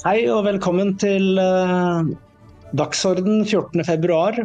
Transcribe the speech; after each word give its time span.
Hei 0.00 0.22
og 0.32 0.46
velkommen 0.46 0.94
til 0.96 1.36
uh, 1.36 2.06
Dagsorden 2.72 3.42
14.2. 3.44 4.44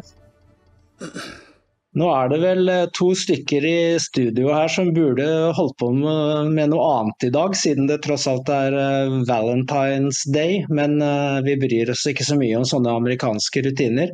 Nå 1.96 2.09
er 2.11 2.32
det 2.34 2.39
vel 2.41 2.71
eh, 2.73 2.89
to 2.91 3.14
stykker 3.16 3.64
i 3.70 3.78
studio 4.04 4.50
her 4.52 4.68
som 4.73 4.89
burde 4.97 5.23
holdt 5.55 5.78
på 5.79 5.93
med, 5.96 6.50
med 6.57 6.73
noe 6.73 6.89
annet 6.97 7.28
i 7.29 7.32
dag, 7.32 7.55
siden 7.55 7.88
det 7.88 8.02
tross 8.04 8.25
alt 8.28 8.52
er 8.52 8.75
uh, 8.75 9.15
Valentine's 9.29 10.25
Day. 10.36 10.65
Men 10.68 11.00
uh, 11.00 11.39
vi 11.47 11.56
bryr 11.61 11.93
oss 11.96 12.04
ikke 12.11 12.28
så 12.28 12.36
mye 12.42 12.60
om 12.60 12.68
sånne 12.68 12.97
amerikanske 13.00 13.64
rutiner. 13.69 14.11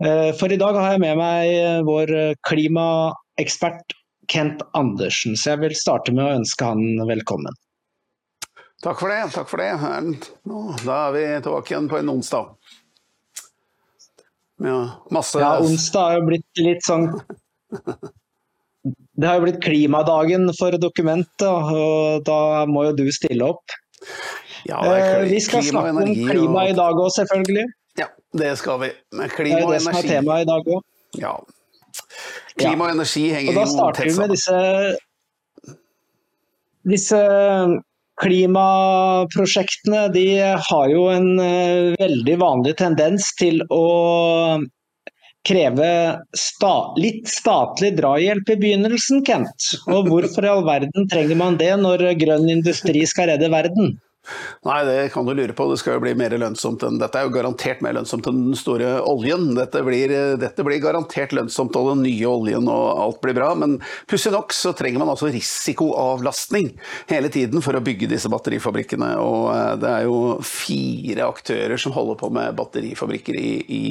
For 0.00 0.52
i 0.52 0.56
dag 0.60 0.76
har 0.76 0.94
jeg 0.94 1.00
med 1.02 1.18
meg 1.20 1.84
vår 1.84 2.12
klimaekspert 2.48 3.92
Kent 4.32 4.62
Andersen, 4.76 5.36
så 5.36 5.54
jeg 5.54 5.64
vil 5.64 5.74
starte 5.76 6.12
med 6.16 6.24
å 6.24 6.38
ønske 6.38 6.70
han 6.72 7.04
velkommen. 7.08 7.56
Takk 8.80 9.00
for 9.00 9.12
det. 9.12 9.32
takk 9.34 9.48
for 9.48 9.60
det. 9.60 9.72
Nå, 10.48 10.60
da 10.86 10.94
er 11.08 11.12
vi 11.12 11.24
tilbake 11.44 11.74
igjen 11.74 11.88
på 11.90 11.98
en 12.00 12.12
onsdag. 12.14 12.54
Ja, 14.60 14.78
masse 15.10 15.40
Ja, 15.40 15.58
onsdag 15.60 16.00
har 16.06 16.18
jo 16.18 16.24
blitt 16.28 16.60
litt 16.60 16.84
sånn 16.84 17.06
Det 19.16 19.24
har 19.24 19.38
jo 19.38 19.44
blitt 19.46 19.60
klimadagen 19.64 20.48
for 20.56 20.76
dokumentet, 20.80 21.44
og 21.48 22.24
da 22.24 22.66
må 22.68 22.84
jo 22.88 22.92
du 22.96 23.06
stille 23.12 23.44
opp. 23.52 23.76
Ja, 24.68 24.80
eh, 24.96 25.28
vi 25.28 25.40
skal 25.44 25.64
snakke 25.64 25.92
om 25.92 26.14
klima 26.14 26.64
og... 26.64 26.70
i 26.72 26.76
dag 26.76 26.94
òg, 26.96 27.10
selvfølgelig. 27.16 27.66
Ja, 28.00 28.08
det 28.36 28.54
skal 28.60 28.80
vi. 28.80 28.90
Med 29.16 29.32
klima 29.36 29.60
og 29.66 29.74
energi. 29.76 29.76
Det 29.76 29.76
er 29.76 29.76
det 29.76 29.82
som 29.84 30.00
er 30.00 30.08
temaet 30.08 30.46
i 30.46 30.48
dag 30.48 30.72
òg. 30.72 30.80
Ja. 31.20 31.34
Klima 32.56 32.88
og 32.88 32.96
energi 32.96 33.26
henger 33.28 33.52
jo 33.52 33.58
tett 33.60 33.68
sammen. 33.68 33.76
Og 33.76 33.76
da 33.76 33.76
starter 33.76 34.04
vi 34.08 34.14
med 34.16 34.28
disse, 34.32 34.56
disse 36.94 37.20
Klimaprosjektene 38.20 40.08
de 40.12 40.26
har 40.68 40.92
jo 40.92 41.06
en 41.12 41.30
uh, 41.40 41.96
veldig 42.00 42.36
vanlig 42.42 42.76
tendens 42.80 43.30
til 43.40 43.62
å 43.72 43.86
kreve 45.48 45.92
sta 46.36 46.74
litt 47.00 47.28
statlig 47.32 47.94
drahjelp 47.96 48.52
i 48.52 48.58
begynnelsen, 48.60 49.24
Kent. 49.24 49.70
Og 49.88 50.10
hvorfor 50.10 50.44
i 50.44 50.52
all 50.52 50.66
verden 50.66 51.08
trenger 51.08 51.38
man 51.40 51.56
det 51.60 51.72
når 51.80 52.10
grønn 52.20 52.50
industri 52.52 53.06
skal 53.08 53.32
redde 53.32 53.48
verden? 53.52 53.96
Nei, 54.60 54.84
det 54.84 55.08
kan 55.14 55.24
du 55.24 55.32
lure 55.34 55.54
på. 55.56 55.64
Det 55.70 55.78
skal 55.80 55.96
jo 55.96 56.02
bli 56.04 56.12
mer 56.18 56.34
lønnsomt 56.36 56.82
enn 56.84 56.98
Dette 57.00 57.16
er 57.16 57.26
jo 57.26 57.32
garantert 57.32 57.80
mer 57.84 57.94
lønnsomt 57.96 58.26
enn 58.28 58.42
den 58.50 58.58
store 58.58 58.98
oljen. 59.08 59.54
Dette 59.56 59.80
blir, 59.86 60.12
dette 60.40 60.64
blir 60.66 60.82
garantert 60.82 61.32
lønnsomt 61.32 61.76
og 61.80 61.88
den 61.94 62.02
nye 62.04 62.28
oljen 62.28 62.68
og 62.68 63.00
alt 63.06 63.20
blir 63.24 63.36
bra. 63.38 63.54
Men 63.58 63.78
pussig 64.10 64.34
nok 64.34 64.52
så 64.54 64.74
trenger 64.76 65.00
man 65.00 65.12
altså 65.14 65.30
risikoavlastning 65.32 66.74
hele 67.10 67.32
tiden 67.32 67.64
for 67.64 67.76
å 67.76 67.82
bygge 67.84 68.10
disse 68.12 68.30
batterifabrikkene. 68.32 69.14
Og 69.24 69.48
eh, 69.54 69.72
det 69.80 69.94
er 69.94 70.04
jo 70.10 70.20
fire 70.44 71.30
aktører 71.30 71.80
som 71.80 71.96
holder 71.96 72.20
på 72.20 72.30
med 72.36 72.60
batterifabrikker 72.60 73.40
i, 73.40 73.54
i, 73.64 73.82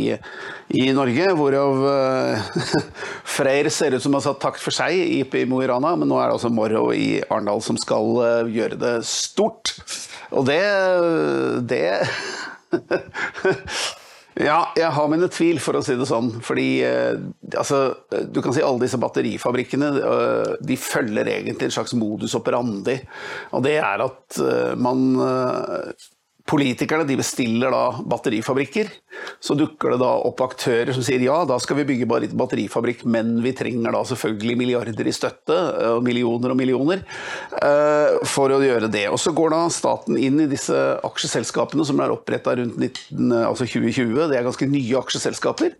i 0.78 0.86
Norge, 0.94 1.32
hvorav 1.40 1.84
uh, 1.90 2.62
Freyr 3.40 3.72
ser 3.74 3.98
ut 3.98 4.06
som 4.06 4.14
har 4.16 4.24
satt 4.26 4.42
takt 4.44 4.62
for 4.62 4.76
seg 4.76 4.94
i, 4.94 5.24
i 5.26 5.46
Mo 5.50 5.64
i 5.64 5.70
Rana, 5.70 5.96
men 5.98 6.10
nå 6.12 6.22
er 6.22 6.30
det 6.30 6.38
altså 6.38 6.54
Morrow 6.54 6.94
i 6.94 7.24
Arendal 7.26 7.64
som 7.66 7.80
skal 7.82 8.14
uh, 8.22 8.54
gjøre 8.54 8.78
det 8.80 8.96
stort. 9.10 9.74
Og 10.36 10.46
det 10.50 10.62
Det 11.70 11.86
Ja, 14.40 14.70
jeg 14.78 14.88
har 14.96 15.08
mine 15.12 15.28
tvil, 15.28 15.58
for 15.60 15.76
å 15.76 15.82
si 15.84 15.98
det 16.00 16.06
sånn. 16.08 16.30
Fordi 16.46 16.68
eh, 16.88 17.18
altså, 17.60 17.80
du 18.32 18.40
kan 18.40 18.54
si 18.56 18.62
alle 18.64 18.80
disse 18.86 19.00
batterifabrikkene 19.02 19.90
eh, 20.00 20.52
de 20.64 20.78
følger 20.80 21.28
egentlig 21.28 21.68
en 21.68 21.73
slags 21.76 21.95
modus 22.00 22.38
operandi. 22.39 22.95
Og 23.58 23.66
det 23.66 23.76
er 23.82 24.06
at 24.06 24.39
eh, 24.39 24.78
man 24.80 25.18
Politikerne 26.49 27.05
de 27.05 27.20
bestiller 27.20 27.73
da 27.73 27.83
batterifabrikker. 28.10 28.89
Så 29.39 29.54
dukker 29.54 29.93
det 29.93 29.99
da 30.02 30.10
opp 30.26 30.42
aktører 30.43 30.92
som 30.95 31.04
sier 31.05 31.21
ja, 31.23 31.37
da 31.48 31.60
skal 31.61 31.77
vi 31.80 31.86
bygge 31.92 32.08
bare 32.10 32.30
batterifabrikk, 32.36 33.04
men 33.10 33.37
vi 33.43 33.54
trenger 33.58 33.93
da 33.93 34.02
selvfølgelig 34.08 34.55
milliarder 34.59 35.09
i 35.09 35.14
støtte, 35.15 35.58
og 35.93 36.04
millioner 36.05 36.54
og 36.54 36.59
millioner, 36.59 37.04
uh, 37.61 38.20
for 38.27 38.52
å 38.55 38.59
gjøre 38.64 38.89
det. 38.92 39.05
Og 39.14 39.20
så 39.21 39.33
går 39.36 39.54
da 39.54 39.61
staten 39.73 40.17
inn 40.20 40.39
i 40.43 40.49
disse 40.49 40.76
aksjeselskapene 41.05 41.86
som 41.88 42.02
er 42.02 42.14
oppretta 42.15 42.55
rundt 42.59 42.80
19, 42.80 43.30
altså 43.43 43.67
2020. 43.67 44.26
Det 44.32 44.39
er 44.39 44.48
ganske 44.48 44.70
nye 44.71 44.99
aksjeselskaper. 45.04 45.77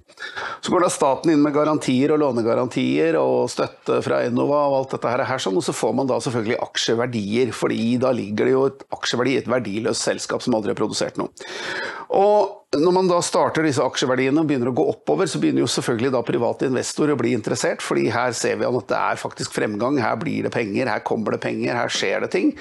Så 0.62 0.74
går 0.74 0.86
da 0.86 0.92
staten 0.94 1.34
inn 1.34 1.44
med 1.44 1.56
garantier 1.56 2.14
og 2.14 2.22
lånegarantier 2.22 3.18
og 3.20 3.50
støtte 3.52 4.02
fra 4.06 4.22
Enova 4.28 4.62
og 4.70 4.78
alt 4.82 4.96
dette 4.98 5.16
her, 5.16 5.42
sånn, 5.42 5.58
og 5.60 5.66
så 5.66 5.76
får 5.76 5.96
man 5.98 6.10
da 6.10 6.20
selvfølgelig 6.24 6.60
aksjeverdier, 6.68 7.54
fordi 7.56 7.96
da 8.02 8.14
ligger 8.16 8.48
det 8.48 8.56
jo 8.56 8.66
et 8.70 8.88
aksjeverdi 8.96 9.36
i 9.36 9.42
et 9.44 9.52
verdiløst 9.52 10.08
selskap 10.08 10.44
som 10.44 10.59
aldri 10.60 10.78
produsert 10.78 11.20
noe. 11.20 11.32
Og 12.16 12.59
når 12.78 12.94
man 12.94 13.08
da 13.10 13.18
starter 13.26 13.66
disse 13.66 13.82
aksjeverdiene 13.82 14.44
og 14.44 14.50
begynner 14.50 14.70
å 14.70 14.76
gå 14.78 14.84
oppover, 14.92 15.26
så 15.26 15.40
begynner 15.42 15.64
jo 15.64 15.70
selvfølgelig 15.74 16.12
da 16.14 16.22
private 16.26 16.68
investorer 16.70 17.16
å 17.16 17.18
bli 17.18 17.32
interessert, 17.34 17.82
fordi 17.82 18.12
her 18.14 18.36
ser 18.38 18.60
vi 18.60 18.68
at 18.68 18.92
det 18.92 19.00
er 19.00 19.18
faktisk 19.18 19.56
fremgang, 19.56 19.98
her 19.98 20.20
blir 20.22 20.46
det 20.46 20.54
penger, 20.54 20.92
her 20.92 21.02
kommer 21.02 21.34
det 21.34 21.42
penger, 21.48 21.74
her 21.74 21.90
skjer 21.90 22.28
det 22.28 22.32
ting. 22.36 22.52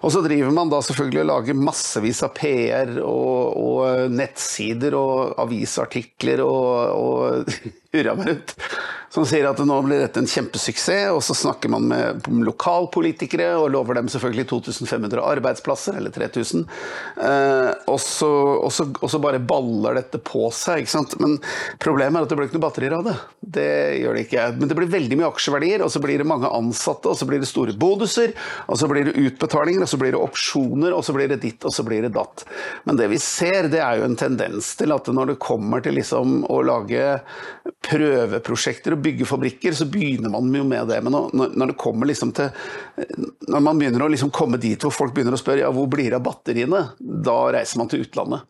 Og 0.00 0.14
så 0.14 0.24
driver 0.24 0.54
man 0.56 0.72
da 0.72 0.80
selvfølgelig 0.86 1.20
og 1.20 1.30
lager 1.34 1.60
massevis 1.68 2.24
av 2.24 2.32
PR 2.38 2.94
og, 3.02 3.60
og 3.60 4.16
nettsider 4.16 4.96
og 4.96 5.36
avisartikler 5.44 6.40
og, 6.46 6.72
og 6.96 7.52
hurra 7.92 8.16
meg 8.16 8.32
rundt 8.32 8.56
som 9.12 9.24
sier 9.26 9.46
at 9.48 9.60
nå 9.64 9.76
blir 9.84 10.02
dette 10.02 10.20
en 10.20 10.28
kjempesuksess. 10.28 11.10
Og 11.14 11.22
så 11.24 11.36
snakker 11.36 11.72
man 11.72 11.88
med 11.90 12.28
lokalpolitikere 12.46 13.50
og 13.58 13.70
lover 13.74 13.98
dem 13.98 14.10
selvfølgelig 14.12 14.48
2500 14.50 15.24
arbeidsplasser, 15.24 15.98
eller 15.98 16.14
3000. 16.14 16.66
Eh, 17.24 17.70
og, 17.88 18.00
så, 18.02 19.22
bare 19.22 19.42
baller 19.58 19.98
dette 19.98 20.20
på 20.22 20.48
seg. 20.54 20.82
ikke 20.82 20.92
sant? 20.92 21.16
Men 21.22 21.36
problemet 21.82 22.20
er 22.20 22.26
at 22.26 22.32
det 22.32 22.38
blir 22.38 22.48
ikke 22.48 22.58
noe 22.58 22.66
batterier 22.66 22.96
av 22.98 23.06
det. 23.08 23.16
Det 23.58 23.68
gjør 23.98 24.16
det 24.16 24.24
ikke. 24.26 24.46
Men 24.58 24.70
det 24.70 24.78
blir 24.78 24.92
veldig 24.92 25.18
mye 25.20 25.30
aksjeverdier, 25.32 25.84
og 25.84 25.92
så 25.92 26.02
blir 26.04 26.20
det 26.20 26.28
mange 26.28 26.50
ansatte, 26.58 27.10
og 27.10 27.18
så 27.18 27.28
blir 27.28 27.42
det 27.42 27.50
store 27.50 27.76
bonuser, 27.78 28.34
og 28.66 28.80
så 28.80 28.90
blir 28.90 29.08
det 29.08 29.16
utbetalinger, 29.18 29.84
og 29.84 29.92
så 29.92 30.00
blir 30.00 30.14
det 30.14 30.22
opsjoner, 30.22 30.96
og 30.96 31.04
så 31.06 31.16
blir 31.16 31.30
det 31.32 31.40
ditt, 31.44 31.66
og 31.66 31.74
så 31.74 31.84
blir 31.86 32.06
det 32.06 32.14
datt. 32.16 32.44
Men 32.88 33.00
det 33.00 33.10
vi 33.12 33.20
ser, 33.22 33.70
det 33.72 33.82
er 33.84 34.00
jo 34.00 34.08
en 34.08 34.18
tendens 34.18 34.74
til 34.78 34.94
at 34.94 35.10
når 35.12 35.32
det 35.32 35.40
kommer 35.42 35.82
til 35.84 35.98
liksom 35.98 36.42
å 36.48 36.60
lage 36.66 37.18
prøveprosjekter 37.88 38.94
og 38.94 39.02
bygge 39.04 39.28
fabrikker, 39.28 39.74
så 39.76 39.88
begynner 39.90 40.32
man 40.32 40.52
jo 40.54 40.64
med 40.68 40.88
det. 40.90 41.00
Men 41.04 41.16
når 41.34 41.72
det 41.72 41.78
kommer 41.80 42.08
liksom 42.08 42.32
til 42.36 42.50
Når 43.48 43.62
man 43.64 43.78
begynner 43.78 44.02
å 44.04 44.10
liksom 44.10 44.30
komme 44.34 44.58
dit 44.60 44.82
hvor 44.82 44.92
folk 44.92 45.14
begynner 45.14 45.36
å 45.36 45.40
spørre 45.40 45.62
ja, 45.62 45.70
hvor 45.72 45.88
blir 45.90 46.10
det 46.10 46.18
av 46.18 46.24
batteriene, 46.26 46.82
da 46.98 47.38
reiser 47.54 47.80
man 47.80 47.90
til 47.90 48.04
utlandet. 48.04 48.44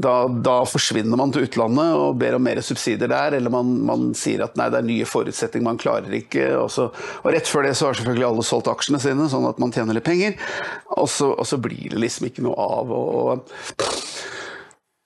Da, 0.00 0.14
da, 0.44 0.56
forsvinner 0.68 1.18
man 1.20 1.32
til 1.34 1.46
utlandet 1.46 1.94
og 1.98 2.18
ber 2.20 2.36
om 2.38 2.44
mer 2.44 2.60
subsidier 2.64 3.10
der, 3.10 3.36
eller 3.38 3.52
man, 3.52 3.72
man 3.86 4.10
sier 4.18 4.44
at 4.46 4.56
nei, 4.58 4.68
det 4.72 4.80
er 4.80 4.88
nye 4.88 5.08
forutsetninger, 5.08 5.66
man 5.66 5.80
klarer 5.80 6.12
ikke. 6.20 6.48
Og, 6.60 6.68
så, 6.72 6.88
og, 7.22 7.30
rett 7.34 7.48
før 7.50 7.68
det 7.68 7.76
så 7.78 7.88
har 7.88 7.98
selvfølgelig 7.98 8.28
alle 8.30 8.46
solgt 8.46 8.70
aksjene 8.72 9.02
sine, 9.02 9.28
sånn 9.32 9.48
at 9.50 9.60
man 9.62 9.74
tjener 9.74 9.96
litt 9.96 10.06
penger. 10.06 10.36
Og 10.96 11.08
så, 11.10 11.32
og 11.34 11.48
så 11.48 11.60
blir 11.62 11.94
det 11.94 12.02
liksom 12.02 12.30
ikke 12.30 12.44
noe 12.46 12.68
av. 12.80 12.94
og 12.96 13.48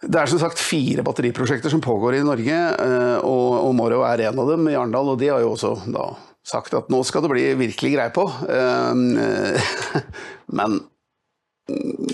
det 0.04 0.20
er 0.20 0.28
som 0.28 0.40
sagt 0.40 0.60
fire 0.60 1.04
batteriprosjekter 1.06 1.72
som 1.72 1.80
pågår 1.84 2.18
i 2.18 2.24
Norge, 2.26 2.56
eh, 2.84 3.18
og, 3.24 3.50
og 3.64 3.74
Morrow 3.78 4.04
er 4.04 4.26
en 4.28 4.40
av 4.42 4.50
dem 4.52 4.68
i 4.68 4.76
Arendal. 4.76 5.14
Og 5.14 5.20
de 5.20 5.30
har 5.32 5.44
jo 5.44 5.54
også 5.54 5.74
da 5.88 6.10
sagt 6.44 6.74
at 6.76 6.90
nå 6.92 7.00
skal 7.08 7.24
det 7.24 7.32
bli 7.32 7.44
virkelig 7.56 7.94
greie 7.94 8.12
på. 8.12 8.26
Eh, 8.52 10.02
men 10.58 10.82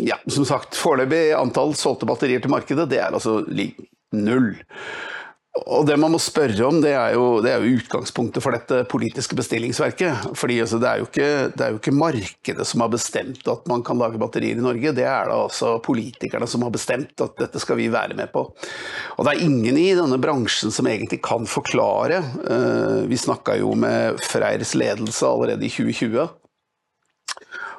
ja, 0.01 0.19
som 0.31 0.47
sagt, 0.47 0.79
foreløpig 0.79 1.31
antall 1.35 1.75
solgte 1.79 2.09
batterier 2.09 2.43
til 2.43 2.53
markedet, 2.53 2.89
det 2.91 3.01
er 3.03 3.15
altså 3.15 3.41
null. 4.15 4.53
Og 5.67 5.83
det 5.83 5.97
man 5.99 6.13
må 6.15 6.19
spørre 6.23 6.63
om, 6.69 6.77
det 6.79 6.93
er, 6.95 7.17
jo, 7.17 7.41
det 7.43 7.51
er 7.51 7.65
jo 7.65 7.81
utgangspunktet 7.81 8.43
for 8.43 8.55
dette 8.55 8.85
politiske 8.89 9.35
bestillingsverket. 9.35 10.31
Fordi 10.39 10.61
altså, 10.63 10.79
det, 10.79 10.89
er 10.89 11.51
det, 11.51 11.65
er 11.65 11.75
jo 11.75 11.81
ikke, 11.81 11.95
markedet 11.95 12.67
som 12.71 12.85
har 12.85 12.93
bestemt 12.93 13.51
at 13.51 13.67
man 13.69 13.83
kan 13.87 13.99
lage 13.99 14.21
batterier 14.23 14.55
i 14.55 14.63
Norge, 14.63 14.95
det 14.95 15.05
er 15.05 15.27
da 15.27 15.41
altså 15.49 15.75
politikerne 15.83 16.47
som 16.51 16.63
har 16.65 16.71
bestemt 16.75 17.19
at 17.27 17.35
dette 17.43 17.63
skal 17.63 17.81
vi 17.81 17.91
være 17.91 18.15
med 18.19 18.31
på. 18.33 18.47
Og 19.19 19.27
det 19.27 19.35
er 19.35 19.45
ingen 19.49 19.81
i 19.81 19.91
denne 19.99 20.21
bransjen 20.23 20.71
som 20.75 20.87
egentlig 20.89 21.19
kan 21.27 21.51
forklare. 21.51 22.23
Eh, 22.47 23.01
vi 23.11 23.19
snakka 23.19 23.59
jo 23.59 23.75
med 23.75 24.23
Freyrs 24.23 24.77
ledelse 24.79 25.27
allerede 25.27 25.67
i 25.67 25.75
2020 25.75 26.29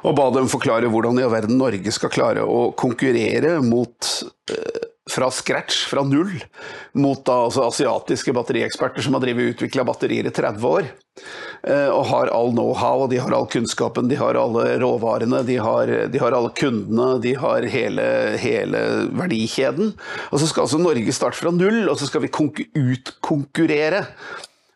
og 0.01 0.15
ba 0.18 0.30
dem 0.36 0.50
forklare 0.51 0.89
hvordan 0.92 1.19
i 1.19 1.25
all 1.25 1.33
verden 1.33 1.59
Norge 1.62 1.94
skal 1.94 2.13
klare 2.13 2.45
å 2.45 2.71
konkurrere 2.77 3.59
mot 3.65 4.13
eh, 4.51 4.88
fra 5.12 5.31
scratch, 5.33 5.86
fra 5.89 6.03
null, 6.07 6.31
mot 6.94 7.24
da, 7.25 7.38
altså, 7.48 7.65
asiatiske 7.68 8.33
batterieksperter 8.36 9.03
som 9.03 9.18
har 9.18 9.24
drevet 9.24 9.56
utvikla 9.56 9.86
batterier 9.88 10.30
i 10.30 10.33
30 10.33 10.68
år. 10.68 10.92
Eh, 11.68 11.89
og 11.92 12.06
har 12.12 12.31
all 12.33 12.53
know-how, 12.53 13.07
de 13.12 13.19
har 13.21 13.33
all 13.36 13.50
kunnskapen, 13.51 14.07
de 14.12 14.19
har 14.19 14.39
alle 14.39 14.77
råvarene, 14.81 15.42
de 15.48 15.57
har, 15.62 15.92
de 16.13 16.21
har 16.21 16.38
alle 16.38 16.53
kundene, 16.57 17.09
de 17.24 17.33
har 17.42 17.68
hele, 17.74 18.06
hele, 18.42 18.86
verdikjeden. 19.19 19.92
Og 20.30 20.42
så 20.42 20.48
skal 20.50 20.68
altså 20.68 20.81
Norge 20.81 21.18
starte 21.18 21.42
fra 21.42 21.53
null, 21.56 21.83
og 21.89 21.98
så 22.00 22.09
skal 22.09 22.25
vi 22.25 22.31
utkonkurrere 22.31 24.06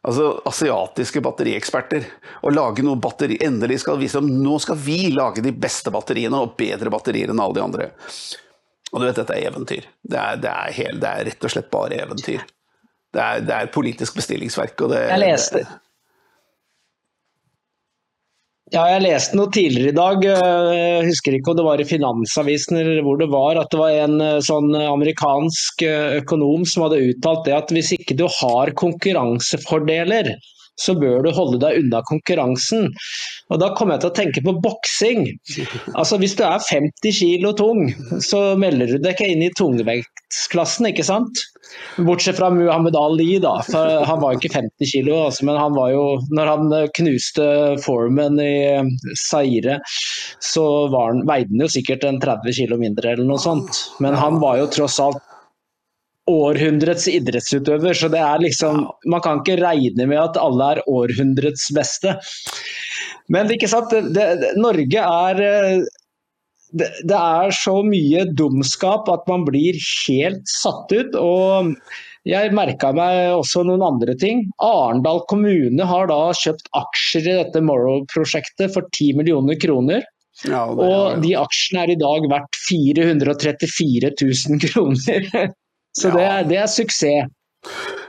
altså 0.05 0.29
asiatiske 0.49 1.21
batterieksperter 1.25 2.07
og 2.45 2.53
lage 2.53 2.85
noe 2.85 2.99
batteri. 3.01 3.39
Endelig 3.43 3.81
skal 3.83 3.99
vise 4.01 4.21
dem 4.21 4.43
nå 4.43 4.57
skal 4.63 4.77
vi 4.79 5.09
lage 5.13 5.43
de 5.45 5.53
beste 5.53 5.93
batteriene 5.93 6.41
og 6.41 6.55
bedre 6.59 6.93
batterier 6.93 7.33
enn 7.33 7.41
alle 7.41 7.57
de 7.57 7.63
andre. 7.65 7.87
Og 8.91 9.01
du 9.01 9.07
vet, 9.07 9.17
dette 9.17 9.35
er 9.35 9.49
eventyr. 9.49 9.87
Det 10.05 10.19
er, 10.19 10.37
det 10.41 10.51
er, 10.51 10.75
helt, 10.77 11.01
det 11.01 11.09
er 11.09 11.25
rett 11.29 11.47
og 11.47 11.51
slett 11.51 11.71
bare 11.73 11.97
eventyr. 12.05 12.45
Det 13.15 13.23
er, 13.23 13.41
det 13.47 13.55
er 13.55 13.71
politisk 13.73 14.15
bestillingsverk. 14.19 14.77
Og 14.85 14.93
det, 14.93 15.01
jeg 15.09 15.23
leste, 15.23 15.65
ja, 18.73 18.83
jeg 18.89 19.03
leste 19.03 19.37
noe 19.37 19.51
tidligere 19.53 19.91
i 19.91 19.95
dag, 19.95 20.23
jeg 20.25 21.05
husker 21.05 21.35
ikke 21.37 21.51
om 21.51 21.59
det 21.59 21.65
var 21.67 21.81
i 21.81 21.85
Finansavisen 21.85 22.79
eller 22.79 23.03
hvor 23.05 23.19
det 23.21 23.27
var, 23.29 23.59
at 23.61 23.69
det 23.69 23.81
var 23.81 23.93
en 24.05 24.17
eh, 24.23 24.41
sånn 24.45 24.73
amerikansk 24.79 25.85
eh, 25.85 26.17
økonom 26.21 26.65
som 26.69 26.87
hadde 26.87 27.03
uttalt 27.11 27.45
det 27.45 27.53
at 27.59 27.73
hvis 27.75 27.93
ikke 27.99 28.17
du 28.17 28.25
har 28.39 28.73
konkurransefordeler, 28.81 30.33
så 30.79 30.95
bør 30.99 31.23
du 31.25 31.31
holde 31.35 31.59
deg 31.63 31.79
unna 31.81 32.01
konkurransen. 32.09 32.89
Og 33.53 33.59
Da 33.61 33.71
kommer 33.77 33.95
jeg 33.95 34.03
til 34.03 34.11
å 34.11 34.17
tenke 34.17 34.43
på 34.45 34.55
boksing. 34.63 35.27
Altså 35.93 36.19
Hvis 36.21 36.35
du 36.37 36.43
er 36.47 36.63
50 36.63 37.19
kg 37.19 37.51
tung, 37.59 37.83
så 38.23 38.55
melder 38.59 38.95
du 38.95 38.97
deg 38.97 39.13
ikke 39.15 39.29
inn 39.31 39.43
i 39.45 39.51
tungvektsklassen, 39.57 40.89
ikke 40.89 41.05
sant? 41.07 41.43
Bortsett 41.97 42.37
fra 42.39 42.49
Muhammed 42.53 42.95
Ali, 42.99 43.37
da. 43.43 43.57
For 43.67 44.05
han 44.07 44.21
var 44.21 44.33
jo 44.33 44.41
ikke 44.41 44.53
50 44.57 44.91
kg, 44.91 45.11
altså, 45.27 45.45
men 45.47 45.59
han 45.59 45.75
var 45.75 45.91
jo 45.93 46.03
Når 46.35 46.51
han 46.51 46.73
knuste 46.97 47.45
Foreman 47.83 48.39
i 48.41 48.55
Zaire, 49.19 49.79
så 50.43 50.65
han, 50.93 51.23
veide 51.27 51.51
han 51.53 51.65
jo 51.65 51.71
sikkert 51.77 52.05
en 52.07 52.19
30 52.23 52.57
kg 52.57 52.79
mindre 52.81 53.15
eller 53.15 53.27
noe 53.27 53.41
sånt. 53.41 53.85
Men 54.03 54.17
han 54.19 54.41
var 54.43 54.59
jo 54.61 54.69
tross 54.73 54.99
alt 55.03 55.23
århundrets 56.31 57.07
idrettsutøver, 57.11 57.93
så 57.93 58.09
det 58.09 58.21
er 58.21 58.41
liksom 58.41 58.85
Man 59.11 59.21
kan 59.21 59.41
ikke 59.41 59.59
regne 59.61 60.07
med 60.09 60.21
at 60.21 60.39
alle 60.41 60.71
er 60.73 60.81
århundrets 60.89 61.67
beste. 61.75 62.15
Men 63.29 63.51
ikke 63.53 63.69
sant, 63.69 63.93
det, 63.93 64.25
det, 64.41 64.55
Norge 64.57 65.05
er 65.05 65.43
det, 66.73 66.89
det, 67.05 67.19
er 67.19 67.53
så 67.55 67.77
mye 67.85 68.25
dumskap 68.37 69.09
at 69.11 69.29
man 69.29 69.45
blir 69.47 69.77
helt 69.77 70.43
satt 70.49 70.91
ut. 70.93 71.15
og 71.19 71.75
jeg 72.25 72.55
merka 72.57 72.89
meg 72.97 73.35
også 73.35 73.61
noen 73.67 73.83
andre 73.85 74.15
ting. 74.17 74.47
Arendal 74.65 75.21
kommune 75.29 75.85
har 75.85 76.09
da 76.09 76.33
kjøpt 76.33 76.71
aksjer 76.73 77.27
i 77.27 77.35
dette 77.43 77.61
Morrow-prosjektet 77.61 78.73
for 78.73 78.87
10 78.89 79.19
millioner 79.19 79.59
kroner. 79.61 80.01
Ja, 80.43 80.65
og 80.67 81.21
de 81.23 81.35
aksjene 81.37 81.85
er 81.85 81.93
i 81.93 81.99
dag 82.01 82.25
verdt 82.31 82.57
434 82.65 84.11
000 84.17 84.59
kroner. 84.65 85.53
Så 85.95 86.11
ja. 86.11 86.15
det, 86.15 86.25
er, 86.27 86.47
det 86.51 86.61
er 86.63 86.71
suksess. 86.71 87.33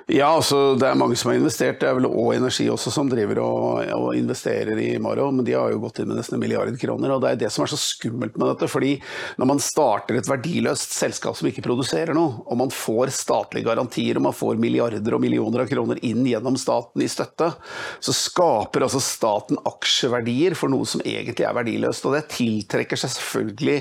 Ja, 0.06 0.28
altså 0.36 0.76
det 0.78 0.86
er 0.86 0.98
mange 0.98 1.16
som 1.18 1.32
har 1.32 1.38
investert. 1.40 1.80
Det 1.80 1.88
er 1.88 1.96
vel 1.98 2.06
òg 2.06 2.36
Energi 2.36 2.68
også 2.70 2.92
som 2.94 3.08
driver 3.10 3.40
og, 3.42 3.88
og, 3.90 4.04
investerer 4.14 4.78
i 4.78 4.92
Maro, 5.02 5.32
men 5.34 5.42
de 5.46 5.56
har 5.58 5.72
jo 5.72 5.80
gått 5.82 5.98
inn 5.98 6.06
med 6.06 6.20
nesten 6.20 6.36
en 6.36 6.42
milliard 6.44 6.70
kroner. 6.78 7.10
og 7.10 7.24
Det 7.24 7.32
er 7.32 7.40
det 7.40 7.50
som 7.50 7.64
er 7.64 7.72
så 7.72 7.78
skummelt 7.80 8.38
med 8.38 8.52
dette. 8.52 8.68
fordi 8.70 8.92
når 9.34 9.50
man 9.50 9.62
starter 9.62 10.14
et 10.20 10.30
verdiløst 10.30 10.94
selskap 10.94 11.34
som 11.34 11.50
ikke 11.50 11.64
produserer 11.66 12.14
noe, 12.14 12.38
og 12.46 12.60
man 12.62 12.70
får 12.70 13.10
statlige 13.18 13.66
garantier 13.66 14.20
og 14.20 14.28
man 14.28 14.36
får 14.38 14.62
milliarder 14.62 15.18
og 15.18 15.24
millioner 15.26 15.64
av 15.64 15.72
kroner 15.72 15.98
inn 16.06 16.22
gjennom 16.30 16.54
staten 16.54 17.02
i 17.02 17.10
støtte, 17.10 17.50
så 17.98 18.14
skaper 18.14 18.86
altså 18.86 19.02
staten 19.02 19.58
aksjeverdier 19.66 20.54
for 20.54 20.70
noe 20.70 20.86
som 20.86 21.02
egentlig 21.02 21.48
er 21.48 21.58
verdiløst. 21.58 22.06
Og 22.06 22.14
det 22.14 22.28
tiltrekker 22.30 23.02
seg 23.02 23.16
selvfølgelig 23.16 23.80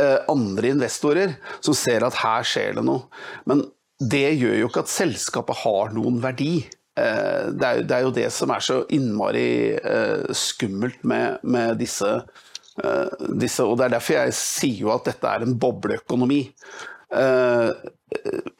andre 0.00 0.70
investorer 0.72 1.34
som 1.60 1.76
ser 1.76 2.04
at 2.06 2.16
her 2.22 2.46
skjer 2.48 2.78
det 2.78 2.84
noe. 2.86 3.10
Men 3.48 3.60
det 4.02 4.32
gjør 4.40 4.56
jo 4.58 4.70
ikke 4.70 4.84
at 4.84 4.92
selskapet 4.92 5.60
har 5.62 5.92
noen 5.94 6.18
verdi. 6.22 6.54
Eh, 6.98 7.50
det 7.54 7.68
er, 7.68 7.82
det 7.86 7.96
er 7.96 8.06
jo 8.06 8.14
det 8.16 8.28
som 8.34 8.52
er 8.52 8.64
så 8.64 8.82
innmari 8.92 9.46
eh, 9.78 10.32
skummelt 10.36 11.04
med, 11.08 11.42
med 11.42 11.78
disse, 11.80 12.18
disse, 13.36 13.64
Og 13.68 13.76
det 13.76 13.84
er 13.84 13.94
derfor 13.98 14.16
jeg 14.16 14.36
sier 14.36 14.86
jo 14.86 14.92
at 14.94 15.04
dette 15.10 15.28
er 15.28 15.44
en 15.44 15.58
bobleøkonomi. 15.60 16.46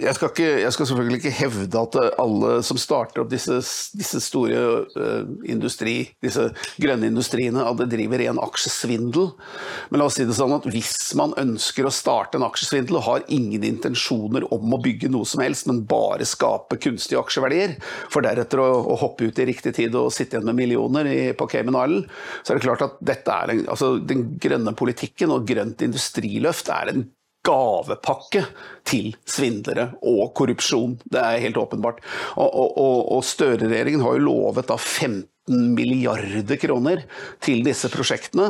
Jeg 0.03 0.17
skal, 0.17 0.31
ikke, 0.33 0.47
jeg 0.63 0.75
skal, 0.75 0.87
selvfølgelig 0.89 1.19
ikke 1.21 1.35
hevde 1.37 1.81
at 1.81 1.97
alle 2.21 2.55
som 2.67 2.79
starter 2.81 3.23
opp 3.23 3.31
disse, 3.31 3.59
disse 3.95 4.19
store 4.25 4.63
uh, 4.97 5.29
industri, 5.47 5.95
disse 6.25 6.49
grønne 6.83 7.11
industriene, 7.13 7.63
at 7.69 7.79
det 7.79 7.91
driver 7.93 8.23
ren 8.23 8.41
aksjesvindel. 8.43 9.31
Men 9.91 10.03
la 10.03 10.09
oss 10.09 10.19
si 10.19 10.27
det 10.27 10.37
sånn 10.39 10.57
at 10.57 10.67
hvis 10.73 11.13
man 11.19 11.37
ønsker 11.39 11.87
å 11.87 11.95
starte 11.95 12.41
en 12.41 12.47
aksjesvindel 12.49 12.99
og 12.99 13.07
har 13.07 13.27
ingen 13.35 13.67
intensjoner 13.69 14.49
om 14.55 14.75
å 14.75 14.81
bygge 14.83 15.13
noe 15.13 15.29
som 15.29 15.45
helst, 15.45 15.69
men 15.71 15.85
bare 15.89 16.27
skape 16.29 16.81
kunstige 16.83 17.23
aksjeverdier, 17.23 17.77
for 18.13 18.27
deretter 18.27 18.63
å, 18.63 18.69
å 18.95 18.99
hoppe 19.05 19.31
ut 19.31 19.43
i 19.43 19.49
riktig 19.53 19.77
tid 19.79 19.97
og 19.99 20.13
sitte 20.15 20.39
igjen 20.39 20.51
med 20.51 20.59
millioner 20.65 21.09
i, 21.13 21.21
på 21.39 21.49
Cayman 21.53 21.79
Island, 21.79 22.13
så 22.43 22.53
er 22.53 22.59
det 22.59 22.67
klart 22.67 22.87
at 22.89 23.01
dette 23.05 23.41
er 23.43 23.55
en, 23.55 23.67
altså, 23.71 23.95
den 24.03 24.33
grønne 24.43 24.75
politikken 24.79 25.35
og 25.35 25.47
grønt 25.49 25.85
industriløft 25.85 26.73
er 26.73 26.93
en 26.93 27.11
gavepakke 27.47 28.45
til 28.89 29.13
svindlere 29.27 29.91
og 29.99 30.33
korrupsjon. 30.39 30.99
Det 31.05 31.21
er 31.21 31.43
helt 31.43 31.59
åpenbart. 31.61 32.03
Og, 32.37 32.49
og, 32.79 33.03
og 33.17 33.27
Støre-regjeringen 33.27 34.05
har 34.05 34.17
jo 34.19 34.27
lovet 34.29 34.71
da 34.71 34.79
15 34.79 35.27
milliarder 35.51 36.57
kroner 36.61 37.03
til 37.43 37.65
disse 37.67 37.89
prosjektene. 37.91 38.49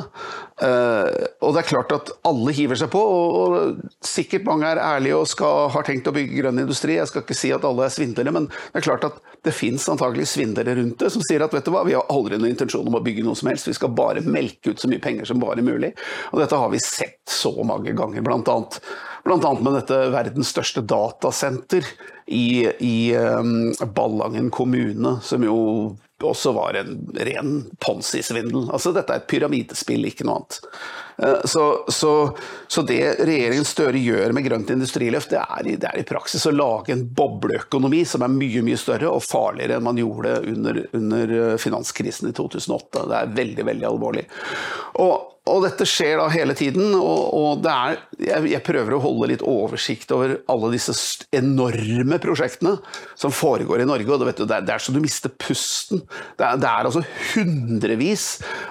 Eh, 0.61 1.29
og 1.41 1.55
det 1.55 1.63
er 1.63 1.69
klart 1.71 1.95
at 1.97 2.13
alle 2.29 2.53
hiver 2.53 2.77
seg 2.79 2.91
på, 2.93 3.01
og 3.01 3.81
sikkert 4.05 4.45
mange 4.49 4.69
er 4.69 4.81
ærlige 4.83 5.17
og 5.23 5.31
skal, 5.31 5.71
har 5.73 5.87
tenkt 5.89 6.11
å 6.11 6.15
bygge 6.15 6.43
grønn 6.43 6.61
industri. 6.61 6.99
Jeg 6.99 7.09
skal 7.09 7.25
ikke 7.25 7.39
si 7.39 7.53
at 7.55 7.65
alle 7.69 7.87
er 7.87 7.95
svindlere, 7.95 8.35
men 8.37 8.51
det 8.51 8.83
er 8.83 8.89
klart 8.91 9.07
at 9.09 9.23
det 9.43 9.55
fins 9.57 9.89
antagelig 9.91 10.29
svindlere 10.35 10.77
rundt 10.79 11.01
det 11.01 11.11
som 11.15 11.25
sier 11.25 11.43
at 11.43 11.55
vet 11.57 11.67
du 11.67 11.73
hva, 11.75 11.87
vi 11.89 11.97
har 11.97 12.07
aldri 12.13 12.39
noen 12.39 12.53
intensjon 12.53 12.87
om 12.87 13.01
å 13.01 13.05
bygge 13.05 13.25
noe 13.27 13.39
som 13.39 13.51
helst, 13.51 13.71
vi 13.71 13.77
skal 13.79 13.95
bare 13.97 14.23
melke 14.23 14.75
ut 14.75 14.83
så 14.83 14.91
mye 14.91 15.03
penger 15.03 15.33
som 15.33 15.41
bare 15.43 15.65
mulig. 15.65 15.95
Og 16.31 16.45
dette 16.45 16.61
har 16.61 16.71
vi 16.73 16.83
sett 16.85 17.23
så 17.31 17.55
mange 17.65 17.97
ganger, 17.97 18.23
blant 18.23 18.53
annet. 18.53 18.81
bl.a. 19.25 19.53
med 19.59 19.81
dette 19.81 19.99
verdens 20.13 20.53
største 20.53 20.85
datasenter 20.85 21.89
i, 22.27 22.69
i 22.85 22.97
um, 23.17 23.73
Ballangen 23.97 24.51
kommune, 24.55 25.17
som 25.25 25.45
jo 25.47 25.59
også 26.29 26.53
var 26.57 26.79
en 26.81 26.99
ren 27.29 27.55
ponzi-svindel. 27.83 28.69
Altså, 28.73 28.93
dette 28.97 29.15
er 29.15 29.23
et 29.23 29.31
pyramidespill, 29.31 30.07
ikke 30.09 30.27
noe 30.29 30.41
annet. 30.41 30.61
Eh, 31.17 31.45
så, 31.45 31.85
så, 31.89 32.37
så, 32.67 32.83
det 32.83 33.01
regjeringen 33.21 33.67
Støre 33.69 34.01
gjør 34.01 34.33
med 34.37 34.47
grønt 34.47 34.71
industriløft, 34.75 35.33
det 35.33 35.43
er, 35.43 35.73
det 35.77 35.91
er, 35.91 35.99
i 36.01 36.07
praksis 36.09 36.47
å 36.49 36.55
lage 36.55 36.95
en 36.95 37.05
bobleøkonomi 37.17 38.05
som 38.09 38.25
er 38.25 38.33
mye 38.33 38.65
mye 38.65 38.81
større 38.81 39.11
og 39.11 39.25
farligere 39.27 39.79
enn 39.79 39.87
man 39.87 40.01
gjorde 40.01 40.39
under, 40.53 40.81
under 40.97 41.37
finanskrisen 41.63 42.31
i 42.31 42.37
2008. 42.37 43.07
Det 43.11 43.21
er 43.21 43.37
veldig, 43.43 43.69
veldig 43.73 43.91
alvorlig. 43.93 44.27
Og 45.03 45.29
og 45.51 45.65
dette 45.65 45.83
skjer 45.91 46.21
da 46.21 46.29
hele 46.31 46.55
tiden, 46.55 46.93
og, 46.95 47.23
og 47.35 47.65
er, 47.67 47.97
jeg, 48.15 48.45
jeg, 48.53 48.63
prøver 48.63 48.95
å 48.95 49.01
holde 49.03 49.33
litt 49.33 49.41
oversikt 49.43 50.13
over 50.15 50.37
alle 50.53 50.69
disse 50.71 50.95
enorme 51.35 52.21
prosjektene 52.23 52.77
som 53.19 53.35
foregår 53.35 53.83
i 53.83 53.89
Norge. 53.91 54.07
og 54.07 54.23
det, 54.23 54.37
det, 54.39 54.47
er, 54.47 54.69
det 54.69 54.77
er, 54.77 54.85
så 54.85 54.95
du 54.95 55.01
mister 55.03 55.35
pusten. 55.35 56.05
Det 56.39 56.47
er, 56.47 56.61
det 56.63 56.71
er, 56.71 56.87
altså 56.87 57.03
hundrevis 57.33 58.27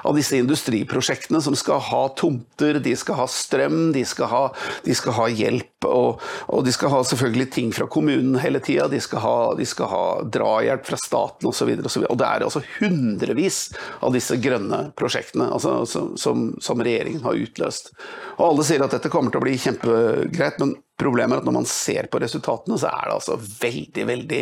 av 0.08 0.16
disse 0.16 0.40
industriprosjektene 0.40 1.44
som 1.44 1.58
skal 1.60 1.84
ha 1.90 2.06
tomter, 2.32 2.80
de 2.80 2.96
skal 2.96 3.20
ha 3.20 3.28
strøm, 3.28 3.92
de 3.96 4.06
skal 4.08 4.32
ha, 4.32 4.42
de 4.86 4.96
skal 4.96 5.16
ha 5.18 5.28
hjelp, 5.30 5.68
og, 5.86 6.22
og, 6.48 6.64
de 6.66 6.72
skal 6.74 6.94
ha 6.94 7.02
selvfølgelig 7.04 7.50
ting 7.52 7.72
fra 7.76 7.88
kommunen 7.92 8.38
hele 8.42 8.62
tida. 8.64 8.88
De 8.88 9.02
de 9.02 9.66
skal 9.66 9.90
ha 9.92 10.06
drahjelp 10.24 10.86
fra 10.86 10.98
staten 11.00 11.50
osv. 11.50 11.74
Og, 11.82 11.90
så 11.92 12.06
og 12.06 12.18
det 12.22 12.28
er 12.28 12.46
altså 12.46 12.62
hundrevis 12.80 13.72
av 14.02 14.14
disse 14.14 14.38
grønne 14.42 14.92
prosjektene 14.96 15.50
altså, 15.52 15.82
som, 15.90 16.14
som 16.18 16.52
som 16.62 16.84
regjeringen 16.84 17.24
har 17.24 17.34
utløst. 17.34 17.92
Og 18.38 18.46
Alle 18.48 18.66
sier 18.66 18.84
at 18.84 18.94
dette 18.96 19.12
kommer 19.12 19.34
til 19.34 19.42
å 19.42 19.46
bli 19.46 19.58
kjempegreit, 19.60 20.60
men 20.62 20.76
problemet 21.02 21.38
er 21.38 21.42
at 21.42 21.48
når 21.50 21.58
man 21.62 21.70
ser 21.70 22.10
på 22.12 22.22
resultatene, 22.22 22.78
så 22.80 22.92
er 22.92 23.08
det 23.08 23.18
altså 23.18 23.38
veldig, 23.42 24.06
veldig 24.12 24.42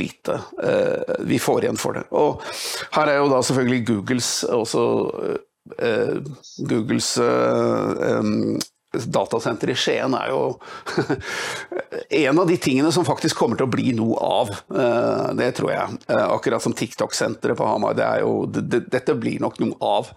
lite 0.00 0.38
uh, 0.60 1.16
vi 1.28 1.40
får 1.40 1.66
igjen 1.66 1.80
for 1.80 1.98
det. 1.98 2.04
Og 2.14 2.44
her 2.96 3.10
er 3.10 3.20
jo 3.20 3.32
da 3.32 3.40
selvfølgelig 3.44 3.86
Googles 3.90 4.30
også 4.52 4.84
uh, 5.14 5.42
Googles 6.68 7.14
uh, 7.16 8.18
um, 8.20 8.58
datasenter 8.92 9.72
i 9.72 9.76
Skien 9.78 10.12
er 10.18 10.28
jo 10.30 10.42
en 12.20 12.40
av 12.42 12.50
de 12.50 12.58
tingene 12.60 12.92
som 12.94 13.06
faktisk 13.08 13.40
kommer 13.40 13.58
til 13.58 13.66
å 13.66 13.72
bli 13.72 13.94
noe 13.96 14.18
av. 14.22 14.52
Det 15.34 15.48
tror 15.56 15.72
jeg. 15.72 15.98
Akkurat 16.14 16.62
som 16.62 16.76
TikTok-senteret 16.76 17.58
på 17.58 17.66
Hamar. 17.66 17.96
Det 17.98 18.06
jo, 18.22 18.44
dette 18.46 19.16
blir 19.18 19.42
nok 19.42 19.58
noe 19.64 19.74
av. 19.82 20.12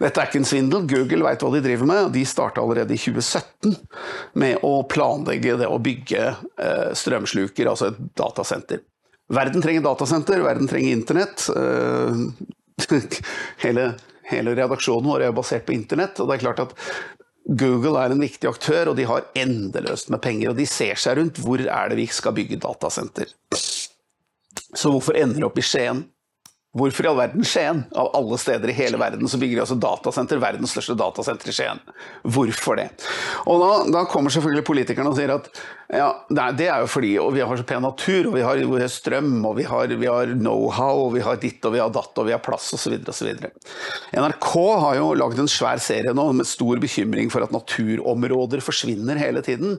Dette 0.00 0.20
er 0.20 0.28
ikke 0.28 0.40
en 0.42 0.48
svindel. 0.48 0.86
Google 0.88 1.26
vet 1.26 1.42
hva 1.42 1.50
de 1.54 1.62
driver 1.64 1.88
med. 1.88 2.12
De 2.14 2.22
starta 2.28 2.62
allerede 2.62 2.94
i 2.94 3.00
2017 3.00 3.76
med 4.40 4.62
å 4.66 4.74
planlegge 4.90 5.58
det 5.60 5.68
å 5.68 5.80
bygge 5.82 6.22
eh, 6.28 6.88
strømsluker, 6.98 7.70
altså 7.70 7.92
et 7.92 8.00
datasenter. 8.18 8.82
Verden 9.32 9.64
trenger 9.64 9.84
datasenter, 9.86 10.42
verden 10.44 10.70
trenger 10.70 10.96
internett. 10.96 11.46
Eh, 11.56 12.88
hele, 13.64 13.92
hele 14.32 14.54
redaksjonen 14.58 15.10
vår 15.12 15.26
er 15.28 15.36
basert 15.36 15.66
på 15.68 15.74
internett, 15.76 16.20
og 16.20 16.28
det 16.28 16.38
er 16.38 16.44
klart 16.46 16.64
at 16.64 16.74
Google 17.58 17.98
er 17.98 18.14
en 18.14 18.22
viktig 18.22 18.48
aktør, 18.50 18.92
og 18.92 18.98
de 18.98 19.06
har 19.08 19.26
endeløst 19.38 20.12
med 20.14 20.22
penger. 20.22 20.52
Og 20.52 20.58
de 20.60 20.66
ser 20.70 20.98
seg 21.00 21.18
rundt 21.18 21.40
hvor 21.42 21.62
er 21.62 21.90
det 21.90 21.98
vi 21.98 22.06
skal 22.06 22.36
bygge 22.36 22.60
datasenter. 22.62 23.32
Så 24.72 24.92
hvorfor 24.92 25.18
ender 25.18 25.40
det 25.40 25.48
opp 25.48 25.58
i 25.58 25.66
Skien? 25.66 26.04
Hvorfor 26.72 27.04
i 27.04 27.08
all 27.10 27.18
verden 27.18 27.44
Skien? 27.44 27.82
Av 27.92 28.14
alle 28.16 28.38
steder 28.40 28.70
i 28.72 28.76
hele 28.76 28.96
verden 28.96 29.28
så 29.28 29.36
bygger 29.36 29.58
de 29.58 29.64
altså 29.66 29.76
datasenter, 29.76 30.40
verdens 30.40 30.72
største 30.72 30.96
datasenter 30.96 31.52
i 31.52 31.56
Skien. 31.56 31.82
Hvorfor 32.24 32.80
det? 32.80 32.88
Og 33.44 33.60
da, 33.60 33.70
da 33.98 34.04
kommer 34.08 34.32
selvfølgelig 34.32 34.64
politikerne 34.70 35.12
og 35.12 35.18
sier 35.18 35.34
at 35.34 35.50
ja, 35.92 36.06
det 36.32 36.70
er 36.72 36.80
jo 36.80 36.88
fordi 36.88 37.10
vi 37.34 37.42
har 37.44 37.58
så 37.58 37.64
pen 37.68 37.82
natur, 37.84 38.30
og 38.30 38.36
vi 38.38 38.44
har, 38.46 38.56
vi 38.56 38.80
har 38.80 38.88
strøm, 38.88 39.34
og 39.44 39.58
vi 39.58 39.66
har, 39.68 39.90
har 39.92 40.30
know-how, 40.32 41.02
og 41.02 41.10
vi 41.18 41.20
har 41.20 41.36
ditt 41.42 41.60
og 41.68 41.74
vi 41.74 41.82
har 41.82 41.92
datt, 41.92 42.16
og 42.16 42.28
vi 42.30 42.32
har 42.32 42.40
plass 42.40 42.70
osv. 42.72 42.94
osv. 43.12 43.28
NRK 44.16 44.48
har 44.86 44.96
jo 44.96 45.10
lagd 45.20 45.42
en 45.42 45.50
svær 45.52 45.82
serie 45.84 46.14
nå 46.16 46.24
med 46.38 46.48
stor 46.48 46.80
bekymring 46.80 47.28
for 47.32 47.44
at 47.44 47.52
naturområder 47.52 48.64
forsvinner 48.64 49.20
hele 49.20 49.44
tiden. 49.44 49.76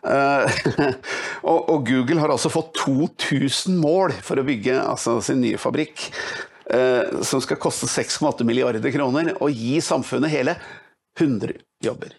Uh, 0.00 0.48
og, 1.50 1.68
og, 1.68 1.84
Google 1.90 2.22
har 2.22 2.32
altså 2.32 2.48
fått 2.52 2.72
2000 2.80 3.76
mål 3.82 4.16
for 4.24 4.40
å 4.40 4.46
bygge 4.46 4.78
altså, 4.80 5.18
sin 5.24 5.44
nye 5.44 5.60
fabrikk. 5.60 6.08
Uh, 6.70 7.22
som 7.26 7.42
skal 7.42 7.58
koste 7.58 7.88
6,8 7.90 8.46
milliarder 8.46 8.92
kroner, 8.94 9.32
og 9.42 9.50
gi 9.50 9.80
samfunnet 9.82 10.30
hele 10.30 10.54
100 11.18 11.58
jobber. 11.82 12.14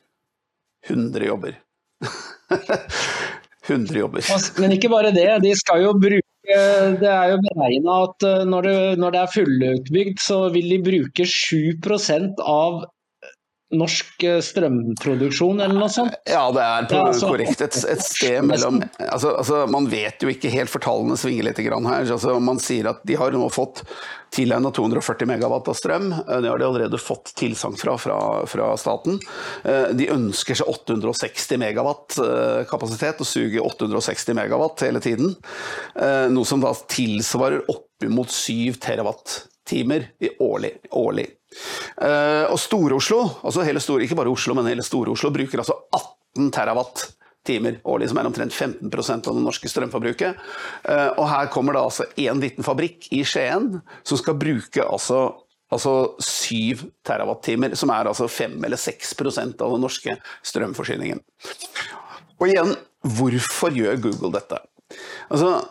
100 0.89 1.29
jobber. 1.29 1.55
100 3.69 3.99
jobber. 3.99 4.25
Men 4.59 4.75
ikke 4.75 4.89
bare 4.91 5.13
det, 5.15 5.29
de 5.45 5.53
skal 5.55 5.85
jo 5.85 5.93
bruke 5.95 6.27
det 6.41 7.09
er 7.09 7.27
jo 7.31 7.37
beregna 7.45 7.97
at 8.07 8.25
eh, 8.25 8.45
når 8.49 8.65
det, 8.65 8.77
når 8.99 9.13
det 9.13 9.19
er 9.21 9.33
fullutbygd, 9.35 10.17
så 10.19 10.39
vil 10.53 10.71
de 10.73 10.79
bruke 10.83 11.27
7% 11.29 12.41
av 12.41 12.81
norsk 13.75 14.23
eh, 14.27 14.39
strømproduksjon, 14.43 15.61
eller 15.63 15.77
noe 15.77 15.89
sånt? 15.91 16.15
Ja, 16.29 16.43
det 16.53 16.63
er 16.63 16.87
ja, 16.89 17.03
altså, 17.07 17.29
korrekt. 17.31 17.61
Et, 17.63 17.77
et, 17.93 18.03
sted 18.03 18.41
mellom 18.45 18.81
altså, 18.97 19.35
altså, 19.39 19.61
Man 19.71 19.87
vet 19.91 20.23
jo 20.23 20.31
ikke 20.31 20.51
helt, 20.53 20.71
for 20.71 20.83
tallene 20.83 21.17
svinger 21.19 21.49
litt 21.49 21.61
her. 21.61 21.77
Altså, 21.77 22.37
man 22.43 22.61
sier 22.63 22.91
at 22.91 23.03
de 23.07 23.17
har 23.19 23.35
nå 23.35 23.47
fått 23.53 23.83
tilegna 24.31 24.71
240 24.75 25.27
megawatt 25.27 25.71
av 25.71 25.77
strøm. 25.79 26.11
Eh, 26.13 26.39
det 26.43 26.51
har 26.51 26.61
de 26.61 26.67
allerede 26.67 27.01
fått 27.01 27.33
tilsagn 27.39 27.77
fra, 27.79 27.97
fra, 28.01 28.19
fra, 28.51 28.71
staten. 28.79 29.19
Eh, 29.63 29.91
de 29.97 30.11
ønsker 30.13 30.61
seg 30.61 30.71
860 30.71 31.61
megawatt 31.61 32.19
kapasitet, 32.69 33.21
og 33.23 33.27
suger 33.27 33.63
860 33.65 34.37
megawatt 34.37 34.83
hele 34.85 35.01
tiden. 35.03 35.35
Noe 36.31 36.47
som 36.47 36.61
da 36.63 36.73
tilsvarer 36.91 37.63
oppimot 37.71 38.31
7 38.33 38.79
terawattimer 38.81 40.09
årlig. 40.43 40.75
årlig. 40.91 41.27
Uh, 42.01 42.47
og 42.51 42.59
Stor-Oslo, 42.61 43.23
altså 43.43 43.65
hele 43.67 43.81
Stor, 43.83 44.03
ikke 44.03 44.17
bare 44.19 44.31
Oslo, 44.31 44.55
men 44.57 44.69
hele 44.71 44.85
Stor-Oslo, 44.85 45.31
bruker 45.35 45.61
altså 45.61 45.75
18 45.91 46.51
terawatt-timer 46.55 47.81
årlig, 47.91 48.09
som 48.11 48.21
er 48.21 48.29
omtrent 48.29 48.55
15% 48.55 49.29
av 49.29 49.37
det 49.37 49.45
norske 49.45 49.71
strømforbruket. 49.71 50.41
Uh, 50.87 51.09
og 51.17 51.25
her 51.31 51.51
kommer 51.53 51.77
da 51.77 51.85
altså 51.89 52.07
en 52.15 52.41
liten 52.43 52.65
fabrikk 52.65 53.09
i 53.15 53.23
Skien 53.27 53.73
som 54.03 54.21
skal 54.21 54.39
bruke 54.39 54.85
altså 54.87 55.29
Altså 55.71 56.17
7 56.19 56.81
terawattimer, 57.07 57.77
som 57.79 57.93
er 57.95 58.09
altså 58.09 58.25
5 58.27 58.57
eller 58.67 58.75
6% 58.75 59.61
av 59.63 59.71
den 59.71 59.79
norske 59.85 60.17
strømforsyningen. 60.43 61.21
Og 62.41 62.49
igjen, 62.49 62.73
hvorfor 63.15 63.71
gjør 63.71 64.01
Google 64.03 64.33
dette? 64.35 64.59
Altså, 65.31 65.61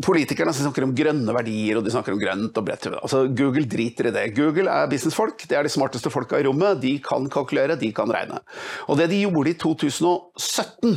Politikerne 0.00 0.54
snakker 0.56 0.86
om 0.86 0.94
grønne 0.96 1.34
verdier 1.36 1.76
og 1.78 1.84
de 1.84 1.92
snakker 1.92 2.14
om 2.14 2.20
grønt 2.20 2.56
og 2.58 2.64
bredt. 2.64 2.88
Altså, 2.96 3.26
Google 3.28 3.66
driter 3.68 4.08
i 4.08 4.14
det. 4.14 4.24
Google 4.36 4.72
er 4.72 4.88
businessfolk, 4.90 5.44
det 5.48 5.58
er 5.58 5.66
de 5.66 5.72
smarteste 5.72 6.10
folka 6.10 6.40
i 6.40 6.46
rommet. 6.46 6.80
De 6.82 6.94
kan 7.04 7.28
kalkulere, 7.30 7.76
de 7.78 7.92
kan 7.94 8.10
regne. 8.10 8.40
Og 8.88 8.96
det 8.98 9.10
de 9.12 9.20
gjorde 9.26 9.52
i 9.52 9.58
2017, 9.60 10.96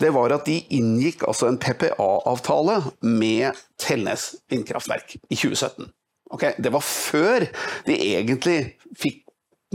det 0.00 0.10
var 0.14 0.34
at 0.36 0.48
de 0.48 0.58
inngikk 0.76 1.24
altså 1.28 1.48
en 1.48 1.58
PPA-avtale 1.60 2.80
med 3.04 3.56
Telnes 3.80 4.34
vindkraftverk 4.52 5.16
i 5.18 5.36
2017. 5.36 5.88
Okay, 6.36 6.52
det 6.60 6.72
var 6.74 6.84
før 6.84 7.48
de 7.88 7.96
egentlig 7.96 8.58
fikk 9.00 9.24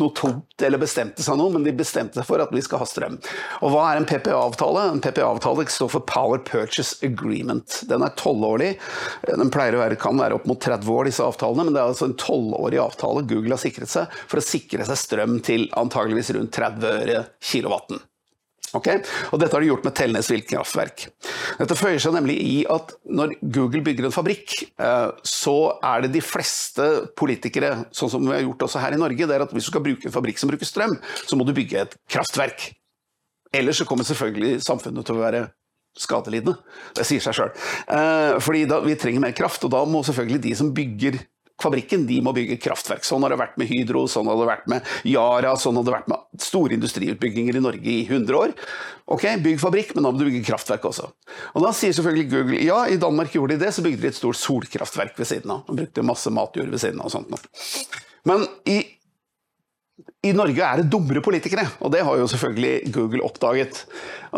noe 0.02 0.14
tomt 0.18 0.62
eller 0.66 0.82
bestemte 0.82 1.22
seg 1.24 1.38
noe, 1.38 1.52
men 1.54 1.66
de 1.66 1.74
bestemte 1.78 2.18
seg 2.18 2.26
for 2.28 2.42
at 2.42 2.54
vi 2.54 2.62
skal 2.66 2.82
ha 2.82 2.88
strøm. 2.90 3.20
Og 3.62 3.74
hva 3.74 3.88
er 3.92 4.00
en 4.00 4.08
PPA-avtale? 4.10 4.88
En 4.94 5.02
PPA-avtale 5.04 5.68
står 5.70 5.92
for 5.94 6.06
Power 6.10 6.42
Purchase 6.48 6.98
Agreement. 7.06 7.84
Den 7.90 8.06
er 8.06 8.16
tolvårig. 8.20 8.72
Den 9.28 9.54
pleier 9.54 9.78
å 9.78 9.84
være, 9.84 10.00
kan 10.02 10.18
være 10.20 10.40
opp 10.40 10.48
mot 10.50 10.62
30 10.62 10.90
år, 10.96 11.10
disse 11.12 11.26
avtalene, 11.26 11.68
men 11.68 11.78
det 11.78 11.84
er 11.84 11.92
altså 11.94 12.10
en 12.10 12.18
tolvårig 12.20 12.82
avtale 12.82 13.26
Google 13.30 13.54
har 13.54 13.62
sikret 13.62 13.92
seg 13.92 14.18
for 14.26 14.42
å 14.42 14.46
sikre 14.46 14.88
seg 14.90 15.00
strøm 15.00 15.38
til 15.46 15.70
antageligvis 15.78 16.34
rundt 16.38 16.56
30 16.58 16.90
øre 16.94 17.22
kilowatten. 17.44 18.02
Okay? 18.74 19.04
Og 19.32 19.42
dette 19.42 19.54
har 19.54 19.62
de 19.62 19.70
gjort 19.70 19.86
med 19.86 19.96
Telnes 19.98 20.30
vindkraftverk. 20.32 21.06
Dette 21.60 21.78
føyer 21.78 22.02
seg 22.02 22.16
nemlig 22.16 22.40
i 22.42 22.56
at 22.74 22.96
når 23.06 23.36
Google 23.42 23.84
bygger 23.86 24.10
en 24.10 24.16
fabrikk, 24.16 24.56
eh, 24.82 25.10
så 25.28 25.58
er 25.78 26.06
det 26.06 26.14
de 26.16 26.24
fleste 26.26 26.88
politikere, 27.20 27.76
sånn 27.94 28.12
som 28.16 28.26
vi 28.26 28.34
har 28.34 28.46
gjort 28.46 28.66
også 28.68 28.82
her 28.82 28.98
i 28.98 29.02
Norge, 29.02 29.28
det 29.30 29.38
er 29.38 29.46
at 29.46 29.54
hvis 29.54 29.70
du 29.70 29.74
skal 29.74 29.86
bruke 29.86 30.10
en 30.10 30.16
fabrikk 30.16 30.42
som 30.42 30.50
bruker 30.50 30.70
strøm, 30.70 30.96
så 31.22 31.38
må 31.38 31.46
du 31.46 31.54
bygge 31.56 31.84
et 31.86 31.98
kraftverk. 32.10 32.72
Ellers 33.54 33.78
så 33.82 33.86
kommer 33.86 34.08
selvfølgelig 34.08 34.64
samfunnet 34.66 35.06
til 35.06 35.20
å 35.20 35.22
være 35.22 35.44
skadelidende. 36.00 36.58
Det 36.98 37.06
sier 37.06 37.22
seg 37.22 37.38
sjøl. 37.38 37.52
Eh, 37.86 38.40
fordi 38.42 38.66
da, 38.70 38.82
vi 38.82 38.98
trenger 38.98 39.22
mer 39.22 39.38
kraft, 39.38 39.66
og 39.68 39.74
da 39.76 39.84
må 39.86 40.02
selvfølgelig 40.06 40.42
de 40.48 40.56
som 40.58 40.74
bygger 40.74 41.22
fabrikken 41.62 42.06
de 42.08 42.20
må 42.26 42.34
bygge 42.36 42.58
kraftverk. 42.62 43.06
Sånn 43.08 43.24
har 43.26 43.34
det 43.34 43.40
vært 43.42 43.60
med 43.62 43.70
Hydro, 43.70 44.06
sånn 44.12 44.30
har 44.30 44.40
det 44.40 44.48
vært 44.50 44.70
med 44.72 44.90
Yara, 45.08 45.54
sånn 45.60 45.78
har 45.80 45.88
det 45.88 45.96
vært 45.96 46.10
med 46.12 46.42
store 46.44 46.78
industriutbygginger 46.78 47.60
i 47.60 47.64
Norge 47.64 47.94
i 47.94 48.02
100 48.08 48.40
år. 48.40 48.56
Ok, 49.14 49.28
bygg 49.44 49.62
fabrikk, 49.62 49.94
men 49.96 50.06
da 50.06 50.12
må 50.12 50.20
du 50.20 50.26
bygge 50.28 50.46
kraftverk 50.48 50.88
også. 50.90 51.10
Og 51.54 51.66
Da 51.66 51.74
sier 51.76 51.94
selvfølgelig 51.96 52.32
Google 52.32 52.64
ja, 52.64 52.82
i 52.90 53.00
Danmark 53.02 53.36
gjorde 53.36 53.58
de 53.58 53.66
det, 53.66 53.74
så 53.76 53.86
bygde 53.86 54.02
de 54.06 54.12
et 54.12 54.20
stort 54.20 54.40
solkraftverk 54.40 55.20
ved 55.20 55.30
siden 55.30 55.54
av. 55.54 55.64
De 55.68 55.78
brukte 55.84 56.06
masse 56.06 56.32
matjord 56.34 56.74
ved 56.74 56.84
siden 56.84 57.04
av 57.04 57.12
og 57.12 57.16
sånt. 57.16 57.88
Men 58.28 58.48
i 58.70 58.82
i 60.24 60.32
Norge 60.34 60.64
er 60.64 60.80
det 60.80 60.90
dummere 60.90 61.22
politikere, 61.24 61.66
og 61.84 61.92
det 61.94 62.02
har 62.08 62.18
jo 62.18 62.30
selvfølgelig 62.32 62.94
Google 62.96 63.26
oppdaget. 63.28 63.84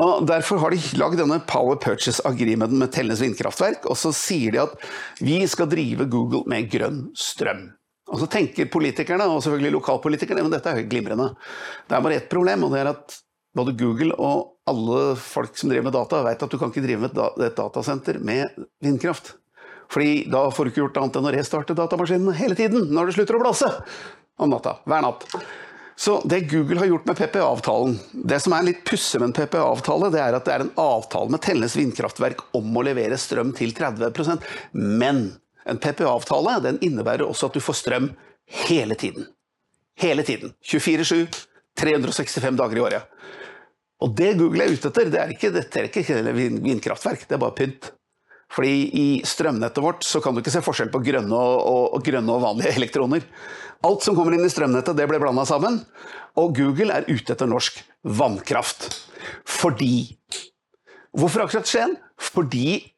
Og 0.01 0.25
Derfor 0.27 0.59
har 0.63 0.74
de 0.74 0.97
lagd 1.00 1.19
denne 1.21 1.38
Power 1.47 1.77
Purchase 1.81 2.24
Agreementen 2.27 2.81
med 2.81 2.91
Tellnes 2.93 3.21
vindkraftverk, 3.24 3.85
og 3.88 3.97
så 4.00 4.12
sier 4.15 4.55
de 4.55 4.63
at 4.65 4.74
vi 5.24 5.38
skal 5.47 5.69
drive 5.71 6.09
Google 6.12 6.43
med 6.51 6.67
grønn 6.74 7.05
strøm. 7.15 7.69
Og 8.12 8.19
så 8.21 8.27
tenker 8.29 8.67
politikerne, 8.74 9.29
og 9.29 9.45
selvfølgelig 9.45 9.77
lokalpolitikerne, 9.77 10.43
men 10.45 10.53
dette 10.53 10.74
er 10.74 10.81
jo 10.81 10.89
glimrende. 10.89 11.31
Det 11.88 11.97
er 11.97 12.03
bare 12.05 12.19
ett 12.19 12.27
problem, 12.33 12.67
og 12.67 12.75
det 12.75 12.83
er 12.83 12.91
at 12.91 13.17
både 13.55 13.77
Google 13.79 14.12
og 14.19 14.51
alle 14.67 15.15
folk 15.21 15.55
som 15.57 15.71
driver 15.71 15.88
med 15.88 15.95
data, 15.95 16.19
vet 16.25 16.43
at 16.43 16.51
du 16.51 16.59
kan 16.59 16.74
ikke 16.74 16.83
drive 16.83 17.05
med 17.05 17.45
et 17.47 17.57
datasenter 17.57 18.19
med 18.19 18.67
vindkraft. 18.83 19.35
Fordi 19.93 20.25
da 20.33 20.47
får 20.50 20.65
du 20.65 20.74
ikke 20.74 20.81
gjort 20.81 21.00
annet 21.00 21.17
enn 21.19 21.29
å 21.29 21.33
restarte 21.33 21.77
datamaskinene 21.77 22.33
hele 22.35 22.57
tiden 22.57 22.89
når 22.89 23.12
det 23.12 23.19
slutter 23.19 23.38
å 23.38 23.43
blåse 23.43 23.69
om 24.37 24.49
natta. 24.49 24.77
Hver 24.85 25.05
natt. 25.05 25.27
Så 25.95 26.21
det 26.25 26.41
Google 26.51 26.79
har 26.79 26.85
gjort 26.85 27.05
med 27.07 27.17
PPA-avtalen 27.17 27.99
Det 28.11 28.39
som 28.43 28.51
er 28.51 28.65
litt 28.67 28.81
pussig 28.83 29.21
med 29.21 29.29
en 29.29 29.35
PPA-avtale, 29.37 30.09
det 30.11 30.19
er 30.19 30.35
at 30.35 30.47
det 30.47 30.55
er 30.55 30.65
en 30.65 30.73
avtale 30.81 31.31
med 31.31 31.43
Tellnes 31.45 31.77
vindkraftverk 31.79 32.43
om 32.59 32.75
å 32.75 32.83
levere 32.83 33.15
strøm 33.19 33.53
til 33.55 33.71
30% 33.77 34.43
Men 34.75 35.23
en 35.65 35.79
PPA-avtale 35.81 36.59
den 36.67 36.81
innebærer 36.83 37.23
også 37.25 37.47
at 37.47 37.55
du 37.55 37.63
får 37.63 37.79
strøm 37.79 38.11
hele 38.67 38.99
tiden. 38.99 39.29
Hele 39.97 40.25
tiden. 40.27 40.51
24-7, 40.67 41.45
365 41.79 42.59
dager 42.59 42.77
i 42.77 42.83
året. 42.83 43.11
Og 44.03 44.11
det 44.17 44.33
Google 44.37 44.65
er 44.65 44.75
ute 44.75 44.91
etter, 44.91 45.09
det 45.09 45.21
er 45.21 45.31
ikke, 45.31 45.53
dette 45.55 45.79
er 45.79 45.87
ikke 45.87 46.35
vindkraftverk, 46.35 47.23
det 47.29 47.37
er 47.37 47.41
bare 47.41 47.55
pynt. 47.55 47.93
Fordi 48.53 48.73
i 48.99 49.07
strømnettet 49.25 49.83
vårt 49.83 50.03
så 50.05 50.21
kan 50.21 50.35
du 50.35 50.43
ikke 50.43 50.53
se 50.53 50.61
forskjell 50.63 50.91
på 50.93 51.01
grønne 51.07 51.33
og, 51.35 51.55
og, 51.65 51.85
og 51.97 52.03
grønne 52.05 52.35
og 52.35 52.43
vanlige 52.43 52.75
elektroner. 52.77 53.25
Alt 53.85 54.05
som 54.05 54.17
kommer 54.17 54.33
inn 54.33 54.45
i 54.45 54.49
strømnettet, 54.49 54.97
det 54.97 55.05
ble 55.09 55.19
blanda 55.21 55.45
sammen. 55.45 55.83
Og 56.41 56.55
Google 56.57 56.95
er 56.95 57.05
ute 57.07 57.35
etter 57.35 57.49
norsk 57.49 57.77
vannkraft. 58.17 58.89
Fordi 59.45 60.15
Hvorfor 61.15 61.45
akkurat 61.45 61.69
Skien? 61.69 61.95
Fordi 62.19 62.94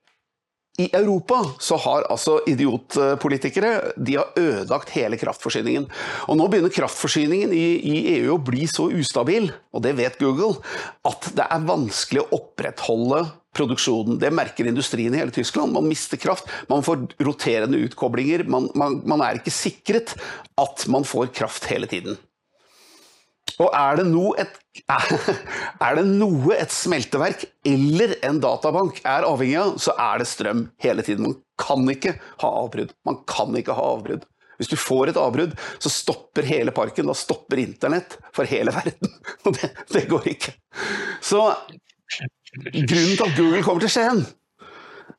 i 0.77 0.87
Europa 0.93 1.39
så 1.59 1.77
har 1.81 2.05
altså 2.11 2.37
idiotpolitikere 2.45 3.93
de 3.97 4.19
har 4.19 4.35
ødelagt 4.37 4.91
hele 4.93 5.17
kraftforsyningen. 5.17 5.87
Og 6.29 6.37
nå 6.37 6.45
begynner 6.51 6.73
kraftforsyningen 6.73 7.53
i, 7.55 7.65
i, 7.81 7.95
EU 8.19 8.35
å 8.35 8.43
bli 8.45 8.67
så 8.69 8.85
ustabil, 8.93 9.49
og 9.73 9.81
det 9.85 9.95
vet 9.97 10.19
Google, 10.21 10.59
at 11.07 11.31
det 11.37 11.47
er 11.49 11.65
vanskelig 11.65 12.23
å 12.23 12.29
opprettholde 12.37 13.23
produksjonen. 13.57 14.19
Det 14.21 14.29
merker 14.29 14.69
industrien 14.69 15.15
i 15.15 15.23
hele 15.23 15.33
Tyskland. 15.33 15.73
Man 15.73 15.89
mister 15.89 16.21
kraft, 16.21 16.45
man 16.69 16.85
får 16.85 17.07
roterende 17.25 17.81
utkoblinger. 17.87 18.45
Man, 18.45 18.69
man, 18.77 19.01
man 19.09 19.25
er 19.25 19.41
ikke 19.41 19.55
sikret 19.55 20.13
at 20.61 20.85
man 20.93 21.07
får 21.09 21.33
kraft 21.41 21.65
hele 21.71 21.89
tiden. 21.89 22.21
Og 23.57 23.73
er 23.73 23.97
det, 23.99 24.05
et, 24.43 24.57
er 25.87 25.97
det 25.97 26.05
noe 26.07 26.55
et 26.57 26.73
smelteverk 26.73 27.47
eller 27.65 28.15
en 28.27 28.41
databank 28.43 29.01
er 29.03 29.25
avhengig 29.27 29.57
av, 29.61 29.75
så 29.81 29.95
er 29.97 30.21
det 30.21 30.29
strøm 30.29 30.67
hele 30.83 31.05
tiden. 31.05 31.31
Man 31.31 31.39
kan 31.57 31.87
ikke 31.89 32.17
ha 32.43 32.51
avbrudd. 32.63 32.93
Man 33.07 33.21
kan 33.29 33.55
ikke 33.57 33.77
ha 33.77 33.87
avbrudd. 33.95 34.27
Hvis 34.57 34.71
du 34.71 34.77
får 34.79 35.11
et 35.11 35.19
avbrudd, 35.21 35.53
så 35.81 35.91
stopper 35.93 36.47
hele 36.49 36.73
parken. 36.73 37.09
Da 37.09 37.17
stopper 37.17 37.61
internett 37.61 38.17
for 38.35 38.49
hele 38.49 38.73
verden. 38.77 39.13
Og 39.45 39.57
det, 39.57 39.71
det 39.93 40.07
går 40.11 40.31
ikke. 40.33 40.55
Så 41.21 41.43
grunnen 42.63 43.17
til 43.17 43.27
at 43.27 43.37
Google 43.37 43.61
kommer 43.65 43.83
til 43.83 43.93
Skien, 43.93 44.25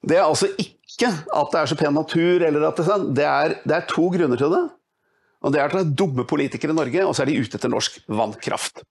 Det 0.09 0.17
er 0.17 0.27
altså 0.27 0.49
ikke 0.59 1.11
at 1.11 1.53
det 1.53 1.61
er 1.61 1.71
så 1.71 1.77
pen 1.79 1.95
natur, 1.95 2.43
eller 2.43 2.65
at 2.67 2.79
det, 2.79 2.87
sånn. 2.87 3.11
det, 3.15 3.27
er, 3.27 3.55
det 3.63 3.77
er 3.77 3.87
to 3.91 4.09
grunner 4.15 4.41
til 4.41 4.51
det. 4.55 4.65
Og 5.45 5.55
det 5.55 5.61
er 5.61 5.69
at 5.69 5.77
det 5.77 5.85
er 5.85 5.97
dumme 6.01 6.25
politikere 6.27 6.75
i 6.75 6.79
Norge, 6.79 7.05
og 7.07 7.15
så 7.15 7.23
er 7.23 7.31
de 7.31 7.39
ute 7.39 7.59
etter 7.59 7.71
norsk 7.71 8.01
vannkraft. 8.11 8.83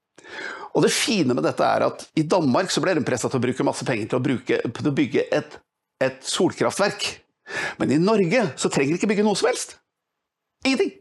Og 0.75 0.83
det 0.85 0.93
fine 0.93 1.35
med 1.35 1.45
dette 1.45 1.65
er 1.65 1.87
at 1.87 2.05
i 2.19 2.25
Danmark 2.27 2.71
så 2.71 2.83
ble 2.83 2.95
de 2.97 3.05
pressa 3.05 3.29
til 3.31 3.39
å 3.39 3.45
bruke 3.47 3.65
masse 3.67 3.87
penger 3.87 4.11
til 4.11 4.19
å, 4.19 4.23
bruke, 4.23 4.59
til 4.61 4.91
å 4.91 4.95
bygge 4.95 5.25
et, 5.33 5.57
et, 6.03 6.19
solkraftverk. 6.27 7.07
Men 7.81 7.95
i 7.95 7.99
Norge 8.01 8.43
så 8.59 8.71
trenger 8.71 8.93
de 8.93 9.01
ikke 9.01 9.11
bygge 9.11 9.25
noe 9.27 9.39
som 9.39 9.49
helst. 9.49 9.77
Ingenting. 10.65 10.93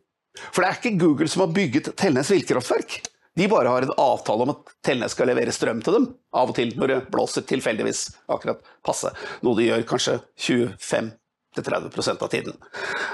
For 0.53 0.62
det 0.62 0.69
er 0.69 0.81
ikke 0.81 1.00
Google 1.00 1.29
som 1.33 1.45
har 1.47 1.53
bygget 1.57 1.93
Telnes 1.99 2.31
villkraftverk. 2.33 2.99
De 3.37 3.49
bare 3.53 3.69
har 3.69 3.85
en 3.85 3.95
avtale 4.00 4.47
om 4.47 4.55
at 4.55 4.75
Telnes 4.85 5.12
skal 5.12 5.29
levere 5.29 5.53
strøm 5.53 5.83
til 5.85 5.99
dem 5.99 6.09
av 6.37 6.53
og 6.53 6.57
til 6.57 6.73
når 6.79 6.93
det 6.93 6.99
blåser 7.12 7.45
tilfeldigvis 7.49 8.07
akkurat 8.33 8.62
passe. 8.87 9.12
Noe 9.45 9.59
de 9.59 9.69
gjør 9.69 9.85
kanskje 9.91 10.19
25 10.41 11.12
30% 11.65 12.23
av 12.25 12.31
tiden. 12.33 12.57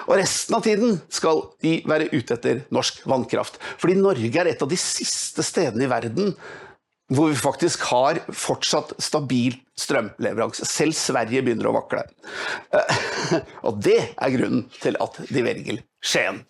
Og 0.08 0.16
resten 0.18 0.56
av 0.56 0.64
tiden 0.66 0.98
skal 1.12 1.44
de 1.62 1.76
være 1.88 2.10
ute 2.12 2.36
etter 2.36 2.64
norsk 2.74 3.02
vannkraft. 3.08 3.60
Fordi 3.78 3.98
Norge 4.00 4.42
er 4.42 4.52
et 4.52 4.62
av 4.64 4.70
de 4.70 4.78
siste 4.80 5.44
stedene 5.46 5.86
i 5.86 5.90
verden 5.92 6.34
hvor 7.12 7.28
vi 7.28 7.36
faktisk 7.36 7.82
har 7.90 8.22
fortsatt 8.28 8.94
stabil 9.02 9.58
strømleveranse. 9.78 10.64
Selv 10.68 10.96
Sverige 10.96 11.42
begynner 11.44 11.68
å 11.68 11.74
vakle. 11.76 12.06
Og 13.68 13.82
det 13.84 13.98
er 14.14 14.34
grunnen 14.36 14.64
til 14.80 14.96
at 15.02 15.20
de 15.28 15.44
velger 15.44 15.82
Skien. 16.02 16.42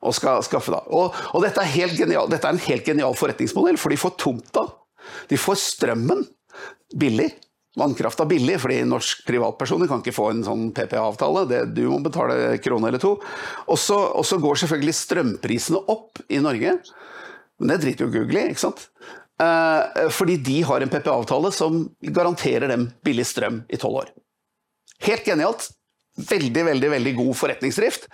Og, 0.00 0.14
skal 0.16 0.40
skaffe 0.40 0.72
da. 0.72 0.78
og, 0.96 1.16
og 1.36 1.42
dette, 1.44 1.60
er 1.60 1.92
genial, 1.92 2.28
dette 2.32 2.48
er 2.48 2.54
en 2.56 2.62
helt 2.64 2.86
genial 2.88 3.12
forretningsmodell, 3.20 3.76
for 3.76 3.92
de 3.92 3.98
får 4.00 4.14
tomta. 4.16 4.62
De 5.28 5.36
får 5.36 5.58
strømmen 5.60 6.22
billig 6.96 7.26
vannkrafta 7.80 8.26
billig, 8.28 8.58
fordi 8.62 8.82
norsk 8.88 9.24
privatpersoner 9.28 9.88
kan 9.90 10.02
ikke 10.02 10.14
få 10.16 10.30
en 10.34 10.44
sånn 10.46 10.68
PPA-avtale. 10.76 11.64
Du 11.72 11.84
må 11.90 12.00
betale 12.04 12.58
krone 12.62 12.90
eller 12.90 13.02
to. 13.02 13.16
Og 13.66 13.80
så 13.80 14.40
går 14.42 14.62
selvfølgelig 14.62 14.96
strømprisene 14.98 15.80
opp 15.90 16.22
i 16.28 16.42
Norge. 16.44 16.76
Men 17.60 17.72
det 17.72 17.82
driter 17.82 18.06
jo 18.06 18.14
Google 18.14 18.44
i, 18.44 18.52
ikke 18.54 18.68
sant? 18.68 18.86
Eh, 19.40 20.08
fordi 20.12 20.36
de 20.36 20.62
har 20.68 20.80
en 20.80 20.92
PPA-avtale 20.92 21.52
som 21.52 21.82
garanterer 22.00 22.68
dem 22.68 22.88
billig 23.04 23.26
strøm 23.28 23.62
i 23.68 23.80
tolv 23.80 24.02
år. 24.02 24.10
Helt 25.06 25.24
genialt. 25.24 25.70
Veldig 26.20 26.64
veldig, 26.66 26.88
veldig 26.90 27.12
god 27.16 27.36
forretningsdrift, 27.38 28.08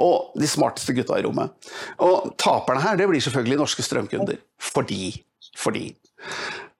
og 0.00 0.32
de 0.40 0.48
smarteste 0.50 0.94
gutta 0.96 1.18
i 1.20 1.22
rommet. 1.26 1.52
Og 2.02 2.32
taperne 2.40 2.82
her 2.82 2.96
det 2.98 3.06
blir 3.10 3.22
selvfølgelig 3.22 3.60
norske 3.60 3.84
strømkunder. 3.86 4.40
Fordi 4.72 5.12
Fordi 5.58 5.90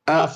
uh, 0.09 0.33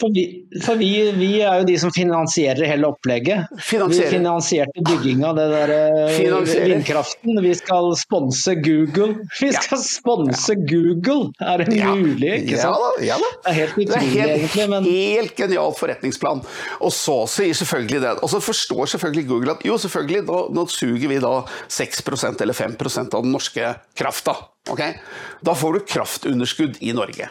for, 0.00 0.12
vi, 0.14 0.24
for 0.64 0.80
vi, 0.80 0.90
vi, 1.12 1.30
er 1.44 1.60
jo 1.60 1.66
de 1.68 1.76
som 1.80 1.92
finansierer 1.92 2.68
hele 2.68 2.88
opplegget. 2.88 3.50
Finansiere. 3.60 4.08
Vi 4.08 4.16
finansierte 4.16 4.84
bygginga 4.86 5.30
av 5.30 5.38
det 5.38 5.46
der 5.52 5.72
eh, 5.74 6.60
vindkraften. 6.70 7.40
Vi 7.44 7.52
skal 7.58 7.90
sponse 8.00 8.54
Google. 8.64 9.26
Vi 9.40 9.50
skal 9.52 9.76
ja. 9.76 9.82
sponse 9.84 10.56
ja. 10.56 10.66
Google! 10.70 11.30
Er 11.44 11.64
det 11.64 11.76
ja. 11.76 11.94
mulig? 11.94 12.32
ikke 12.42 12.60
sant? 12.62 13.02
Ja, 13.04 13.18
da, 13.20 13.32
Det 13.44 13.52
er 13.52 13.58
helt 13.58 13.76
utrolig, 13.76 13.90
det 13.90 13.98
er 14.00 14.06
helt, 14.14 14.36
egentlig. 14.36 14.68
Men... 14.72 14.88
Helt 14.90 15.42
genial 15.42 15.76
forretningsplan. 15.76 16.44
Og 16.80 16.94
så 16.96 17.18
sier 17.30 17.56
selvfølgelig 17.60 18.00
det 18.04 18.14
Og 18.24 18.32
så 18.32 18.40
forstår 18.44 18.94
selvfølgelig 18.94 19.26
Google 19.28 19.56
at 19.58 19.66
jo, 19.66 19.76
selvfølgelig, 19.80 20.24
nå, 20.30 20.38
nå 20.56 20.66
suger 20.72 21.12
vi 21.12 21.20
da 21.22 21.34
6% 21.68 22.46
eller 22.46 22.56
5% 22.56 23.18
av 23.18 23.26
den 23.26 23.36
norske 23.36 23.74
krafta. 23.98 24.36
Okay? 24.70 24.96
Da 25.44 25.54
får 25.56 25.76
du 25.76 25.84
kraftunderskudd 25.92 26.80
i 26.80 26.94
Norge. 26.96 27.28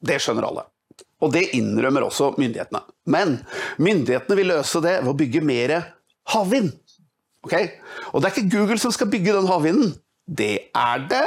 Det 0.00 0.20
skjønner 0.22 0.48
alle. 0.48 0.66
Og 1.20 1.32
det 1.34 1.50
innrømmer 1.56 2.06
også 2.06 2.32
myndighetene. 2.40 2.82
Men 3.12 3.38
myndighetene 3.82 4.38
vil 4.38 4.52
løse 4.54 4.80
det 4.84 4.96
ved 5.02 5.12
å 5.12 5.18
bygge 5.18 5.44
mer 5.44 5.76
havvind. 6.32 6.72
Okay? 7.46 7.74
Og 8.12 8.20
det 8.20 8.30
er 8.30 8.36
ikke 8.36 8.56
Google 8.56 8.80
som 8.80 8.94
skal 8.94 9.10
bygge 9.12 9.36
den 9.36 9.48
havvinden. 9.50 9.94
Det 10.24 10.70
er 10.76 11.06
det 11.10 11.24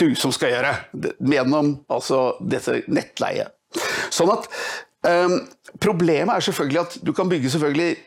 du 0.00 0.14
som 0.16 0.32
skal 0.32 0.54
gjøre, 0.54 0.74
gjennom 1.20 1.74
altså 1.92 2.38
dette 2.40 2.80
nettleiet. 2.88 3.52
Sånn 4.10 4.32
at 4.32 4.46
um, 5.06 5.36
Problemet 5.80 6.32
er 6.34 6.46
selvfølgelig 6.46 6.80
at 6.80 6.96
du 7.04 7.12
kan 7.14 7.28
bygge 7.30 7.52
selvfølgelig 7.52 7.98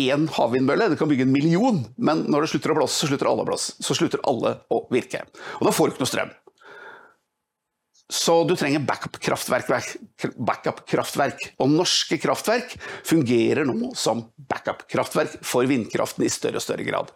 én 0.00 0.28
havvindmølle, 0.32 0.90
du 0.92 0.96
kan 0.96 1.10
bygge 1.10 1.26
en 1.26 1.34
million, 1.34 1.80
men 2.00 2.22
når 2.30 2.44
det 2.44 2.50
slutter 2.52 2.72
å 2.72 2.76
blåse, 2.78 2.96
så 2.96 3.08
slutter 3.10 3.28
alle 3.28 3.44
å 3.44 3.48
blåse. 3.48 3.74
Så 3.82 3.96
slutter 3.98 4.22
alle 4.28 4.54
å 4.72 4.84
virke. 4.92 5.24
Og 5.58 5.68
da 5.68 5.74
får 5.74 5.90
du 5.90 5.94
ikke 5.94 6.04
noe 6.04 6.12
strøm. 6.12 6.32
Så 8.10 8.34
du 8.44 8.56
trenger 8.58 8.82
backup-kraftverk. 8.82 9.94
Backup 10.36 10.82
og 10.82 11.70
norske 11.70 12.18
kraftverk 12.18 12.74
fungerer 13.06 13.68
nå 13.68 13.92
som 13.94 14.24
backup-kraftverk 14.50 15.38
for 15.46 15.68
vindkraften 15.70 16.26
i 16.26 16.32
større 16.32 16.58
og 16.58 16.64
større 16.64 16.86
grad. 16.88 17.12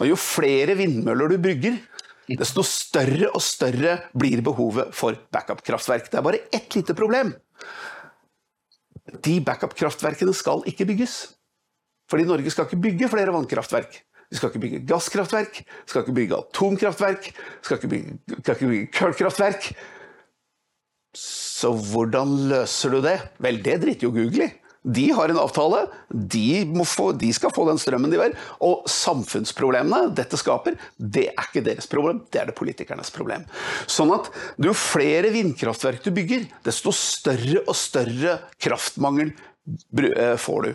Og 0.00 0.08
jo 0.08 0.16
flere 0.16 0.74
vindmøller 0.78 1.34
du 1.34 1.36
bygger, 1.42 1.76
desto 2.38 2.64
større 2.64 3.28
og 3.34 3.42
større 3.44 3.98
blir 4.16 4.40
behovet 4.44 4.96
for 4.96 5.20
backup-kraftverk. 5.34 6.08
Det 6.08 6.18
er 6.18 6.24
bare 6.24 6.44
ett 6.48 6.78
lite 6.78 6.96
problem. 6.96 7.34
De 9.22 9.36
backup-kraftverkene 9.44 10.32
skal 10.34 10.64
ikke 10.70 10.88
bygges. 10.88 11.20
Fordi 12.08 12.24
Norge 12.28 12.50
skal 12.52 12.66
ikke 12.68 12.82
bygge 12.88 13.12
flere 13.12 13.34
vannkraftverk. 13.36 14.00
Vi 14.32 14.38
skal 14.38 14.48
ikke 14.48 14.62
bygge 14.64 14.86
gasskraftverk, 14.88 15.58
skal 15.84 16.06
ikke 16.06 16.14
bygge 16.16 16.38
atomkraftverk, 16.38 17.26
skal 17.60 17.76
ikke 17.76 17.90
bygge, 17.92 18.38
skal 18.40 18.70
bygge 18.70 18.92
kullkraftverk. 18.96 19.74
Så 21.16 21.72
hvordan 21.92 22.34
løser 22.50 22.94
du 22.94 23.02
det? 23.04 23.18
Vel, 23.42 23.60
det 23.64 23.80
driter 23.82 24.08
jo 24.08 24.14
Google 24.16 24.48
i. 24.48 24.52
De 24.82 25.04
har 25.14 25.30
en 25.30 25.38
avtale, 25.38 25.84
de, 26.10 26.64
få, 26.90 27.12
de, 27.14 27.28
skal 27.34 27.52
få 27.54 27.68
den 27.68 27.78
strømmen 27.78 28.10
de 28.10 28.18
vil. 28.18 28.32
Og 28.66 28.88
samfunnsproblemene 28.90 30.10
dette 30.16 30.38
skaper, 30.40 30.74
det 30.98 31.28
er 31.30 31.44
ikke 31.46 31.62
deres 31.68 31.86
problem, 31.90 32.24
det 32.34 32.40
er 32.40 32.50
det 32.50 32.56
politikernes 32.58 33.12
problem. 33.14 33.44
Sånn 33.86 34.10
at 34.16 34.32
jo 34.58 34.74
flere 34.74 35.30
vindkraftverk 35.34 36.02
du 36.02 36.10
bygger, 36.16 36.48
desto 36.66 36.90
større 36.96 37.62
og 37.62 37.78
større 37.78 38.40
kraftmangel 38.58 39.30
eh, 39.30 40.34
får 40.42 40.66
du. 40.66 40.72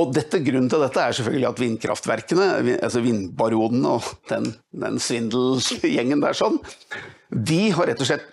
Og 0.00 0.12
dette, 0.16 0.42
Grunnen 0.44 0.68
til 0.72 0.84
dette 0.84 1.00
er 1.06 1.16
selvfølgelig 1.16 1.48
at 1.48 1.62
vindkraftverkene, 1.64 2.50
altså 2.76 3.00
vindbaronene 3.04 3.96
og 3.96 4.12
den, 4.28 4.52
den 4.84 5.00
svindelgjengen 5.00 6.20
der 6.20 6.36
sånn, 6.36 6.60
de 7.30 7.62
har 7.72 7.88
rett 7.88 8.04
og 8.04 8.08
slett 8.10 8.28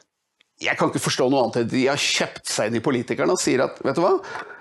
jeg 0.62 0.78
kan 0.78 0.89
ikke 0.89 1.04
forstå 1.04 1.28
noe 1.30 1.43
annet 1.46 1.60
enn 1.62 1.70
de 1.70 1.84
har 1.86 2.02
kjøpt 2.02 2.50
seg 2.50 2.70
inn 2.70 2.80
i 2.80 2.84
politikerne 2.84 3.36
og 3.36 3.41
sier 3.41 3.62
at 3.67 3.78
vet 3.86 3.98
du 3.98 4.02
hva, 4.02 4.15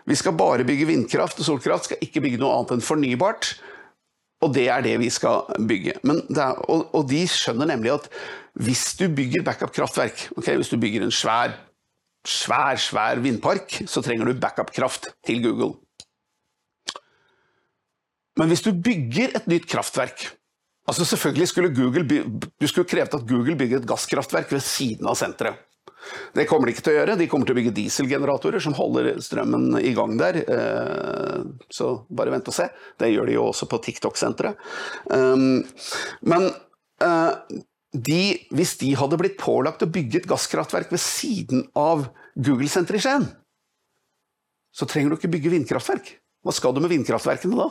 vi 0.06 0.16
skal 0.18 0.37
bare 0.37 0.66
bygge 0.68 0.88
vindkraft 0.90 1.40
og 1.40 1.48
solkraft, 1.48 1.88
skal 1.88 2.02
ikke 2.04 2.22
bygge 2.24 2.40
noe 2.42 2.52
annet 2.59 2.76
enn 2.76 2.85
fornybart. 2.85 3.54
Og 4.44 4.52
det 4.52 4.66
er 4.68 4.85
det 4.85 4.92
vi 5.00 5.09
skal 5.11 5.46
bygge. 5.66 5.96
Er, 6.04 6.59
og, 6.68 6.90
og, 6.92 7.06
de 7.09 7.22
skjønner 7.30 7.70
nemlig 7.72 7.94
at 7.94 8.11
hvis 8.61 8.90
du 9.00 9.09
bygger 9.09 9.44
backup-kraftverk, 9.46 10.28
okay, 10.37 10.59
hvis 10.61 10.70
du 10.70 10.76
bygger 10.80 11.06
en 11.06 11.14
svær, 11.14 11.56
svær, 12.28 12.76
svær 12.80 13.22
vindpark, 13.24 13.80
så 13.88 14.04
trenger 14.04 14.28
du 14.28 14.40
backup-kraft 14.40 15.09
til 15.26 15.40
Google. 15.44 15.72
Men 18.37 18.52
hvis 18.52 18.62
du 18.62 18.74
bygger 18.76 19.38
et 19.40 19.48
nytt 19.48 19.68
kraftverk 19.72 20.28
altså 20.87 21.04
selvfølgelig 21.04 21.48
skulle 21.48 21.74
Google, 21.74 22.04
Du 22.61 22.66
skulle 22.66 22.88
krevet 22.88 23.14
at 23.14 23.28
Google 23.28 23.56
bygger 23.56 23.80
et 23.80 23.88
gasskraftverk 23.88 24.52
ved 24.52 24.61
siden 24.61 25.09
av 25.09 25.16
senteret. 25.18 25.65
Det 26.37 26.47
kommer 26.49 26.69
de 26.69 26.75
ikke 26.75 26.85
til 26.87 26.95
å 26.95 26.99
gjøre. 26.99 27.16
De 27.21 27.29
kommer 27.31 27.49
til 27.49 27.57
å 27.57 27.59
bygge 27.61 27.75
dieselgeneratorer 27.77 28.62
som 28.62 28.77
holder 28.79 29.14
strømmen 29.25 29.79
i 29.81 29.95
gang 29.97 30.16
der. 30.21 30.40
Eh, 30.42 31.47
så 31.73 31.92
bare 32.09 32.35
vent 32.35 32.51
og 32.53 32.57
se. 32.57 32.69
Det 33.01 33.11
gjør 33.12 33.31
de 33.31 33.38
jo 33.38 33.47
også 33.51 33.69
på 33.71 33.81
TikTok-senteret. 33.87 34.61
Um, 35.11 35.64
men 36.29 36.51
eh, 37.05 37.62
de, 37.97 38.21
hvis 38.55 38.77
de 38.83 38.92
hadde 38.99 39.19
blitt 39.21 39.40
pålagt 39.40 39.85
å 39.85 39.90
bygge 39.90 40.23
et 40.23 40.31
gasskraftverk 40.31 40.92
ved 40.92 41.03
siden 41.03 41.66
av 41.79 42.09
Google-senteret 42.37 43.01
i 43.01 43.07
Skien, 43.07 43.27
så 44.77 44.88
trenger 44.88 45.12
du 45.12 45.21
ikke 45.21 45.33
bygge 45.33 45.55
vindkraftverk. 45.55 46.16
Hva 46.45 46.55
skal 46.55 46.75
du 46.77 46.83
med 46.85 46.92
vindkraftverkene 46.92 47.57
da? 47.59 47.71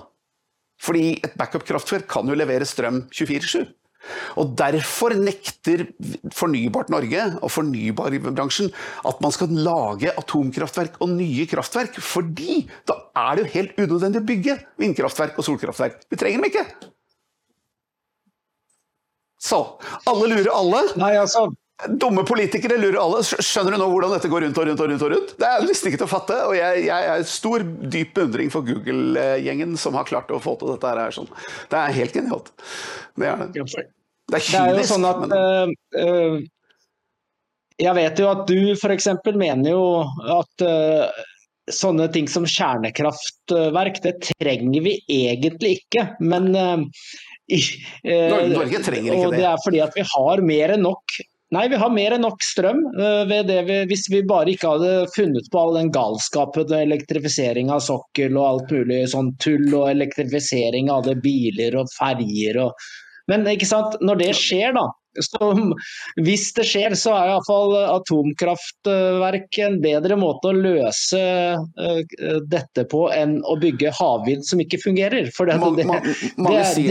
Fordi 0.82 1.15
et 1.24 1.36
backup-kraftverk 1.39 2.08
kan 2.12 2.28
jo 2.28 2.36
levere 2.36 2.67
strøm 2.67 3.06
24-7. 3.13 3.63
Og 4.41 4.55
Derfor 4.59 5.15
nekter 5.19 5.85
Fornybart 6.35 6.91
Norge 6.93 7.27
og 7.41 7.51
fornybarbransjen 7.53 8.71
at 9.07 9.21
man 9.23 9.35
skal 9.35 9.53
lage 9.65 10.13
atomkraftverk 10.15 10.99
og 11.03 11.13
nye 11.15 11.47
kraftverk, 11.49 11.99
fordi 12.01 12.63
da 12.87 12.99
er 13.25 13.35
det 13.35 13.45
jo 13.45 13.53
helt 13.55 13.79
unødvendig 13.81 14.21
å 14.21 14.29
bygge 14.31 14.57
vindkraftverk 14.81 15.39
og 15.39 15.47
solkraftverk. 15.49 16.03
Vi 16.11 16.19
trenger 16.21 16.41
dem 16.41 16.51
ikke! 16.51 16.65
Så 19.45 19.59
alle 20.09 20.31
lurer 20.31 20.49
alle. 20.53 20.81
Nei, 20.99 21.13
altså... 21.19 21.49
Dumme 21.99 22.21
politikere 22.23 22.77
lurer 22.79 22.95
alle. 23.01 23.17
Skjønner 23.27 23.75
du 23.75 23.81
nå 23.81 23.89
hvordan 23.91 24.13
dette 24.15 24.29
går 24.31 24.45
rundt 24.45 24.59
og 24.61 24.67
rundt? 24.69 24.79
og 24.79 24.87
rundt 24.93 25.03
og 25.03 25.09
rundt? 25.11 25.33
Det 25.41 25.47
er 25.49 25.65
nesten 25.67 25.89
ikke 25.89 25.99
til 25.99 26.07
å 26.07 26.13
fatte. 26.13 26.37
Og 26.47 26.55
jeg, 26.55 26.85
jeg 26.87 27.09
er 27.11 27.25
stor, 27.27 27.65
dyp 27.91 28.13
beundring 28.15 28.53
for 28.53 28.63
Google-gjengen 28.63 29.75
som 29.81 29.97
har 29.99 30.07
klart 30.07 30.31
å 30.31 30.39
få 30.39 30.55
til 30.61 30.71
dette 30.71 30.93
her. 30.93 31.11
Sånn. 31.17 31.27
Det 31.73 31.81
er 31.81 31.97
helt 31.99 32.15
genialt. 32.15 32.53
Det 33.19 33.27
er 33.27 33.43
det. 33.43 33.75
Det 34.31 34.39
er, 34.39 34.43
kynisk, 34.43 34.57
det 34.57 34.73
er 34.73 34.81
jo 34.81 34.89
sånn 34.89 35.07
at 35.09 35.21
men... 35.21 35.33
uh, 36.01 36.38
Jeg 37.83 37.97
vet 37.99 38.21
jo 38.23 38.31
at 38.31 38.43
du 38.49 38.59
f.eks. 38.73 39.09
mener 39.35 39.69
jo 39.69 39.85
at 40.39 40.65
uh, 40.65 41.23
sånne 41.71 42.07
ting 42.13 42.27
som 42.29 42.45
kjernekraftverk, 42.49 44.01
det 44.03 44.15
trenger 44.31 44.85
vi 44.85 44.97
egentlig 45.11 45.79
ikke. 45.81 46.07
Men 46.21 46.51
i, 46.53 47.61
Norge 48.05 48.81
trenger 48.85 49.13
ikke 49.13 49.15
det. 49.17 49.25
Og 49.25 49.33
det 49.33 49.47
er 49.49 49.63
fordi 49.63 49.81
at 49.85 49.97
vi 49.97 50.05
har 50.09 50.43
mer 50.45 50.75
enn 50.75 50.85
nok 50.85 51.17
Nei, 51.53 51.67
vi 51.69 51.77
har 51.77 51.91
mer 51.93 52.15
enn 52.15 52.23
nok 52.25 52.41
strøm. 52.43 52.79
Vi, 53.29 53.38
hvis 53.88 54.07
vi 54.11 54.23
bare 54.27 54.49
ikke 54.51 54.71
hadde 54.73 54.93
funnet 55.13 55.45
på 55.53 55.59
all 55.61 55.75
den 55.77 55.91
galskapen, 55.93 56.73
elektrifisering 56.73 57.69
av 57.71 57.83
sokkel 57.85 58.33
og 58.33 58.47
alt 58.47 58.73
mulig 58.73 59.03
sånn 59.13 59.29
tull, 59.43 59.67
og 59.69 59.91
elektrifisering 59.91 60.89
av 60.91 61.05
det 61.05 61.19
biler 61.23 61.77
og 61.79 61.91
ferjer 61.93 62.59
og 62.65 62.88
Men 63.31 63.47
ikke 63.49 63.67
sant, 63.69 63.97
når 64.05 64.21
det 64.21 64.31
skjer, 64.38 64.75
da. 64.75 64.89
Så 65.23 65.51
hvis 66.25 66.49
det 66.57 66.65
skjer, 66.67 66.95
så 66.99 67.13
er 67.15 67.31
iallfall 67.31 67.75
atomkraftverk 67.88 69.59
en 69.63 69.79
bedre 69.83 70.17
måte 70.19 70.51
å 70.51 70.57
løse 70.57 71.21
uh, 71.55 72.01
dette 72.51 72.85
på 72.91 73.05
enn 73.15 73.38
å 73.47 73.55
bygge 73.61 73.93
havvind 73.95 74.45
som 74.47 74.61
ikke 74.63 74.81
fungerer. 74.83 75.31
For 75.35 75.47
det, 75.47 75.57
det, 75.79 75.88
det, 75.88 76.15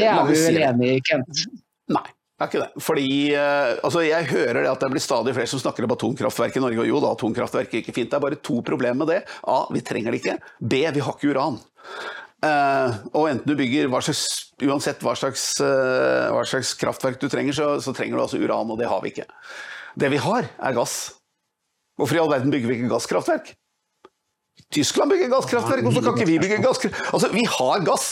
det 0.01 0.09
er 0.09 0.25
vi 0.31 0.41
vel 0.47 0.61
enig 0.71 0.93
i, 0.97 1.01
Kent? 1.11 1.47
Nei. 1.93 2.07
Det 2.35 2.43
er 2.43 2.51
ikke 2.51 2.65
det. 2.65 2.83
Fordi, 2.83 3.09
uh, 3.39 3.77
altså 3.87 4.01
Jeg 4.03 4.27
hører 4.33 4.65
det 4.65 4.73
at 4.73 4.81
det 4.83 4.91
blir 4.97 5.05
stadig 5.05 5.37
flere 5.37 5.51
som 5.53 5.61
snakker 5.63 5.87
om 5.87 5.95
atomkraftverk 5.95 6.59
i 6.59 6.65
Norge. 6.65 6.83
Og 6.83 6.91
jo 6.91 7.05
da, 7.05 7.13
atomkraftverk 7.15 7.71
er 7.77 7.85
ikke 7.85 7.95
fint. 7.95 8.11
Det 8.11 8.19
er 8.19 8.25
bare 8.25 8.41
to 8.43 8.59
problemer 8.67 9.05
med 9.05 9.13
det. 9.13 9.23
A. 9.47 9.63
Vi 9.71 9.85
trenger 9.87 10.17
det 10.17 10.25
ikke. 10.25 10.41
B. 10.59 10.83
Vi 10.97 11.05
har 11.05 11.15
ikke 11.15 11.31
uran. 11.37 11.61
Uh, 12.45 12.99
og 13.17 13.29
enten 13.31 13.49
du 13.49 13.57
bygger 13.57 13.89
hva 13.89 14.03
slags, 14.05 14.53
Uansett 14.61 15.01
hva 15.03 15.15
slags, 15.17 15.47
uh, 15.65 16.29
hva 16.35 16.43
slags 16.47 16.75
kraftverk 16.77 17.17
du 17.23 17.29
trenger, 17.33 17.57
så, 17.57 17.69
så, 17.81 17.95
trenger 17.97 18.19
du 18.19 18.25
altså 18.27 18.41
uran, 18.43 18.69
og 18.71 18.79
det 18.81 18.91
har 18.91 19.01
vi 19.05 19.15
ikke. 19.15 19.25
Det 19.99 20.11
vi 20.13 20.21
har, 20.21 20.51
er 20.61 20.77
gass. 20.77 21.15
Hvorfor 21.97 22.19
i 22.19 22.21
all 22.21 22.31
verden 22.31 22.53
bygger 22.53 22.71
vi 22.71 22.79
ikke 22.81 22.93
gasskraftverk? 22.93 23.55
Tyskland 24.75 25.15
bygger 25.15 25.33
gasskraftverk, 25.33 25.89
og 25.89 25.97
så 25.97 26.05
kan 26.05 26.19
ikke 26.19 26.31
vi 26.31 26.39
bygge 26.43 26.61
gasskraftverk? 26.67 27.11
Altså, 27.17 27.33
vi 27.33 27.47
har 27.57 27.85
gass! 27.87 28.09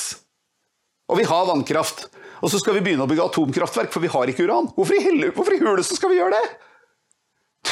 Og 1.13 1.19
vi 1.19 1.29
har 1.29 1.49
vannkraft. 1.49 2.07
Og 2.43 2.51
så 2.51 2.59
skal 2.63 2.79
vi 2.79 2.87
begynne 2.87 3.05
å 3.05 3.11
bygge 3.11 3.27
atomkraftverk, 3.29 3.93
for 3.93 4.03
vi 4.03 4.11
har 4.11 4.31
ikke 4.31 4.47
uran. 4.49 4.71
Hvorfor 4.77 4.97
i, 4.97 5.17
hvorfor 5.35 5.55
i 5.55 5.61
huleste 5.61 5.99
skal 5.99 6.15
vi 6.15 6.23
gjøre 6.23 6.39
det? 6.39 6.72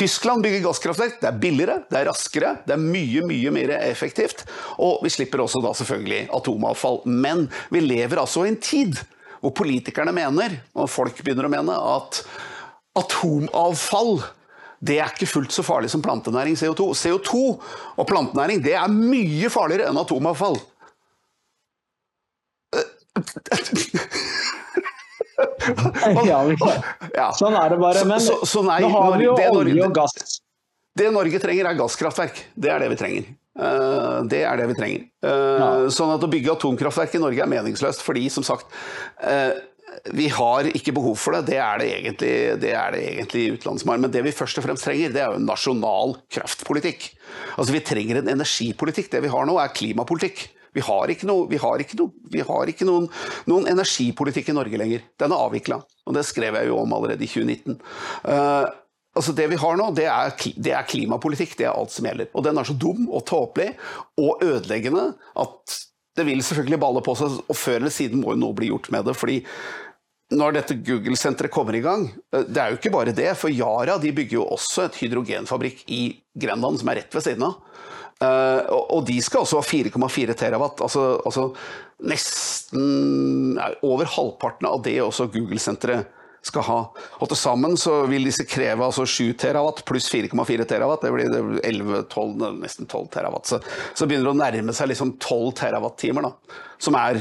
Tyskland 0.01 0.43
bygger 0.43 0.63
gasskraftverk. 0.65 1.19
Det 1.21 1.29
er 1.29 1.41
billigere, 1.43 1.75
det 1.91 1.99
er 1.99 2.07
raskere, 2.09 2.55
det 2.65 2.73
er 2.73 2.81
mye, 2.81 3.21
mye 3.29 3.51
mer 3.53 3.75
effektivt. 3.83 4.47
Og 4.81 5.03
vi 5.05 5.13
slipper 5.13 5.43
også 5.45 5.61
da 5.61 5.75
selvfølgelig 5.77 6.23
atomavfall. 6.39 7.03
Men 7.05 7.51
vi 7.69 7.83
lever 7.85 8.23
altså 8.23 8.47
i 8.47 8.55
en 8.55 8.57
tid 8.65 8.97
hvor 9.41 9.53
politikerne 9.57 10.13
mener, 10.17 10.57
og 10.77 10.89
folk 10.93 11.21
begynner 11.21 11.49
å 11.49 11.53
mene, 11.53 11.77
at 11.77 12.23
atomavfall 13.01 14.23
det 14.81 14.97
er 15.01 15.13
ikke 15.13 15.29
fullt 15.29 15.53
så 15.53 15.65
farlig 15.65 15.93
som 15.93 16.01
plantenæring 16.05 16.57
CO2. 16.57 16.95
CO2 16.97 17.45
og 18.01 18.09
plantenæring 18.09 18.65
det 18.65 18.73
er 18.81 18.89
mye 18.89 19.53
farligere 19.53 19.93
enn 19.93 20.01
atomavfall. 20.01 20.57
ja, 27.21 27.31
Sånn 27.37 27.57
er 27.59 27.75
det 27.75 27.81
bare. 27.81 28.05
Men 28.09 28.23
så, 28.23 28.41
så, 28.41 28.49
så 28.55 28.65
nei, 28.67 28.81
nå 28.85 28.91
har 28.95 29.19
vi 29.19 29.29
jo 29.29 29.37
olje 29.51 29.87
og 29.87 29.95
gass. 29.97 30.41
Det 30.99 31.09
Norge 31.15 31.41
trenger, 31.43 31.71
er 31.71 31.79
gasskraftverk. 31.79 32.45
Det 32.59 32.73
er 32.73 32.83
det 32.83 32.91
vi 32.93 32.99
trenger. 33.01 33.31
Uh, 33.61 34.23
det 34.31 34.45
er 34.47 34.61
det 34.61 34.69
vi 34.71 34.77
trenger. 34.79 35.09
Uh, 35.25 35.33
ja. 35.33 35.71
Sånn 35.95 36.13
at 36.15 36.23
å 36.25 36.31
bygge 36.31 36.55
atomkraftverk 36.55 37.17
i 37.19 37.23
Norge 37.23 37.45
er 37.45 37.51
meningsløst, 37.51 38.03
fordi 38.07 38.29
som 38.33 38.47
sagt 38.47 38.71
uh, 39.25 39.53
vi 40.15 40.29
har 40.33 40.69
ikke 40.71 40.95
behov 40.97 41.19
for 41.21 41.37
det. 41.37 41.43
Det 41.51 41.59
er 41.61 41.81
det 41.83 41.89
egentlig, 41.97 42.35
det 42.63 42.71
er 42.79 42.95
det 42.95 43.03
egentlig 43.11 43.45
utenlandsmark. 43.57 44.05
Men 44.05 44.15
det 44.15 44.23
vi 44.27 44.35
først 44.35 44.61
og 44.61 44.67
fremst 44.67 44.87
trenger, 44.87 45.13
det 45.15 45.23
er 45.23 45.35
jo 45.35 45.41
en 45.41 45.49
nasjonal 45.49 46.15
kraftpolitikk. 46.33 47.11
Altså 47.57 47.75
Vi 47.75 47.83
trenger 47.85 48.21
en 48.21 48.31
energipolitikk. 48.37 49.11
Det 49.13 49.23
vi 49.27 49.33
har 49.33 49.49
nå, 49.49 49.59
er 49.61 49.75
klimapolitikk. 49.77 50.47
Vi 50.77 50.85
har 50.87 51.13
ikke, 51.13 51.27
noe, 51.29 51.49
vi 51.51 51.59
har 51.61 51.83
ikke, 51.83 51.99
noe, 51.99 52.31
vi 52.31 52.45
har 52.47 52.71
ikke 52.71 52.87
noen, 52.89 53.09
noen, 53.51 53.67
energipolitikk 53.71 54.53
i 54.53 54.57
Norge 54.57 54.81
lenger. 54.81 55.03
Den 55.21 55.35
er 55.35 55.45
avvikla, 55.49 55.81
og 55.81 56.17
det 56.17 56.27
skrev 56.29 56.59
jeg 56.61 56.71
jo 56.71 56.79
om 56.83 56.95
allerede 56.97 57.27
i 57.27 57.31
2019. 57.31 57.81
Uh, 58.23 58.33
eh, 58.35 58.71
altså 59.19 59.35
Det 59.37 59.49
vi 59.51 59.61
har 59.61 59.79
nå, 59.81 59.91
det 59.99 60.07
er, 60.11 60.33
det 60.57 60.75
er, 60.77 60.89
klimapolitikk. 60.89 61.57
Det 61.59 61.69
er 61.69 61.75
alt 61.75 61.95
som 61.95 62.07
gjelder. 62.07 62.31
Og 62.35 62.47
den 62.47 62.61
er 62.61 62.69
så 62.69 62.79
dum 62.79 63.09
og 63.09 63.27
tåpelig 63.29 63.73
og 64.21 64.45
ødeleggende 64.47 65.13
at 65.43 65.79
det 66.19 66.27
vil 66.27 66.43
selvfølgelig 66.45 66.81
balle 66.83 67.03
på 67.07 67.15
seg, 67.19 67.39
og 67.47 67.57
før 67.57 67.79
eller 67.79 67.95
siden 67.95 68.21
må 68.23 68.35
jo 68.35 68.43
noe 68.43 68.57
bli 68.57 68.71
gjort 68.73 68.91
med 68.95 69.07
det. 69.07 69.15
fordi 69.17 69.39
når 70.31 70.55
dette 70.55 70.77
Google-senteret 70.87 71.51
kommer 71.51 71.75
i 71.75 71.83
gang 71.83 72.05
eh, 72.07 72.45
Det 72.47 72.61
er 72.63 72.71
jo 72.71 72.79
ikke 72.79 72.93
bare 72.95 73.15
det, 73.17 73.33
for 73.39 73.51
Yara 73.51 73.99
de 73.99 74.13
bygger 74.15 74.39
jo 74.39 74.47
også 74.55 74.87
et 74.87 74.99
hydrogenfabrikk 75.03 75.83
i 75.91 76.03
Grenland, 76.39 76.79
som 76.81 76.91
er 76.93 77.03
rett 77.03 77.17
ved 77.17 77.25
siden 77.27 77.47
av. 77.49 77.59
Uh, 78.21 78.67
og 78.93 79.07
de 79.09 79.17
skal 79.25 79.47
også 79.47 79.63
ha 79.63 79.65
4,4 79.65 80.37
terawatt. 80.37 80.83
Altså, 80.85 81.05
altså 81.25 81.51
nesten 82.05 83.57
over 83.87 84.09
halvparten 84.09 84.69
av 84.69 84.83
det 84.85 84.99
også 85.05 85.31
Google-senteret 85.33 86.09
skal 86.45 86.65
ha. 86.65 86.79
Og 87.21 87.29
til 87.29 87.39
sammen 87.39 87.77
så 87.81 88.03
vil 88.09 88.25
disse 88.29 88.47
kreve 88.49 88.87
altså 88.87 89.05
7 89.09 89.35
terawatt 89.41 89.83
pluss 89.89 90.09
4,4 90.13 90.67
terawatt. 90.69 91.05
Det 91.05 91.13
blir 91.13 91.61
11-12, 91.61 92.47
nesten 92.63 92.89
12 92.89 93.11
terawatt. 93.17 93.51
Så, 93.51 93.61
så 93.95 94.09
begynner 94.09 94.31
det 94.31 94.37
å 94.37 94.41
nærme 94.41 94.77
seg 94.77 94.93
liksom 94.93 95.17
12 95.19 95.53
terawattimer, 95.61 96.31
som 96.81 96.97
er 97.01 97.21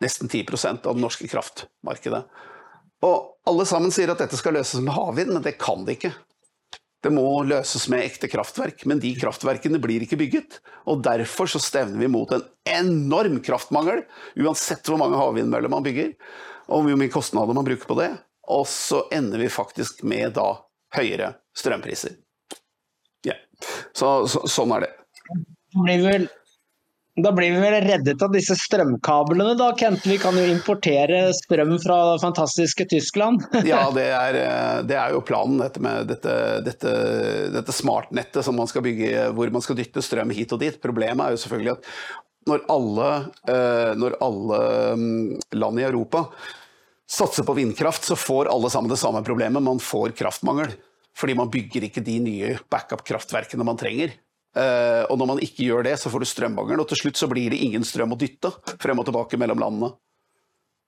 nesten 0.00 0.30
10% 0.30 0.86
av 0.86 0.96
det 0.96 1.02
norske 1.02 1.28
kraftmarkedet. 1.30 2.22
Og 3.06 3.50
alle 3.50 3.66
sammen 3.68 3.92
sier 3.94 4.12
at 4.12 4.20
dette 4.20 4.38
skal 4.38 4.54
løses 4.56 4.82
med 4.84 4.94
havvind, 4.94 5.32
men 5.34 5.44
det 5.44 5.56
kan 5.60 5.86
det 5.86 5.98
ikke. 5.98 6.12
Det 7.00 7.10
må 7.14 7.24
løses 7.48 7.86
med 7.88 8.04
ekte 8.04 8.28
kraftverk, 8.28 8.84
men 8.88 9.00
de 9.00 9.14
kraftverkene 9.16 9.80
blir 9.80 10.04
ikke 10.04 10.18
bygget. 10.20 10.58
Og 10.90 11.00
derfor 11.04 11.48
så 11.48 11.60
stevner 11.62 12.00
vi 12.02 12.10
mot 12.12 12.32
en 12.36 12.44
enorm 12.68 13.38
kraftmangel, 13.44 14.02
uansett 14.36 14.88
hvor 14.88 15.00
mange 15.00 15.20
havvindmøller 15.20 15.72
man 15.72 15.86
bygger, 15.86 16.12
og 16.68 16.84
hvor 16.84 17.00
mye 17.00 17.12
kostnader 17.12 17.56
man 17.56 17.66
bruker 17.66 17.88
på 17.88 17.96
det. 18.02 18.10
Og 18.52 18.66
så 18.68 19.06
ender 19.14 19.40
vi 19.40 19.48
faktisk 19.52 20.02
med 20.04 20.34
da 20.36 20.50
høyere 20.96 21.32
strømpriser. 21.56 22.18
Ja. 23.24 23.36
Så, 23.96 24.26
så, 24.28 24.44
sånn 24.50 24.74
er 24.76 24.84
det. 24.86 24.92
Det 25.70 25.84
blir 25.86 26.04
vel 26.04 26.28
da 27.24 27.32
blir 27.34 27.52
vi 27.54 27.60
vel 27.62 27.76
reddet 27.84 28.22
av 28.22 28.32
disse 28.34 28.54
strømkablene 28.58 29.56
da, 29.58 29.70
Kent. 29.78 30.06
Vi 30.06 30.18
kan 30.20 30.36
jo 30.38 30.44
importere 30.48 31.22
strøm 31.36 31.74
fra 31.82 31.98
fantastiske 32.22 32.86
Tyskland. 32.90 33.44
ja, 33.68 33.82
det 33.94 34.06
er, 34.14 34.40
det 34.86 34.96
er, 34.96 35.14
jo 35.14 35.24
planen, 35.26 35.60
dette 35.62 35.82
med 35.82 36.10
dette, 36.10 36.34
dette, 36.66 36.94
dette 37.54 37.76
smartnettet 37.76 38.46
som 38.46 38.58
man 38.58 38.70
skal 38.70 38.84
bygge, 38.86 39.30
hvor 39.36 39.52
man 39.54 39.64
skal 39.64 39.78
dytte 39.80 40.04
strøm 40.04 40.34
hit 40.36 40.54
og 40.56 40.62
dit. 40.62 40.80
Problemet 40.82 41.26
er 41.26 41.36
jo 41.36 41.44
selvfølgelig 41.44 41.76
at 41.76 41.90
når 42.48 42.64
alle, 42.72 43.10
eh, 43.52 43.90
når 44.00 44.16
alle 44.24 44.60
mm, 44.96 45.18
land 45.60 45.80
i 45.80 45.86
Europa 45.86 46.24
satser 47.10 47.44
på 47.46 47.56
vindkraft, 47.58 48.06
så 48.06 48.16
får 48.16 48.48
alle 48.52 48.70
sammen 48.70 48.90
det 48.90 49.00
samme 49.00 49.22
problemet. 49.26 49.62
Man 49.62 49.82
får 49.82 50.14
kraftmangel. 50.18 50.72
Fordi 51.18 51.34
man 51.36 51.50
bygger 51.52 51.84
ikke 51.88 52.04
de 52.06 52.16
nye 52.22 52.56
backup-kraftverkene 52.70 53.66
man 53.66 53.78
trenger. 53.80 54.14
Uh, 54.50 55.06
og 55.06 55.18
når 55.20 55.28
man 55.30 55.40
ikke 55.44 55.66
gjør 55.68 55.84
det, 55.86 55.96
så 56.00 56.10
får 56.10 56.24
du 56.24 56.28
strømmangel, 56.28 56.80
og 56.82 56.88
til 56.90 57.04
slutt 57.04 57.20
så 57.20 57.28
blir 57.30 57.52
det 57.52 57.60
ingen 57.62 57.84
strøm 57.86 58.16
å 58.16 58.18
dytte 58.18 58.50
frem 58.82 58.98
og 58.98 59.06
tilbake 59.06 59.38
mellom 59.38 59.62
landene. 59.62 59.92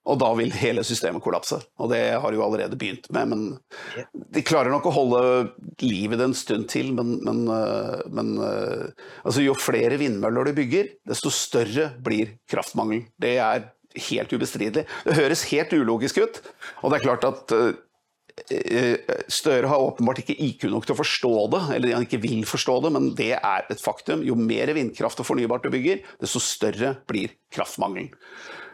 Og 0.03 0.17
da 0.19 0.33
vil 0.35 0.51
hele 0.59 0.83
systemet 0.83 1.23
kollapse. 1.23 1.61
Og 1.79 1.87
det 1.93 2.01
har 2.19 2.35
jo 2.35 2.41
allerede 2.43 2.75
begynt 2.75 3.05
med. 3.15 3.29
Men 3.31 4.09
de 4.35 4.43
klarer 4.43 4.67
nok 4.73 4.89
å 4.89 4.95
holde 4.97 5.21
liv 5.79 6.11
i 6.11 6.19
det 6.19 6.25
en 6.27 6.35
stund 6.35 6.67
til. 6.73 6.91
Men, 6.97 7.13
men, 7.23 7.45
uh, 7.47 8.01
men 8.11 8.33
uh, 8.41 9.05
altså 9.23 9.45
jo 9.45 9.55
flere 9.55 9.95
vindmøller 10.01 10.49
du 10.49 10.57
bygger, 10.59 10.91
desto 11.07 11.31
større 11.31 11.93
blir 12.03 12.35
kraftmangel. 12.51 13.05
Det 13.15 13.37
er 13.39 13.69
helt 14.09 14.35
ubestridelig. 14.35 14.83
Det 15.07 15.15
høres 15.15 15.47
helt 15.53 15.71
ulogisk 15.71 16.19
ut. 16.19 16.43
Og 16.83 16.91
det 16.91 16.99
er 16.99 17.07
klart 17.07 17.29
at 17.29 17.57
Støre 19.29 19.69
har 19.69 19.83
åpenbart 19.83 20.23
ikke 20.23 20.35
IQ 20.41 20.65
nok 20.71 20.87
til 20.87 20.95
å 20.95 20.99
forstå 20.99 21.33
det, 21.53 21.61
eller 21.75 21.93
han 21.93 22.07
ikke 22.07 22.21
vil 22.23 22.41
forstå 22.49 22.79
det, 22.85 22.91
men 22.95 23.11
det 23.17 23.31
er 23.37 23.67
et 23.69 23.81
faktum. 23.81 24.23
Jo 24.25 24.35
mer 24.39 24.71
vindkraft 24.73 25.21
og 25.21 25.27
fornybart 25.27 25.67
du 25.67 25.73
bygger, 25.73 26.01
desto 26.21 26.41
større 26.41 26.95
blir 27.09 27.35
kraftmangelen. 27.53 28.09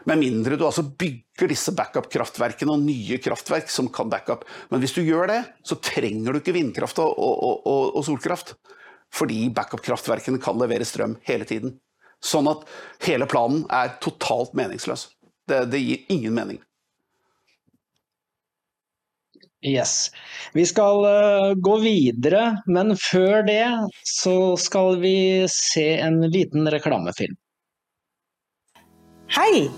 Med 0.08 0.16
mindre 0.22 0.56
du 0.56 0.64
altså 0.64 0.86
bygger 0.86 1.50
disse 1.50 1.74
backup-kraftverkene 1.76 2.72
og 2.72 2.86
nye 2.86 3.18
kraftverk 3.20 3.68
som 3.68 3.90
kan 3.92 4.08
backup. 4.12 4.46
Men 4.72 4.80
hvis 4.80 4.96
du 4.96 5.02
gjør 5.04 5.28
det, 5.28 5.40
så 5.66 5.76
trenger 5.76 6.32
du 6.32 6.40
ikke 6.40 6.56
vindkraft 6.56 7.02
og, 7.04 7.12
og, 7.20 7.60
og, 7.68 7.84
og 8.00 8.06
solkraft. 8.08 8.54
Fordi 9.12 9.42
backup-kraftverkene 9.52 10.40
kan 10.42 10.58
levere 10.60 10.88
strøm 10.88 11.18
hele 11.28 11.44
tiden. 11.48 11.76
Sånn 12.24 12.48
at 12.48 12.64
hele 13.04 13.28
planen 13.28 13.66
er 13.72 13.96
totalt 14.00 14.56
meningsløs. 14.56 15.08
Det, 15.48 15.66
det 15.72 15.84
gir 15.84 16.12
ingen 16.16 16.36
mening. 16.36 16.60
Yes. 19.60 20.10
Vi 20.56 20.64
skal 20.66 21.04
uh, 21.04 21.54
gå 21.54 21.74
videre, 21.84 22.62
men 22.66 22.94
før 22.96 23.42
det 23.44 23.64
så 24.08 24.56
skal 24.56 24.96
vi 25.02 25.44
se 25.52 25.98
en 26.00 26.22
liten 26.32 26.68
reklamefilm. 26.72 27.36
Hei! 29.36 29.68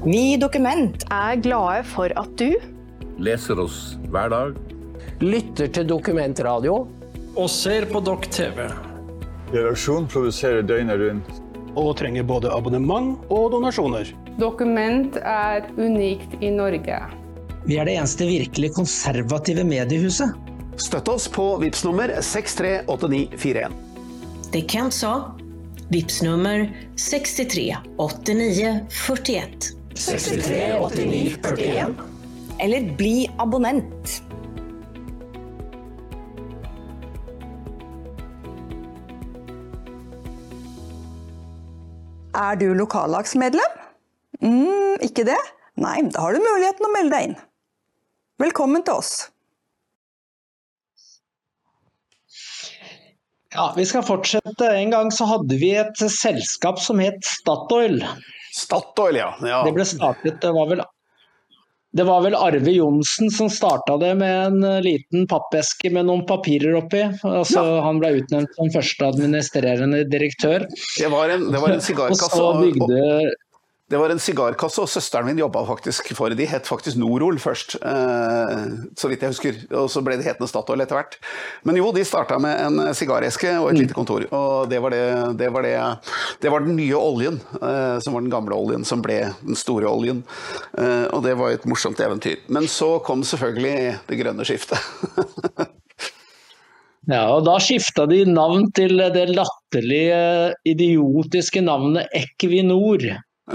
Vi 0.00 0.20
i 0.32 0.38
Dokument 0.40 1.04
er 1.12 1.36
glade 1.44 1.84
for 1.92 2.08
at 2.16 2.32
du 2.40 2.56
Leser 3.20 3.60
oss 3.60 3.98
hver 4.08 4.32
dag. 4.32 4.56
Lytter 5.20 5.68
til 5.68 5.84
Dokumentradio. 5.90 6.86
Og 7.36 7.52
ser 7.52 7.84
på 7.92 8.00
Dokk 8.00 8.24
TV. 8.32 8.64
Redaksjonen 9.52 10.08
produserer 10.08 10.64
døgnet 10.64 10.96
rundt. 11.04 11.30
Og 11.76 11.92
trenger 12.00 12.24
både 12.24 12.48
abonnement 12.50 13.20
og 13.28 13.50
donasjoner. 13.52 14.08
Dokument 14.40 15.20
er 15.20 15.68
unikt 15.76 16.40
i 16.40 16.48
Norge. 16.56 17.19
Vi 17.64 17.76
er 17.76 17.84
det 17.84 17.98
eneste 17.98 18.24
virkelig 18.24 18.72
konservative 18.74 19.64
mediehuset. 19.68 20.32
Støtt 20.80 21.08
oss 21.12 21.26
på 21.28 21.44
VIPS 21.60 21.84
nummer 21.84 22.12
638941. 22.24 23.74
Det 24.52 24.62
Kent 24.70 24.96
sa. 24.96 25.12
VIPS 25.90 26.22
nummer 26.22 26.64
63 26.96 27.76
89 27.98 28.72
41. 28.88 29.68
63 29.94 30.62
89 30.78 31.36
41. 31.44 31.94
Eller 32.60 32.88
bli 32.96 33.28
abonnent. 33.38 34.16
Er 42.40 42.56
du 42.56 42.70
lokallagsmedlem? 42.78 43.78
mm, 44.40 45.04
ikke 45.04 45.26
det? 45.28 45.38
Nei, 45.80 46.00
da 46.12 46.24
har 46.24 46.34
du 46.36 46.40
muligheten 46.44 46.88
å 46.88 46.92
melde 46.94 47.14
deg 47.14 47.28
inn. 47.28 47.38
Velkommen 48.40 48.84
til 48.86 48.96
oss. 49.02 49.12
Ja, 53.52 53.72
Vi 53.76 53.84
skal 53.86 54.06
fortsette. 54.06 54.70
En 54.78 54.94
gang 54.94 55.10
så 55.12 55.26
hadde 55.28 55.58
vi 55.60 55.74
et 55.76 55.98
selskap 56.14 56.80
som 56.80 57.02
het 57.02 57.20
Statoil. 57.26 57.98
Statoil, 58.56 59.18
ja. 59.20 59.34
ja. 59.44 59.60
Det 59.66 59.74
ble 59.76 59.84
startet, 59.86 60.40
det 60.40 60.54
var 60.56 60.72
vel 60.72 60.82
det 61.90 62.04
var 62.06 62.20
vel 62.22 62.36
Arve 62.38 62.70
Johnsen 62.70 63.32
som 63.34 63.48
starta 63.50 63.96
det 63.98 64.12
med 64.20 64.30
en 64.30 64.62
eh, 64.62 64.76
liten 64.84 65.24
pappeske 65.26 65.90
med 65.90 66.06
noen 66.06 66.22
papirer 66.22 66.76
oppi. 66.78 67.00
Altså, 67.26 67.64
ja. 67.66 67.80
Han 67.82 67.98
ble 67.98 68.12
utnevnt 68.20 68.54
som 68.54 68.70
første 68.70 69.08
administrerende 69.10 70.04
direktør. 70.06 70.68
Det 70.70 71.08
var 71.10 71.34
en, 71.34 71.48
det 71.50 71.62
var 71.64 71.74
en 71.74 71.82
sigarkasse. 71.82 72.30
Og 72.30 72.36
så 72.38 72.52
bygde 72.62 73.34
det 73.90 73.98
var 73.98 74.12
en 74.12 74.20
sigarkasse, 74.22 74.78
og 74.84 74.90
søsteren 74.90 75.26
min 75.26 75.40
jobba 75.40 75.64
faktisk 75.66 76.12
for 76.14 76.30
De 76.38 76.46
het 76.46 76.68
faktisk 76.68 76.98
Norol 77.00 77.40
først, 77.42 77.74
eh, 77.82 78.60
så 78.94 79.10
vidt 79.10 79.24
jeg 79.24 79.32
husker. 79.32 79.56
Og 79.74 79.88
så 79.90 80.02
ble 80.06 80.14
det 80.20 80.28
hetende 80.28 80.46
Statoil 80.46 80.84
etter 80.84 80.94
hvert. 80.94 81.16
Men 81.66 81.80
jo, 81.80 81.88
de 81.94 82.04
starta 82.06 82.38
med 82.38 82.54
en 82.68 82.94
sigareske 82.94 83.50
og 83.58 83.72
et 83.72 83.78
mm. 83.78 83.80
lite 83.82 83.96
kontor. 83.96 84.28
Og 84.30 84.70
det 84.70 84.78
var, 84.82 84.94
det, 84.94 85.02
det 85.40 85.50
var, 85.50 85.66
det, 85.66 85.74
det 86.40 86.52
var 86.54 86.62
den 86.62 86.78
nye 86.78 86.94
oljen, 86.94 87.40
eh, 87.58 87.98
som 88.04 88.14
var 88.14 88.22
den 88.22 88.30
gamle 88.30 88.54
oljen, 88.54 88.86
som 88.86 89.02
ble 89.02 89.18
den 89.42 89.58
store 89.58 89.90
oljen. 89.90 90.22
Eh, 90.78 91.10
og 91.10 91.26
det 91.26 91.34
var 91.40 91.56
et 91.56 91.66
morsomt 91.66 91.98
eventyr. 91.98 92.38
Men 92.46 92.70
så 92.70 93.00
kom 93.02 93.26
selvfølgelig 93.26 93.98
det 94.06 94.22
grønne 94.22 94.46
skiftet. 94.46 94.78
Ja, 97.08 97.24
og 97.32 97.46
Da 97.46 97.56
skifta 97.58 98.04
de 98.06 98.20
navn 98.28 98.68
til 98.76 99.00
det 99.00 99.24
latterlige, 99.32 100.52
idiotiske 100.68 101.62
navnet 101.64 102.12
Equinor. 102.14 103.02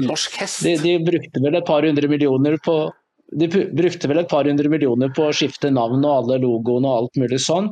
Norsk 0.04 0.38
hest? 0.42 0.64
De, 0.66 0.76
de, 0.82 0.98
brukte 1.06 1.42
vel 1.44 1.58
et 1.60 1.68
par 1.68 1.86
hundre 1.88 2.10
millioner 2.12 2.60
på 2.66 2.78
de 3.34 3.48
brukte 3.50 4.08
vel 4.08 4.22
et 4.22 4.30
par 4.30 4.46
hundre 4.46 4.70
millioner 4.70 5.10
på 5.16 5.26
å 5.26 5.34
skifte 5.34 5.72
navn 5.74 6.04
og 6.06 6.12
alle 6.20 6.40
logoene 6.44 6.90
og 6.90 7.00
alt 7.00 7.20
mulig 7.24 7.40
sånn. 7.42 7.72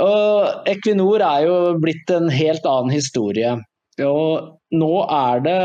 Og 0.00 0.68
Equinor 0.70 1.24
er 1.24 1.46
jo 1.48 1.56
blitt 1.80 2.12
en 2.12 2.28
helt 2.32 2.66
annen 2.68 2.92
historie. 2.92 3.56
Og 4.04 4.76
nå 4.76 4.94
er 5.10 5.44
det 5.44 5.58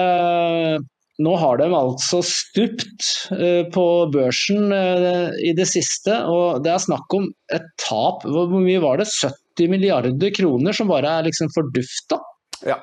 nå 1.24 1.32
har 1.40 1.62
de 1.62 1.70
altså 1.72 2.20
stupt 2.28 3.06
uh, 3.32 3.64
på 3.72 3.86
børsen 4.12 4.74
uh, 4.74 5.32
i 5.40 5.54
det 5.56 5.68
siste, 5.72 6.18
og 6.28 6.66
det 6.66 6.74
er 6.74 6.84
snakk 6.84 7.16
om 7.16 7.30
et 7.56 7.68
tap. 7.80 8.26
Hvor 8.28 8.52
mye 8.52 8.82
var 8.84 9.00
det? 9.00 9.08
70 9.14 9.72
milliarder 9.72 10.34
kroner 10.36 10.76
som 10.76 10.92
bare 10.92 11.14
er 11.20 11.30
liksom 11.30 11.54
fordufta? 11.56 12.20
Ja. 12.68 12.82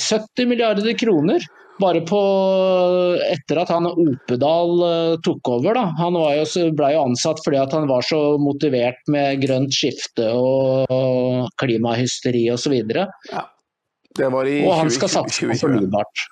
70 0.00 0.48
milliarder 0.50 0.94
kroner! 0.98 1.44
bare 1.80 2.00
på 2.06 2.20
etter 3.24 3.60
at 3.62 3.70
han 3.72 3.88
Opedal 3.88 4.74
uh, 4.82 5.20
tok 5.24 5.48
over. 5.48 5.76
Da. 5.76 5.86
Han 6.00 6.18
jo, 6.18 6.66
ble 6.76 6.92
jo 6.94 7.04
ansatt 7.08 7.40
fordi 7.44 7.60
han 7.62 7.88
var 7.90 8.04
så 8.06 8.20
motivert 8.42 9.00
med 9.12 9.40
grønt 9.44 9.74
skifte 9.74 10.30
og, 10.36 11.48
klimahysteri 11.60 12.46
osv. 12.52 12.76
Ja, 13.30 13.46
det 14.18 14.28
var 14.34 14.48
i 14.48 14.60
og 14.66 14.76
han 14.82 14.92
skal 14.92 15.12
satse 15.12 15.50
på 15.50 15.58
fornybart. 15.64 16.26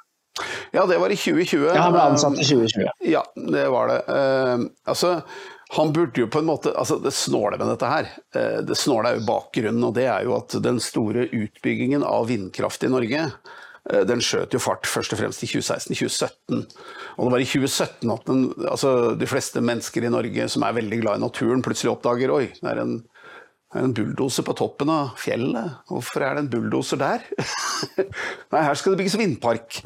Ja, 0.71 0.85
det 0.87 1.01
var 1.03 1.11
i 1.11 1.17
2020. 1.19 1.65
Ja, 1.67 1.89
Han 1.89 1.95
ble 1.97 2.03
ansatt 2.13 2.37
i 2.39 2.47
2020. 2.47 2.91
Ja, 3.11 3.25
det 3.55 3.65
var 3.75 3.91
det. 3.91 4.03
Uh, 4.07 4.69
altså, 4.87 5.19
han 5.77 5.93
burde 5.93 6.23
jo 6.23 6.31
på 6.33 6.41
en 6.41 6.49
måte 6.49 6.71
altså 6.73 6.97
Det 7.03 7.13
snåle 7.13 7.59
med 7.61 7.69
dette 7.69 7.91
her, 7.93 8.11
uh, 8.37 8.59
det 8.65 8.77
snåle 8.79 9.13
er 9.13 9.19
jo 9.19 9.29
bakgrunnen, 9.29 9.85
og 9.85 9.97
det 9.99 10.09
er 10.09 10.27
jo 10.29 10.37
at 10.39 10.57
den 10.65 10.81
store 10.81 11.29
utbyggingen 11.29 12.07
av 12.07 12.31
vindkraft 12.31 12.87
i 12.87 12.93
Norge 12.93 13.27
Eh, 13.89 14.05
den 14.09 14.23
skjøt 14.25 14.55
jo 14.55 14.61
fart 14.61 14.89
først 14.89 15.15
og 15.15 15.23
fremst 15.23 15.45
i 15.45 15.51
2016-2017. 15.51 16.65
Og 17.17 17.29
det 17.29 17.35
var 17.35 17.45
i 17.45 17.49
2017 17.49 18.15
at 18.15 18.27
den, 18.29 18.43
altså 18.69 18.95
de 19.19 19.29
fleste 19.31 19.63
mennesker 19.65 20.05
i 20.05 20.13
Norge 20.13 20.49
som 20.53 20.67
er 20.67 20.77
veldig 20.77 21.01
glad 21.03 21.21
i 21.21 21.25
naturen, 21.25 21.65
plutselig 21.65 21.95
oppdager 21.95 22.35
oi, 22.35 22.45
det 22.61 22.73
er 22.73 22.83
en 22.83 22.99
en 23.77 23.93
bulldoser 23.93 24.45
på 24.47 24.55
toppen 24.57 24.89
av 24.89 25.11
fjellet. 25.21 25.83
Hvorfor 25.91 26.25
er 26.25 26.37
det 26.37 26.45
en 26.45 26.51
bulldoser 26.55 27.01
der? 27.01 27.25
Nei, 28.53 28.63
her 28.65 28.79
skal 28.79 28.95
det 28.95 29.03
bygges 29.03 29.19
vindpark. 29.21 29.81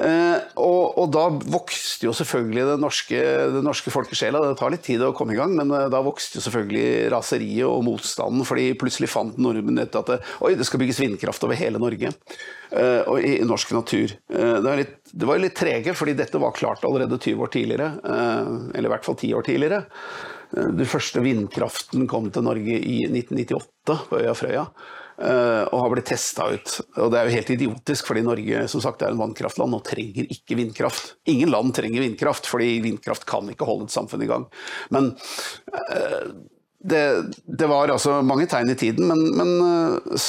Eh, 0.00 0.38
og, 0.56 0.96
og, 0.96 1.10
da 1.12 1.26
vokste 1.52 2.08
jo 2.08 2.14
selvfølgelig 2.16 2.64
den 2.70 2.84
norske, 2.84 3.20
den 3.52 3.66
norske 3.66 3.92
folkesjela. 3.92 4.40
Det 4.40 4.56
tar 4.60 4.72
litt 4.72 4.86
tid 4.88 5.04
å 5.04 5.12
komme 5.16 5.36
i 5.36 5.40
gang, 5.40 5.52
men 5.58 5.72
eh, 5.76 5.88
da 5.92 6.00
vokste 6.04 6.40
jo 6.40 6.46
selvfølgelig 6.46 7.10
raseriet 7.12 7.68
og 7.68 7.84
motstanden. 7.84 8.46
fordi 8.48 8.70
plutselig 8.80 9.12
fant 9.12 9.36
nordmenn 9.36 9.84
ut 9.84 10.00
at 10.00 10.14
det, 10.14 10.20
oi, 10.40 10.54
det 10.56 10.68
skal 10.68 10.80
bygges 10.80 11.02
vindkraft 11.04 11.44
over 11.44 11.60
hele 11.60 11.82
Norge. 11.82 12.14
Eh, 12.70 13.02
og 13.04 13.20
i, 13.20 13.36
i, 13.36 13.46
norsk 13.46 13.74
natur. 13.76 14.16
Eh, 14.32 14.54
det, 14.56 14.64
var 14.64 14.80
litt, 14.80 14.96
det 15.12 15.28
var 15.28 15.42
litt 15.42 15.58
trege, 15.58 15.92
fordi 15.96 16.16
dette 16.18 16.40
var 16.40 16.56
klart 16.56 16.88
allerede 16.88 17.20
20 17.20 17.44
år 17.44 17.52
tidligere. 17.52 17.90
Eh, 18.00 18.56
eller 18.78 18.88
i 18.88 18.94
hvert 18.96 19.06
fall 19.06 19.20
10 19.20 19.36
år 19.36 19.46
tidligere. 19.46 19.82
Den 20.52 20.86
første 20.88 21.22
vindkraften 21.24 22.06
kom 22.10 22.30
til 22.32 22.46
Norge 22.46 22.78
i 22.78 23.00
1998 23.08 23.98
på 24.10 24.20
øya 24.20 24.36
Frøya. 24.36 24.66
Eh, 25.16 25.62
og 25.72 25.80
har 25.80 25.92
blitt 25.94 26.10
testa 26.10 26.44
ut. 26.52 26.74
Og 27.00 27.08
det 27.12 27.18
er 27.18 27.28
jo 27.28 27.36
helt 27.38 27.52
idiotisk, 27.54 28.08
fordi 28.10 28.24
Norge 28.26 28.66
som 28.68 28.82
sagt 28.84 29.00
er 29.00 29.14
en 29.14 29.20
vannkraftland 29.22 29.78
og 29.78 29.84
trenger 29.86 30.28
ikke 30.28 30.58
vindkraft. 30.58 31.14
Ingen 31.32 31.54
land 31.54 31.72
trenger 31.76 32.04
vindkraft, 32.04 32.48
fordi 32.50 32.74
vindkraft 32.84 33.24
kan 33.28 33.48
ikke 33.48 33.68
holde 33.68 33.88
et 33.88 33.96
samfunn 33.96 34.26
i 34.26 34.28
gang. 34.28 34.44
Men 34.92 35.14
eh, 35.72 36.34
det, 36.84 37.02
det 37.48 37.70
var 37.70 37.94
altså 37.94 38.18
mange 38.26 38.48
tegn 38.50 38.74
i 38.74 38.76
tiden, 38.76 39.08
men, 39.08 39.24
men 39.40 39.54
eh, 39.64 40.28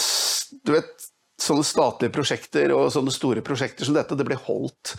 du 0.63 0.73
vet 0.77 1.09
sånne 1.37 1.65
statlige 1.65 2.13
prosjekter 2.15 2.73
og 2.73 2.89
sånne 2.93 3.13
store 3.13 3.43
prosjekter 3.45 3.85
som 3.85 3.97
dette, 3.97 4.17
det 4.17 4.25
blir 4.27 4.41
holdt. 4.47 4.95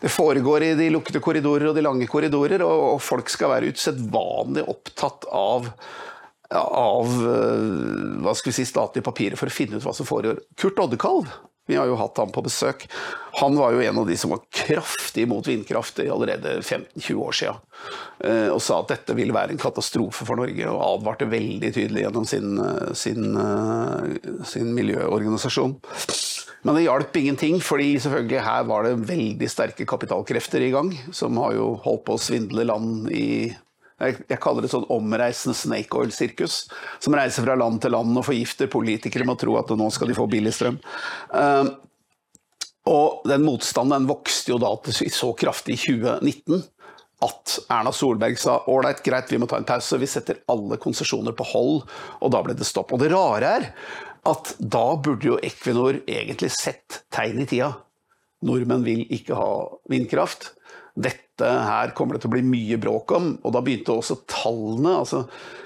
Det 0.00 0.12
foregår 0.12 0.68
i 0.68 0.76
de 0.78 0.90
lukkede 0.94 1.22
korridorer 1.24 1.70
og 1.70 1.76
de 1.76 1.84
lange 1.84 2.06
korridorer, 2.10 2.62
og, 2.62 3.00
folk 3.02 3.30
skal 3.32 3.54
være 3.56 3.72
usedvanlig 3.74 4.66
opptatt 4.70 5.28
av 5.30 5.68
av 6.50 7.06
hva 7.14 8.32
skal 8.34 8.50
vi 8.50 8.56
si, 8.56 8.64
statlige 8.66 9.06
papirer 9.06 9.38
for 9.38 9.46
å 9.46 9.54
finne 9.54 9.78
ut 9.78 9.84
hva 9.86 9.92
som 9.94 10.08
foregår. 10.08 10.40
Kurt 10.58 10.80
Oddekalv 10.82 11.28
vi 11.70 11.78
har 11.78 11.86
jo 11.86 11.98
hatt 12.00 12.18
ham 12.18 12.32
på 12.34 12.42
besøk. 12.42 12.88
Han 13.38 13.54
var 13.54 13.76
jo 13.76 13.82
en 13.84 14.00
av 14.02 14.08
de 14.08 14.16
som 14.18 14.32
var 14.34 14.42
kraftig 14.50 15.28
mot 15.30 15.46
vindkraft 15.46 16.00
allerede 16.02 16.56
15-20 16.58 17.20
år 17.22 17.36
siden. 17.38 17.60
Eh, 18.26 18.48
og 18.50 18.58
sa 18.64 18.80
at 18.82 18.90
dette 18.90 19.14
ville 19.16 19.34
være 19.34 19.54
en 19.54 19.62
katastrofe 19.62 20.26
for 20.26 20.40
Norge, 20.40 20.66
og 20.66 20.82
advarte 20.82 21.30
veldig 21.30 21.70
tydelig 21.76 22.04
gjennom 22.04 22.26
sin, 22.26 22.58
eh, 22.58 22.92
sin, 22.98 23.30
eh, 23.38 24.44
sin 24.50 24.74
miljøorganisasjon. 24.74 25.78
Men 26.62 26.76
det 26.76 26.84
hjalp 26.84 27.16
ingenting, 27.16 27.60
fordi 27.64 27.94
selvfølgelig 28.02 28.44
her 28.44 28.64
var 28.68 28.84
det 28.84 29.08
veldig 29.08 29.48
sterke 29.48 29.86
kapitalkrefter 29.88 30.60
i 30.60 30.72
gang, 30.74 30.92
som 31.12 31.38
har 31.40 31.54
jo 31.56 31.80
holdt 31.86 32.04
på 32.04 32.18
å 32.18 32.20
svindle 32.20 32.66
land 32.68 33.08
i 33.14 33.56
jeg, 34.00 34.40
kaller 34.40 34.64
det 34.64 34.72
sånn 34.72 34.88
omreisende 34.92 35.56
snake 35.56 35.96
oil-sirkus. 36.00 36.64
Som 37.02 37.16
reiser 37.18 37.46
fra 37.46 37.58
land 37.58 37.82
til 37.84 37.94
land 37.94 38.16
og 38.16 38.26
forgifter 38.26 38.70
politikere 38.72 39.26
med 39.28 39.36
å 39.36 39.42
tro 39.44 39.60
at 39.60 39.72
nå 39.76 39.90
skal 39.94 40.10
de 40.10 40.18
få 40.18 40.26
billig 40.30 40.54
strøm. 40.56 40.80
Uh, 41.34 41.70
og 42.90 43.26
den 43.28 43.44
motstanden 43.44 44.08
vokste 44.08 44.54
jo 44.54 44.60
da 44.62 44.72
til 44.86 45.12
så 45.12 45.34
kraftig 45.38 45.76
i 45.76 45.82
2019 45.82 46.62
at 47.20 47.58
Erna 47.68 47.92
Solberg 47.92 48.38
sa 48.40 48.62
ålreit, 48.72 49.02
greit, 49.04 49.28
vi 49.28 49.38
må 49.40 49.48
ta 49.48 49.58
en 49.60 49.68
pause, 49.68 49.98
vi 50.00 50.08
setter 50.08 50.40
alle 50.48 50.78
konsesjoner 50.80 51.34
på 51.36 51.44
hold. 51.52 51.82
Og 52.24 52.32
da 52.32 52.40
ble 52.44 52.56
det 52.56 52.68
stopp. 52.68 52.94
Og 52.96 53.02
det 53.02 53.10
rare 53.12 53.50
er 53.58 53.68
at 54.28 54.54
da 54.60 54.86
burde 55.00 55.28
jo 55.28 55.38
Equinor 55.44 56.00
egentlig 56.06 56.50
sett 56.54 57.02
tegn 57.12 57.42
i 57.44 57.48
tida. 57.48 57.74
Nordmenn 58.46 58.86
vil 58.86 59.04
ikke 59.12 59.36
ha 59.36 59.50
vindkraft. 59.92 60.54
Dette 60.94 61.46
her 61.46 61.92
kommer 61.96 62.16
det 62.16 62.24
til 62.24 62.30
å 62.30 62.34
bli 62.34 62.42
mye 62.44 62.78
bråk 62.80 63.14
om. 63.16 63.28
Og 63.44 63.54
da 63.54 63.62
begynte 63.64 63.94
også 63.94 64.20
tallene 64.28 64.96
altså 65.00 65.22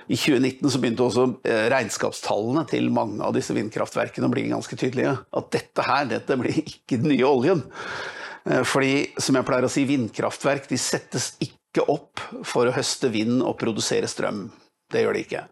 I 0.07 0.19
2019 0.19 0.71
så 0.71 0.81
begynte 0.83 1.07
også 1.07 1.27
eh, 1.49 1.67
regnskapstallene 1.73 2.67
til 2.71 2.91
mange 2.95 3.25
av 3.25 3.35
disse 3.37 3.57
vindkraftverkene 3.57 4.29
å 4.29 4.35
bli 4.35 4.47
ganske 4.51 4.79
tydelige. 4.79 5.17
At 5.35 5.51
dette 5.55 5.87
her, 5.87 6.05
dette 6.11 6.39
blir 6.41 6.61
ikke 6.61 7.01
den 7.01 7.15
nye 7.15 7.29
oljen. 7.29 7.65
Eh, 8.45 8.63
fordi, 8.69 8.95
som 9.17 9.39
jeg 9.39 9.49
pleier 9.49 9.67
å 9.67 9.73
si, 9.73 9.87
vindkraftverk 9.89 10.69
de 10.71 10.81
settes 10.81 11.33
ikke 11.43 11.87
opp 11.91 12.23
for 12.47 12.69
å 12.69 12.77
høste 12.77 13.11
vind 13.15 13.41
og 13.43 13.57
produsere 13.61 14.11
strøm. 14.11 14.47
Det 14.93 15.03
gjør 15.03 15.17
de 15.17 15.25
ikke. 15.25 15.47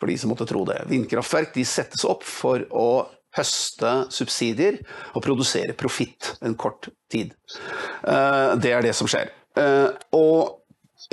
For 0.00 0.10
de 0.10 0.16
som 0.18 0.32
måtte 0.32 0.48
tro 0.48 0.64
det. 0.66 0.80
Vindkraftverk 0.90 1.52
de 1.54 1.66
settes 1.68 2.02
opp 2.08 2.24
for 2.26 2.64
å 2.74 2.86
høste 3.36 3.92
subsidier 4.12 4.80
og 5.16 5.24
produsere 5.24 5.76
profitt 5.78 6.34
en 6.44 6.56
kort 6.58 6.90
tid. 7.12 7.32
Eh, 8.04 8.52
det 8.60 8.74
er 8.74 8.84
det 8.84 8.94
som 8.96 9.08
skjer. 9.10 9.32
Eh, 9.58 9.88
og 10.16 10.62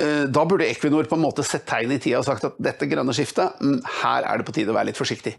eh, 0.00 0.26
da 0.28 0.44
burde 0.48 0.68
Equinor 0.68 1.08
på 1.08 1.16
en 1.18 1.24
måte 1.24 1.44
sett 1.46 1.66
tegn 1.68 1.96
i 1.96 2.00
tida 2.00 2.20
og 2.20 2.28
sagt 2.28 2.46
at 2.48 2.60
dette 2.62 2.88
grønne 2.90 3.14
skiftet, 3.16 3.60
mm, 3.60 3.80
her 4.02 4.28
er 4.28 4.40
det 4.40 4.48
på 4.48 4.56
tide 4.56 4.72
å 4.72 4.76
være 4.76 4.92
litt 4.92 5.00
forsiktig. 5.00 5.34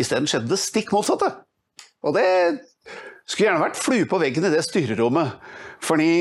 Isteden 0.00 0.28
skjedde 0.30 0.52
det 0.54 0.60
stikk 0.60 0.92
motsatte. 0.94 1.28
Og 2.02 2.16
det 2.16 2.26
skulle 3.26 3.50
gjerne 3.50 3.62
vært 3.62 3.78
flue 3.78 4.08
på 4.08 4.20
veggen 4.22 4.48
i 4.48 4.52
det 4.52 4.64
styrerommet. 4.66 5.36
Fordi 5.82 6.12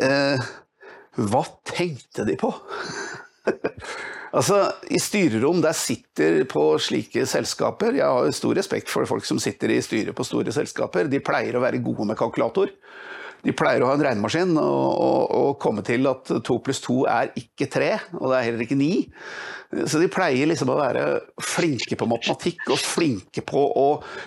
eh, 0.00 0.52
Hva 1.14 1.44
tenkte 1.68 2.24
de 2.26 2.34
på? 2.40 2.50
altså, 4.34 4.58
I 4.90 5.00
styrerom 5.02 5.62
der 5.64 5.76
sitter 5.78 6.42
på 6.50 6.66
slike 6.82 7.26
selskaper 7.30 7.96
Jeg 7.98 8.06
har 8.06 8.36
stor 8.36 8.54
respekt 8.58 8.92
for 8.92 9.08
folk 9.08 9.26
som 9.28 9.40
sitter 9.42 9.72
i 9.74 9.82
styret 9.84 10.16
på 10.16 10.26
store 10.26 10.54
selskaper. 10.54 11.10
De 11.10 11.22
pleier 11.24 11.56
å 11.56 11.64
være 11.64 11.82
gode 11.84 12.08
med 12.10 12.18
kalkulator. 12.18 12.72
De 13.44 13.52
pleier 13.52 13.82
å 13.84 13.90
ha 13.90 13.96
en 13.98 14.04
regnemaskin 14.04 14.54
og, 14.56 14.86
og, 15.04 15.22
og 15.36 15.50
komme 15.60 15.84
til 15.84 16.08
at 16.08 16.30
to 16.46 16.56
pluss 16.64 16.80
to 16.84 17.02
er 17.10 17.32
ikke 17.36 17.68
tre, 17.68 17.90
og 18.16 18.30
det 18.30 18.38
er 18.38 18.46
heller 18.48 18.64
ikke 18.64 18.78
ni. 18.78 19.04
Så 19.84 20.00
de 20.00 20.08
pleier 20.12 20.48
liksom 20.48 20.70
å 20.72 20.78
være 20.78 21.04
flinke 21.42 21.98
på 21.98 22.08
matematikk 22.08 22.70
og 22.72 22.80
flinke 22.80 23.44
på 23.44 23.64
å 23.80 23.86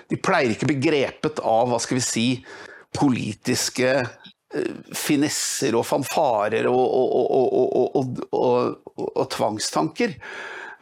De 0.09 0.19
pleier 0.21 0.53
ikke 0.53 0.67
å 0.67 0.71
bli 0.73 0.81
grepet 0.83 1.41
av, 1.41 1.71
hva 1.71 1.79
skal 1.81 1.97
vi 1.97 2.05
si, 2.05 2.27
politiske 2.97 3.91
finesser 4.95 5.75
og 5.75 5.85
fanfarer 5.87 6.67
og, 6.71 8.27
og, 8.31 9.25
tvangstanker. 9.33 10.15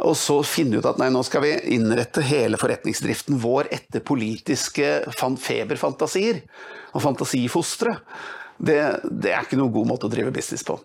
Og 0.06 0.16
så 0.20 0.42
finne 0.44 0.82
ut 0.82 0.88
at 0.90 1.00
nei, 1.00 1.08
nå 1.14 1.22
skal 1.24 1.46
vi 1.46 1.54
innrette 1.76 2.24
hele 2.28 2.60
forretningsdriften 2.60 3.40
vår 3.42 3.70
etter 3.74 4.04
politiske 4.06 4.90
feberfantasier 5.16 6.42
og 6.92 7.04
fantasifostre. 7.04 7.96
Det, 8.58 8.80
det, 9.08 9.32
er 9.32 9.44
ikke 9.44 9.60
noen 9.60 9.74
god 9.74 9.90
måte 9.94 10.10
å 10.10 10.12
drive 10.12 10.36
business 10.36 10.66
på. 10.68 10.78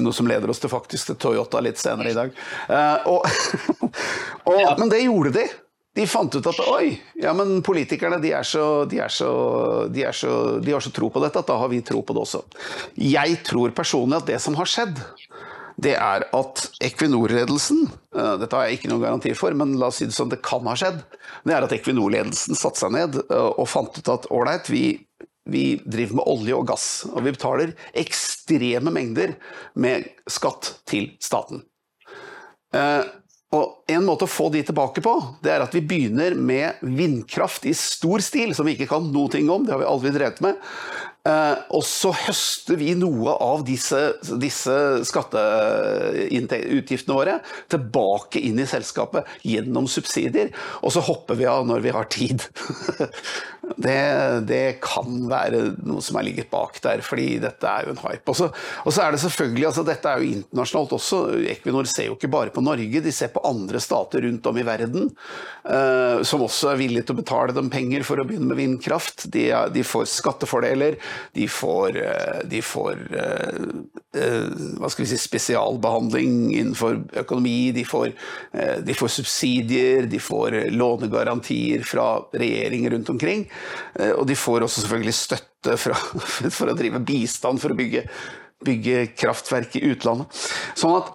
Noe 0.00 0.16
som 0.16 0.28
leder 0.28 0.50
oss 0.50 0.60
til 0.62 0.72
faktisk 0.72 1.10
til 1.10 1.18
Toyota 1.20 1.60
litt 1.62 1.80
senere 1.80 2.12
i 2.12 2.16
dag. 2.16 2.32
Uh, 2.68 3.12
og, 3.12 4.72
men 4.80 4.92
det 4.92 5.04
gjorde 5.04 5.36
de. 5.36 5.44
De 5.96 6.06
fant 6.06 6.34
ut 6.34 6.46
at 6.46 6.58
oi, 6.70 6.92
ja, 7.18 7.32
men 7.34 7.64
politikerne 7.66 8.20
de, 8.22 8.30
så, 8.46 8.84
de, 8.86 9.00
så, 9.10 9.30
de, 9.90 10.04
så, 10.14 10.34
de 10.62 10.74
har 10.76 10.84
så 10.84 10.92
tro 10.94 11.08
på 11.10 11.22
dette 11.24 11.42
at 11.42 11.48
da 11.50 11.56
har 11.58 11.70
vi 11.72 11.80
tro 11.82 12.02
på 12.06 12.14
det 12.14 12.22
også. 12.22 12.44
Jeg 12.94 13.40
tror 13.46 13.74
personlig 13.74 14.20
at 14.20 14.28
det 14.30 14.38
som 14.42 14.54
har 14.60 14.70
skjedd, 14.70 15.00
det 15.80 15.96
er 15.96 16.26
at 16.36 16.62
Equinor-ledelsen 16.84 17.86
uh, 17.88 18.34
Dette 18.38 18.56
har 18.56 18.68
jeg 18.68 18.78
ikke 18.78 18.90
noen 18.90 19.04
garanti 19.04 19.32
for, 19.38 19.54
men 19.56 19.78
la 19.80 19.88
oss 19.88 20.00
si 20.02 20.06
det 20.06 20.14
sånn, 20.14 20.30
det 20.30 20.42
kan 20.44 20.66
ha 20.68 20.76
skjedd. 20.78 21.00
Det 21.48 21.54
er 21.56 21.66
at 21.66 21.74
Equinor-ledelsen 21.74 22.58
satte 22.58 22.82
seg 22.82 22.94
ned 22.94 23.16
uh, 23.30 23.50
og 23.50 23.66
fant 23.70 23.96
ut 23.96 24.10
at 24.12 24.28
ålreit, 24.34 24.70
vi, 24.70 24.84
vi 25.50 25.64
driver 25.82 26.20
med 26.20 26.30
olje 26.30 26.58
og 26.58 26.68
gass, 26.70 26.88
og 27.10 27.24
vi 27.26 27.34
betaler 27.34 27.74
ekstreme 27.98 28.92
mengder 28.94 29.34
med 29.74 30.06
skatt 30.30 30.76
til 30.90 31.10
staten. 31.22 31.64
Og 33.50 33.90
En 33.90 34.04
måte 34.06 34.28
å 34.28 34.30
få 34.30 34.46
de 34.54 34.60
tilbake 34.62 35.02
på, 35.02 35.12
det 35.42 35.50
er 35.50 35.64
at 35.64 35.72
vi 35.74 35.82
begynner 35.82 36.36
med 36.38 36.78
vindkraft 36.86 37.64
i 37.66 37.72
stor 37.74 38.22
stil, 38.22 38.52
som 38.54 38.68
vi 38.68 38.76
ikke 38.76 38.86
kan 38.92 39.08
noe 39.10 39.40
om, 39.50 39.64
det 39.66 39.74
har 39.74 39.80
vi 39.82 39.88
aldri 39.90 40.12
drevet 40.14 40.38
med. 40.44 40.60
Uh, 41.20 41.52
og 41.76 41.82
så 41.84 42.14
høster 42.16 42.78
vi 42.80 42.94
noe 42.96 43.34
av 43.44 43.60
disse, 43.68 43.98
disse 44.40 44.72
skatteutgiftene 45.04 47.12
våre 47.12 47.34
tilbake 47.68 48.40
inn 48.48 48.56
i 48.62 48.68
selskapet 48.68 49.28
gjennom 49.44 49.84
subsidier, 49.84 50.48
og 50.80 50.88
så 50.94 51.02
hopper 51.04 51.36
vi 51.36 51.44
av 51.50 51.66
når 51.68 51.84
vi 51.84 51.92
har 51.92 52.08
tid. 52.08 52.40
det, 53.76 54.00
det, 54.48 54.80
kan 54.80 55.28
være 55.28 55.76
noe 55.84 56.00
som 56.04 56.16
har 56.16 56.24
ligget 56.26 56.50
bak 56.52 56.80
der, 56.84 57.00
fordi 57.04 57.38
dette 57.42 57.68
er 57.68 57.86
jo 57.86 57.92
en 57.94 58.02
hype. 58.02 58.28
Og 58.32 58.36
så, 58.40 58.50
og 58.86 58.92
så 58.94 59.00
er 59.04 59.10
det 59.12 59.20
selvfølgelig, 59.24 59.66
altså 59.68 59.84
Dette 59.90 60.08
er 60.08 60.16
jo 60.22 60.32
internasjonalt 60.38 60.92
også. 60.96 61.18
Equinor 61.52 61.84
ser 61.90 62.06
jo 62.08 62.14
ikke 62.16 62.32
bare 62.32 62.54
på 62.54 62.64
Norge, 62.64 63.04
de 63.04 63.12
ser 63.14 63.30
på 63.34 63.44
andre 63.46 63.80
stater 63.82 64.20
rundt 64.24 64.46
om 64.48 64.56
i 64.56 64.66
verden 64.66 65.10
uh, 65.68 66.22
som 66.26 66.44
også 66.46 66.72
er 66.72 66.80
villige 66.80 67.04
til 67.08 67.16
å 67.16 67.20
betale 67.20 67.52
dem 67.56 67.70
penger 67.72 68.04
for 68.06 68.20
å 68.20 68.26
begynne 68.28 68.50
med 68.50 68.60
vindkraft. 68.60 69.28
De, 69.32 69.48
de 69.74 69.84
får 69.86 70.08
skattefordeler. 70.16 70.98
De 71.32 71.46
får, 71.48 71.96
eh, 71.96 72.40
de 72.50 72.62
får 72.62 72.98
eh, 73.16 73.58
eh, 74.20 74.48
hva 74.80 74.90
skal 74.90 75.04
vi 75.04 75.10
si, 75.10 75.18
spesialbehandling 75.20 76.34
innenfor 76.54 76.98
økonomi. 77.22 77.72
De 77.76 77.84
får, 77.86 78.10
de 78.84 78.96
får 78.96 79.12
subsidier, 79.14 80.08
de 80.10 80.20
får 80.22 80.56
lånegarantier 80.74 81.84
fra 81.86 82.08
regjeringer 82.32 82.96
rundt 82.96 83.12
omkring. 83.14 83.46
Og 84.16 84.26
de 84.28 84.36
får 84.38 84.66
også 84.66 84.84
selvfølgelig 84.84 85.16
støtte 85.16 85.76
fra, 85.80 85.96
for 86.56 86.72
å 86.72 86.76
drive 86.78 87.02
bistand 87.06 87.62
for 87.62 87.74
å 87.74 87.78
bygge, 87.78 88.06
bygge 88.66 89.06
kraftverk 89.18 89.78
i 89.78 89.86
utlandet. 89.92 90.42
Sånn 90.78 90.98
at 90.98 91.14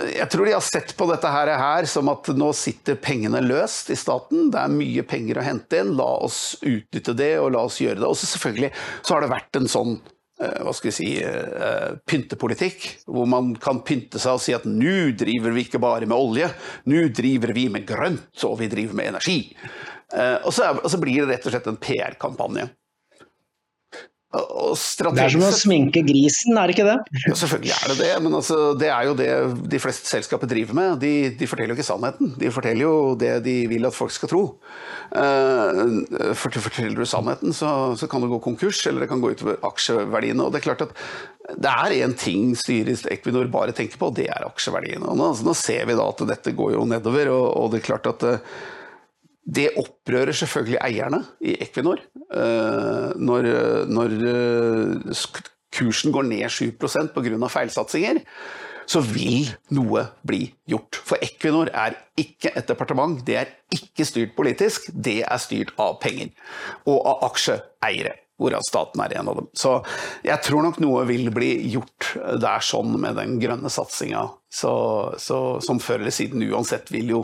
jeg 0.00 0.28
tror 0.32 0.48
de 0.48 0.54
har 0.54 0.64
sett 0.64 0.94
på 0.96 1.06
dette 1.10 1.28
her, 1.28 1.50
her, 1.60 1.86
som 1.90 2.08
at 2.08 2.30
nå 2.32 2.48
sitter 2.56 2.96
pengene 2.96 3.42
løst 3.44 3.90
i 3.92 3.96
staten. 3.98 4.48
Det 4.52 4.62
er 4.62 4.72
mye 4.72 5.04
penger 5.04 5.40
å 5.40 5.44
hente 5.44 5.82
inn. 5.82 5.92
La 5.98 6.08
oss 6.24 6.56
utnytte 6.64 7.12
det, 7.18 7.34
og 7.42 7.52
la 7.52 7.66
oss 7.68 7.80
gjøre 7.82 8.00
det. 8.00 8.08
Og 8.08 8.16
så 8.16 8.30
selvfølgelig 8.30 8.72
så 9.02 9.14
har 9.14 9.24
det 9.24 9.32
vært 9.34 9.60
en 9.60 9.68
sånn 9.68 9.94
eh, 10.40 10.58
hva 10.64 10.72
skal 10.72 10.88
vi 10.88 10.96
si, 10.96 11.10
uh, 11.20 12.00
pyntepolitikk, 12.08 12.88
hvor 13.04 13.28
man 13.28 13.52
kan 13.60 13.82
pynte 13.84 14.22
seg 14.22 14.38
og 14.38 14.44
si 14.44 14.56
at 14.56 14.64
nå 14.64 15.12
driver 15.20 15.52
vi 15.52 15.66
ikke 15.66 15.82
bare 15.82 16.08
med 16.08 16.16
olje, 16.16 16.48
nå 16.88 17.04
driver 17.12 17.52
vi 17.52 17.68
med 17.76 17.84
grønt, 17.88 18.46
og 18.48 18.62
vi 18.62 18.72
driver 18.72 18.96
med 18.96 19.12
energi. 19.12 19.42
Er, 20.12 20.40
og, 20.40 20.56
så 20.56 21.00
blir 21.00 21.20
det 21.20 21.34
rett 21.34 21.48
og 21.48 21.52
slett 21.52 21.68
en 21.68 21.80
PR-kampanje. 21.80 22.70
Det 24.72 25.24
er 25.24 25.32
som 25.34 25.44
å 25.46 25.50
sminke 25.54 26.02
grisen, 26.06 26.56
er 26.58 26.68
det 26.68 26.76
ikke 26.76 26.86
det? 26.86 26.96
Ja, 27.26 27.34
selvfølgelig 27.38 27.74
er 27.76 27.92
det 27.92 27.96
det, 28.00 28.10
men 28.24 28.36
altså, 28.38 28.58
det 28.78 28.88
er 28.92 29.08
jo 29.08 29.14
det 29.18 29.28
de 29.72 29.80
fleste 29.82 30.10
selskaper 30.10 30.50
driver 30.50 30.78
med. 30.78 31.02
De, 31.02 31.12
de, 31.38 31.48
forteller 31.50 31.74
jo 31.74 31.78
ikke 31.78 31.88
sannheten, 31.88 32.32
de 32.40 32.52
forteller 32.54 32.84
jo 32.84 32.94
det 33.18 33.34
de 33.46 33.56
vil 33.70 33.88
at 33.88 33.96
folk 33.96 34.14
skal 34.14 34.32
tro. 34.32 34.42
Uh, 35.12 36.34
forteller 36.38 36.96
du 36.96 37.08
sannheten, 37.08 37.54
så, 37.56 37.92
så, 37.98 38.08
kan 38.10 38.24
det 38.24 38.32
gå 38.32 38.40
konkurs, 38.44 38.80
eller 38.88 39.04
det 39.04 39.12
kan 39.12 39.22
gå 39.22 39.32
utover 39.34 39.60
aksjeverdiene. 39.68 40.44
og 40.44 40.52
Det 40.54 40.62
er 40.62 40.68
klart 40.70 40.86
at 40.88 40.96
det 41.58 41.72
er 41.72 41.96
én 42.04 42.14
ting 42.18 42.52
styret 42.56 43.06
i 43.06 43.16
Equinor 43.16 43.50
bare 43.52 43.74
tenker 43.76 43.98
på, 44.00 44.12
og 44.12 44.18
det 44.18 44.28
er 44.32 44.46
aksjeverdiene. 44.46 45.08
Nå, 45.08 45.32
altså, 45.32 45.46
nå, 45.48 45.56
ser 45.58 45.88
vi 45.88 45.98
da 45.98 46.06
at 46.12 46.22
dette 46.30 46.54
går 46.56 46.76
jo 46.76 46.86
nedover, 46.88 47.32
og, 47.34 47.48
og 47.58 47.72
det 47.72 47.82
er 47.82 47.90
klart 47.92 48.08
at 48.12 48.28
uh, 48.28 48.62
det 49.42 49.72
opprører 49.80 50.36
selvfølgelig 50.36 50.78
eierne 50.84 51.22
i 51.42 51.56
Equinor. 51.64 52.02
Eh, 52.30 53.08
når, 53.18 53.48
når 53.90 54.18
eh, 54.30 55.40
kursen 55.72 56.12
går 56.14 56.28
ned 56.28 56.46
7% 56.52 57.14
pga. 57.14 57.48
feilsatsinger, 57.50 58.22
så 58.86 59.02
vil 59.04 59.50
noe 59.74 60.04
bli 60.26 60.46
gjort. 60.68 60.98
For 61.06 61.22
Equinor 61.22 61.70
er 61.74 61.96
ikke 62.18 62.52
et 62.54 62.68
departement, 62.68 63.20
det 63.26 63.38
er 63.40 63.52
ikke 63.74 64.06
styrt 64.06 64.34
politisk, 64.36 64.90
det 64.92 65.22
er 65.22 65.42
styrt 65.42 65.72
av 65.80 65.98
penger. 66.02 66.32
Og 66.86 66.98
av 66.98 67.24
aksjeeiere, 67.30 68.16
hvorav 68.40 68.64
staten 68.66 69.02
er 69.04 69.16
en 69.18 69.30
av 69.30 69.38
dem. 69.38 69.50
Så 69.54 69.76
jeg 70.26 70.38
tror 70.44 70.66
nok 70.66 70.80
noe 70.82 71.04
vil 71.08 71.30
bli 71.34 71.52
gjort 71.72 72.14
der 72.42 72.64
sånn 72.64 72.96
med 73.00 73.18
den 73.20 73.38
grønne 73.42 73.70
satsinga. 73.72 74.26
Så, 74.52 74.72
så, 75.22 75.38
som 75.64 75.80
før 75.80 76.02
eller 76.02 76.14
siden 76.14 76.42
uansett 76.50 76.90
vil 76.92 77.14
jo 77.16 77.22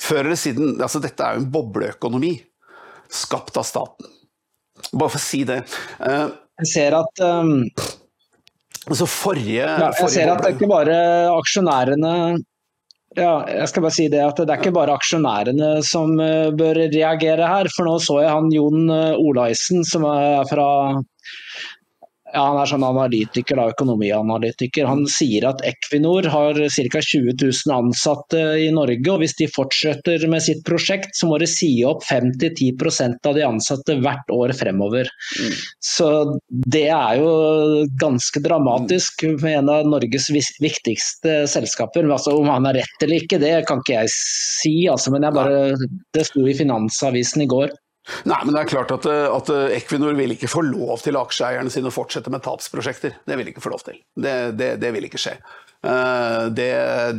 før 0.00 0.24
eller 0.26 0.40
siden 0.40 0.76
altså 0.82 1.00
Dette 1.02 1.24
er 1.24 1.36
jo 1.36 1.44
en 1.44 1.50
bobleøkonomi 1.52 2.34
skapt 3.08 3.56
av 3.56 3.66
staten. 3.66 4.10
Bare 4.92 5.10
for 5.10 5.18
å 5.18 5.22
si 5.22 5.42
det. 5.48 5.62
Uh, 5.98 6.28
jeg 6.62 6.70
ser 6.72 6.96
at 6.98 7.22
um, 7.24 7.64
altså 8.88 9.08
forrige, 9.10 9.64
ja, 9.64 9.90
Jeg 10.02 10.12
ser 10.14 10.30
at 10.32 10.42
det 10.42 10.50
er 10.50 10.56
ikke 10.56 10.70
bare 10.70 10.98
aksjonærene 11.32 12.14
ja, 13.16 13.32
jeg 13.48 13.68
skal 13.70 13.82
bare 13.82 13.96
si 13.96 14.04
det 14.12 14.20
at 14.20 14.38
det 14.38 14.52
er 14.52 14.60
ikke 14.60 14.74
bare 14.76 14.94
aksjonærene 14.94 15.70
som 15.86 16.12
uh, 16.20 16.50
bør 16.54 16.82
reagere 16.92 17.48
her. 17.48 17.70
For 17.74 17.88
nå 17.88 17.96
så 18.04 18.20
jeg 18.22 18.34
han 18.34 18.50
Jon 18.54 18.90
uh, 18.92 19.16
Olaisen, 19.16 19.84
som 19.88 20.04
er 20.10 20.44
fra 20.50 20.68
ja, 22.32 22.42
han 22.42 22.58
er 22.60 22.68
sånn 22.68 22.84
analytiker, 22.84 23.56
da, 23.58 23.68
økonomianalytiker. 23.72 24.88
Han 24.88 25.06
sier 25.10 25.46
at 25.48 25.62
Equinor 25.66 26.26
har 26.28 26.58
ca. 26.58 27.00
20 27.08 27.34
000 27.40 27.72
ansatte 27.74 28.42
i 28.60 28.68
Norge. 28.74 29.06
og 29.12 29.22
Hvis 29.22 29.36
de 29.38 29.48
fortsetter 29.50 30.26
med 30.30 30.44
sitt 30.44 30.60
prosjekt, 30.68 31.14
så 31.16 31.30
må 31.30 31.38
de 31.40 31.48
si 31.48 31.70
opp 31.88 32.04
5-10% 32.08 33.28
av 33.28 33.38
de 33.38 33.46
ansatte 33.46 33.96
hvert 34.02 34.34
år 34.34 34.52
fremover. 34.58 35.08
Mm. 35.40 35.56
Så 35.84 36.10
det 36.50 36.86
er 36.92 37.22
jo 37.22 37.32
ganske 38.00 38.42
dramatisk 38.44 39.24
med 39.38 39.62
en 39.62 39.72
av 39.72 39.88
Norges 39.88 40.28
viktigste 40.60 41.40
selskaper. 41.50 42.08
Altså, 42.08 42.36
om 42.36 42.48
han 42.52 42.68
har 42.68 42.80
rett 42.82 43.04
eller 43.04 43.22
ikke, 43.22 43.40
det 43.42 43.54
kan 43.68 43.82
ikke 43.82 44.02
jeg 44.02 44.14
si, 44.14 44.76
altså, 44.90 45.14
men 45.14 45.28
bare, 45.34 45.76
det 46.16 46.28
sto 46.28 46.44
i 46.44 46.56
Finansavisen 46.56 47.44
i 47.44 47.50
går. 47.50 47.72
Nei, 48.28 48.40
men 48.44 48.54
det 48.54 48.62
er 48.62 48.72
klart 48.72 48.92
at, 48.94 49.06
at, 49.08 49.54
Equinor 49.76 50.16
vil 50.18 50.34
ikke 50.34 50.50
få 50.50 50.64
lov 50.66 51.02
til 51.04 51.18
aksjeeierne 51.20 51.72
sine 51.72 51.90
å 51.90 51.94
fortsette 51.94 52.32
med 52.32 52.44
tapsprosjekter. 52.44 53.18
Det 53.28 53.38
vil 53.40 53.50
ikke 53.52 53.64
få 53.64 53.72
lov 53.74 53.84
til. 53.86 54.00
Det, 54.16 54.36
det, 54.58 54.74
det 54.82 54.92
vil 54.94 55.08
ikke 55.08 55.20
skje. 55.20 55.38
Eh, 55.86 56.44
det, 56.50 56.70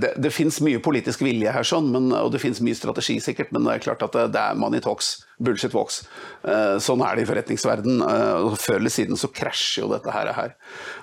det, 0.01 0.13
det 0.19 0.31
finnes 0.35 0.59
mye 0.65 0.81
politisk 0.83 1.23
vilje 1.23 1.53
her, 1.55 1.63
sånn, 1.67 1.87
men, 1.93 2.09
og 2.15 2.33
det 2.33 2.41
finnes 2.43 2.59
mye 2.65 2.75
strategi 2.75 3.15
sikkert, 3.23 3.53
men 3.55 3.63
det 3.63 3.77
er 3.77 3.85
klart 3.85 4.03
at 4.03 4.17
det, 4.33 4.41
er 4.41 4.59
money 4.59 4.83
talks, 4.83 5.13
bullshit 5.39 5.75
walks. 5.77 6.01
Eh, 6.43 6.75
sånn 6.83 7.03
er 7.05 7.15
det 7.15 7.23
i 7.23 7.29
forretningsverden. 7.29 8.03
Før 8.59 8.79
eller 8.81 8.93
siden 8.93 9.19
så 9.19 9.31
krasjer 9.31 9.85
jo 9.85 9.93
dette 9.93 10.13
her. 10.13 10.55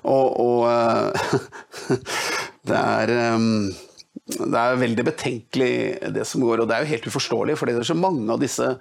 Og, 0.04 0.36
og 0.42 1.86
det 2.68 2.82
er 2.82 3.14
det 4.26 4.58
er 4.58 4.78
veldig 4.80 5.02
betenkelig 5.06 5.72
det 6.10 6.24
som 6.26 6.42
går, 6.42 6.58
og 6.58 6.66
det 6.66 6.74
er 6.74 6.82
jo 6.82 6.90
helt 6.90 7.04
uforståelig. 7.12 7.54
For 7.58 7.70
det 7.70 7.76
er 7.78 7.86
så 7.86 7.94
mange 7.94 8.26
av 8.34 8.40
disse 8.42 8.72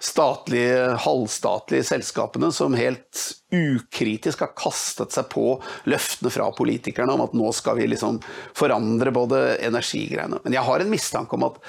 statlige, 0.00 0.94
halvstatlige 1.04 1.84
selskapene 1.90 2.48
som 2.56 2.76
helt 2.78 3.24
ukritisk 3.52 4.46
har 4.46 4.54
kastet 4.56 5.12
seg 5.12 5.28
på 5.34 5.58
løftene 5.92 6.32
fra 6.32 6.48
politikerne 6.56 7.18
om 7.18 7.26
at 7.26 7.36
nå 7.36 7.52
skal 7.52 7.76
vi 7.82 7.90
liksom 7.92 8.22
forandre 8.56 9.12
både 9.14 9.44
energigreiene. 9.68 10.40
Men 10.40 10.56
jeg 10.56 10.64
har 10.70 10.80
en 10.80 10.92
mistanke 10.96 11.36
om 11.36 11.50
at 11.50 11.60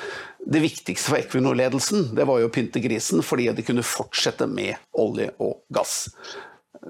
det 0.45 0.63
viktigste 0.63 1.11
for 1.11 1.19
Equinor-ledelsen 1.19 2.13
det 2.15 2.29
var 2.29 2.39
jo 2.39 2.47
å 2.47 2.55
pynte 2.55 2.79
grisen 2.79 3.25
fordi 3.25 3.49
de 3.57 3.67
kunne 3.67 3.83
fortsette 3.83 4.47
med 4.47 4.79
olje 5.01 5.33
og 5.43 5.59
gass 5.75 6.05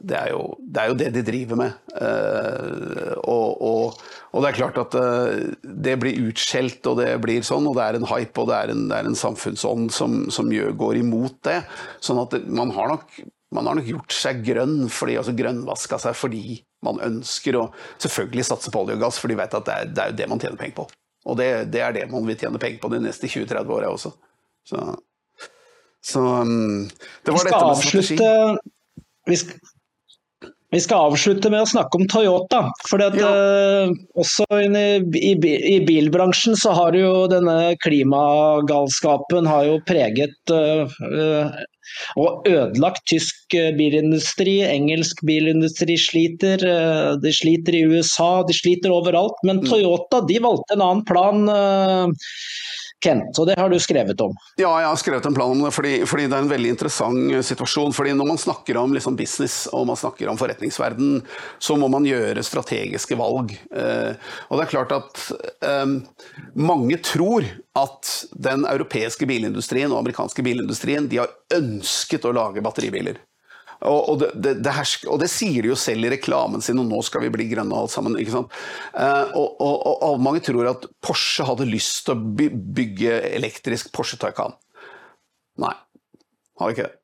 det 0.03 0.15
er, 0.17 0.31
jo, 0.33 0.41
det 0.59 0.81
er 0.81 0.89
jo 0.91 0.97
det 0.99 1.07
de 1.15 1.23
driver 1.25 1.59
med. 1.59 1.77
Uh, 1.95 3.13
og, 3.23 3.61
og, 3.63 4.01
og, 4.31 4.41
det 4.43 4.49
er 4.49 4.57
klart 4.57 4.79
at 4.81 4.97
uh, 4.99 5.53
det 5.63 5.95
blir 6.01 6.27
utskjelt, 6.27 6.81
og 6.91 6.99
det 6.99 7.13
blir 7.23 7.45
sånn, 7.47 7.67
og 7.69 7.77
det 7.77 7.85
er 7.85 7.99
en 7.99 8.09
hype 8.09 8.43
og 8.43 8.49
det 8.51 8.57
er 8.57 8.73
en, 8.73 8.83
det 8.91 8.99
er 8.99 9.09
en 9.09 9.17
samfunnsånd 9.19 9.93
som, 9.95 10.25
som 10.33 10.51
gjør, 10.51 10.75
går 10.79 10.99
imot 11.03 11.39
det. 11.47 11.61
Sånn 12.03 12.19
at 12.23 12.35
man, 12.47 12.73
har 12.75 12.91
nok, 12.91 13.17
man 13.55 13.71
har 13.71 13.79
nok 13.79 13.89
gjort 13.93 14.17
seg 14.17 14.43
grønn, 14.45 14.85
fordi, 14.91 15.17
altså 15.21 15.35
grønnvaska 15.37 16.01
seg 16.07 16.19
fordi 16.19 16.59
man 16.85 17.01
ønsker 17.01 17.57
å 17.57 17.65
selvfølgelig 17.95 18.45
satse 18.51 18.73
på 18.73 18.83
olje 18.83 18.99
og 18.99 19.07
gass, 19.07 19.17
for 19.21 19.31
de 19.31 19.39
vet 19.39 19.57
at 19.57 19.65
det 19.65 19.79
er, 19.79 19.89
det 19.95 20.05
er 20.05 20.19
det 20.19 20.29
man 20.29 20.43
tjener 20.43 20.59
penger 20.59 20.83
på. 20.83 20.89
Og 21.25 21.39
det, 21.39 21.49
det, 21.73 21.81
er 21.81 21.95
det 21.95 22.05
man 22.11 22.27
vil 22.27 22.37
tjene 22.37 22.61
penger 22.61 22.83
på 22.83 22.91
de 22.93 23.01
neste 23.07 23.29
20-30 23.31 23.71
åra 23.73 23.89
også. 23.89 24.11
Så, 24.65 24.81
så 26.05 26.21
um, 26.21 26.85
det 27.25 27.33
var 27.33 27.47
dette 27.47 27.63
med 27.65 27.81
strategi. 27.81 28.19
Vi 29.25 29.37
skal, 29.41 29.57
vi 30.75 30.81
skal 30.83 31.09
avslutte 31.09 31.49
med 31.51 31.63
å 31.63 31.69
snakke 31.69 31.99
om 31.99 32.07
Toyota. 32.11 32.65
for 32.89 33.03
ja. 33.03 33.11
uh, 33.15 33.93
Også 34.19 34.43
i, 34.59 34.67
i, 35.21 35.31
i, 35.75 35.77
bilbransjen 35.87 36.57
så 36.59 36.73
har 36.75 36.97
jo 36.97 37.29
denne 37.31 37.75
klimagalskapen 37.83 39.47
har 39.47 39.69
jo 39.69 39.79
preget 39.87 40.35
uh, 40.51 40.83
uh, 41.05 41.63
og 42.19 42.47
ødelagt 42.49 43.05
tysk 43.07 43.55
bilindustri. 43.77 44.57
Engelsk 44.67 45.21
bilindustri 45.27 45.95
sliter. 46.01 46.65
De 47.21 47.31
sliter 47.31 47.77
i 47.77 47.83
USA, 47.85 48.41
de 48.43 48.55
sliter 48.57 48.91
overalt. 48.91 49.37
Men 49.47 49.61
mm. 49.61 49.67
Toyota 49.69 50.23
de 50.27 50.41
valgte 50.43 50.75
en 50.75 50.83
annen 50.83 51.05
plan 51.07 51.45
Kent, 53.05 53.37
og 53.39 53.49
det 53.49 53.57
har 53.59 53.69
du 53.69 53.77
skrevet 53.81 54.21
om? 54.23 54.33
Ja, 54.57 54.71
jeg 54.81 54.89
har 54.89 54.99
skrevet 54.99 55.27
en 55.29 55.35
plan 55.37 55.53
om 55.53 55.61
det, 55.65 55.71
fordi, 55.75 55.93
fordi 56.09 56.25
det 56.31 56.37
er 56.37 56.45
en 56.45 56.51
veldig 56.51 56.71
interessant 56.73 57.33
eh, 57.33 57.43
situasjon. 57.45 57.93
fordi 57.93 58.15
Når 58.17 58.31
man 58.31 58.41
snakker 58.41 58.79
om 58.81 58.95
liksom 58.95 59.17
business 59.19 59.65
og 59.71 59.85
man 59.91 59.99
snakker 59.99 60.31
om 60.31 60.39
forretningsverden, 60.39 61.19
så 61.59 61.77
må 61.79 61.89
man 61.91 62.07
gjøre 62.07 62.43
strategiske 62.45 63.17
valg. 63.19 63.53
Eh, 63.69 64.33
og 64.49 64.57
det 64.57 64.65
er 64.65 64.73
klart 64.73 64.95
at 64.95 65.21
eh, 65.69 65.85
mange 66.57 66.99
tror 67.05 67.45
at 67.75 68.11
den 68.31 68.65
europeiske 68.69 69.27
bilindustrien 69.29 69.91
og 69.91 70.01
amerikanske 70.01 70.45
bilindustrien 70.45 71.09
de 71.11 71.21
har 71.21 71.33
ønsket 71.53 72.25
å 72.25 72.33
lage 72.35 72.63
batteribiler. 72.65 73.21
Og, 73.85 74.09
og, 74.11 74.21
det, 74.21 74.55
det, 74.65 74.73
hersker, 74.73 75.09
og, 75.13 75.19
det, 75.21 75.29
sier 75.31 75.65
de 75.65 75.71
jo 75.71 75.77
selv 75.79 76.07
i 76.07 76.11
reklamen 76.15 76.63
sin, 76.63 76.79
og 76.81 76.87
nå 76.89 77.01
skal 77.05 77.23
vi 77.25 77.31
bli 77.33 77.47
grønne 77.51 77.77
alt 77.77 77.93
sammen. 77.93 78.17
ikke 78.19 78.33
sant? 78.33 78.55
Eh, 78.97 79.35
og, 79.37 79.61
og, 79.61 80.21
mange 80.23 80.43
tror 80.45 80.71
at 80.71 80.87
Porsche 81.05 81.45
hadde 81.47 81.69
lyst 81.69 82.05
til 82.07 82.15
å 82.15 82.53
bygge 82.79 83.19
elektrisk 83.35 83.91
Porsche 83.95 84.19
Taycan. 84.21 84.55
Nei, 85.61 85.73
hadde 86.59 86.75
ikke 86.75 86.89
det. 86.89 86.97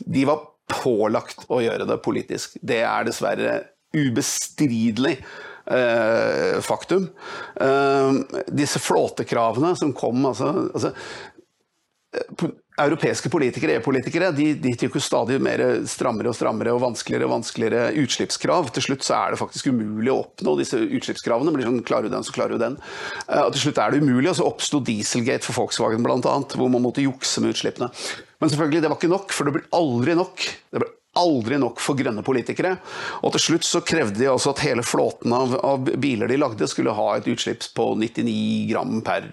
De 0.00 0.24
var 0.28 0.46
pålagt 0.70 1.44
å 1.52 1.60
gjøre 1.60 1.86
det 1.88 2.00
politisk. 2.04 2.56
Det 2.62 2.80
er 2.86 3.06
dessverre 3.06 3.54
ubestridelig 3.96 5.16
eh, 5.18 6.60
faktum. 6.64 7.10
Eh, 7.60 8.42
disse 8.48 8.80
flåtekravene 8.82 9.74
som 9.78 9.94
kom 9.96 10.24
altså, 10.30 10.52
altså 10.70 10.94
europeiske 12.84 13.30
politikere, 13.32 13.78
EU-politikere, 13.78 14.30
de, 14.36 14.52
de 14.60 14.74
jo 14.80 15.02
stadig 15.02 15.38
mer 15.42 15.62
strammere 15.88 16.30
og 16.32 16.36
strammere 16.36 16.74
og 16.74 16.82
vanskeligere 16.84 17.28
og 17.28 17.34
vanskeligere 17.36 17.90
utslippskrav. 18.02 18.70
Til 18.76 18.86
slutt 18.88 19.06
så 19.06 19.16
er 19.18 19.34
det 19.34 19.40
faktisk 19.40 19.70
umulig 19.72 20.12
å 20.12 20.20
oppnå 20.24 20.56
disse 20.60 20.80
utslippskravene. 20.80 21.54
blir 21.54 21.68
sånn, 21.68 21.82
Klarer 21.86 22.08
du 22.08 22.14
den, 22.14 22.26
så 22.26 22.34
klarer 22.34 22.56
du 22.56 22.62
den. 22.62 22.78
Eh, 23.26 23.42
og 23.42 23.52
til 23.54 23.66
slutt 23.66 23.80
er 23.82 23.92
det 23.92 24.04
umulig, 24.04 24.30
og 24.32 24.38
så 24.38 24.48
oppsto 24.48 24.82
Dieselgate 24.84 25.46
for 25.46 25.62
Volkswagen 25.62 26.06
bl.a., 26.06 26.38
hvor 26.54 26.72
man 26.72 26.84
måtte 26.84 27.04
jukse 27.04 27.42
med 27.42 27.54
utslippene. 27.54 27.90
Men 28.40 28.52
selvfølgelig, 28.52 28.84
det 28.84 28.92
var 28.92 29.00
ikke 29.00 29.12
nok, 29.12 29.36
for 29.36 29.46
det 29.46 29.56
blir 29.58 29.68
aldri 29.76 30.16
nok. 30.18 30.48
Det 30.70 30.82
ble 30.82 30.94
aldri 31.18 31.58
nok 31.58 31.80
for 31.82 31.98
grønne 31.98 32.22
politikere. 32.26 32.76
Og 33.24 33.34
til 33.34 33.44
slutt 33.46 33.66
så 33.66 33.82
krevde 33.86 34.20
de 34.20 34.28
altså 34.30 34.54
at 34.54 34.62
hele 34.64 34.84
flåten 34.86 35.34
av, 35.34 35.56
av, 35.66 35.90
biler 36.00 36.30
de 36.30 36.38
lagde, 36.38 36.68
skulle 36.70 36.94
ha 36.94 37.08
et 37.16 37.28
utslipp 37.30 37.66
på 37.76 37.90
99 37.98 38.36
gram 38.70 39.00
per 39.06 39.26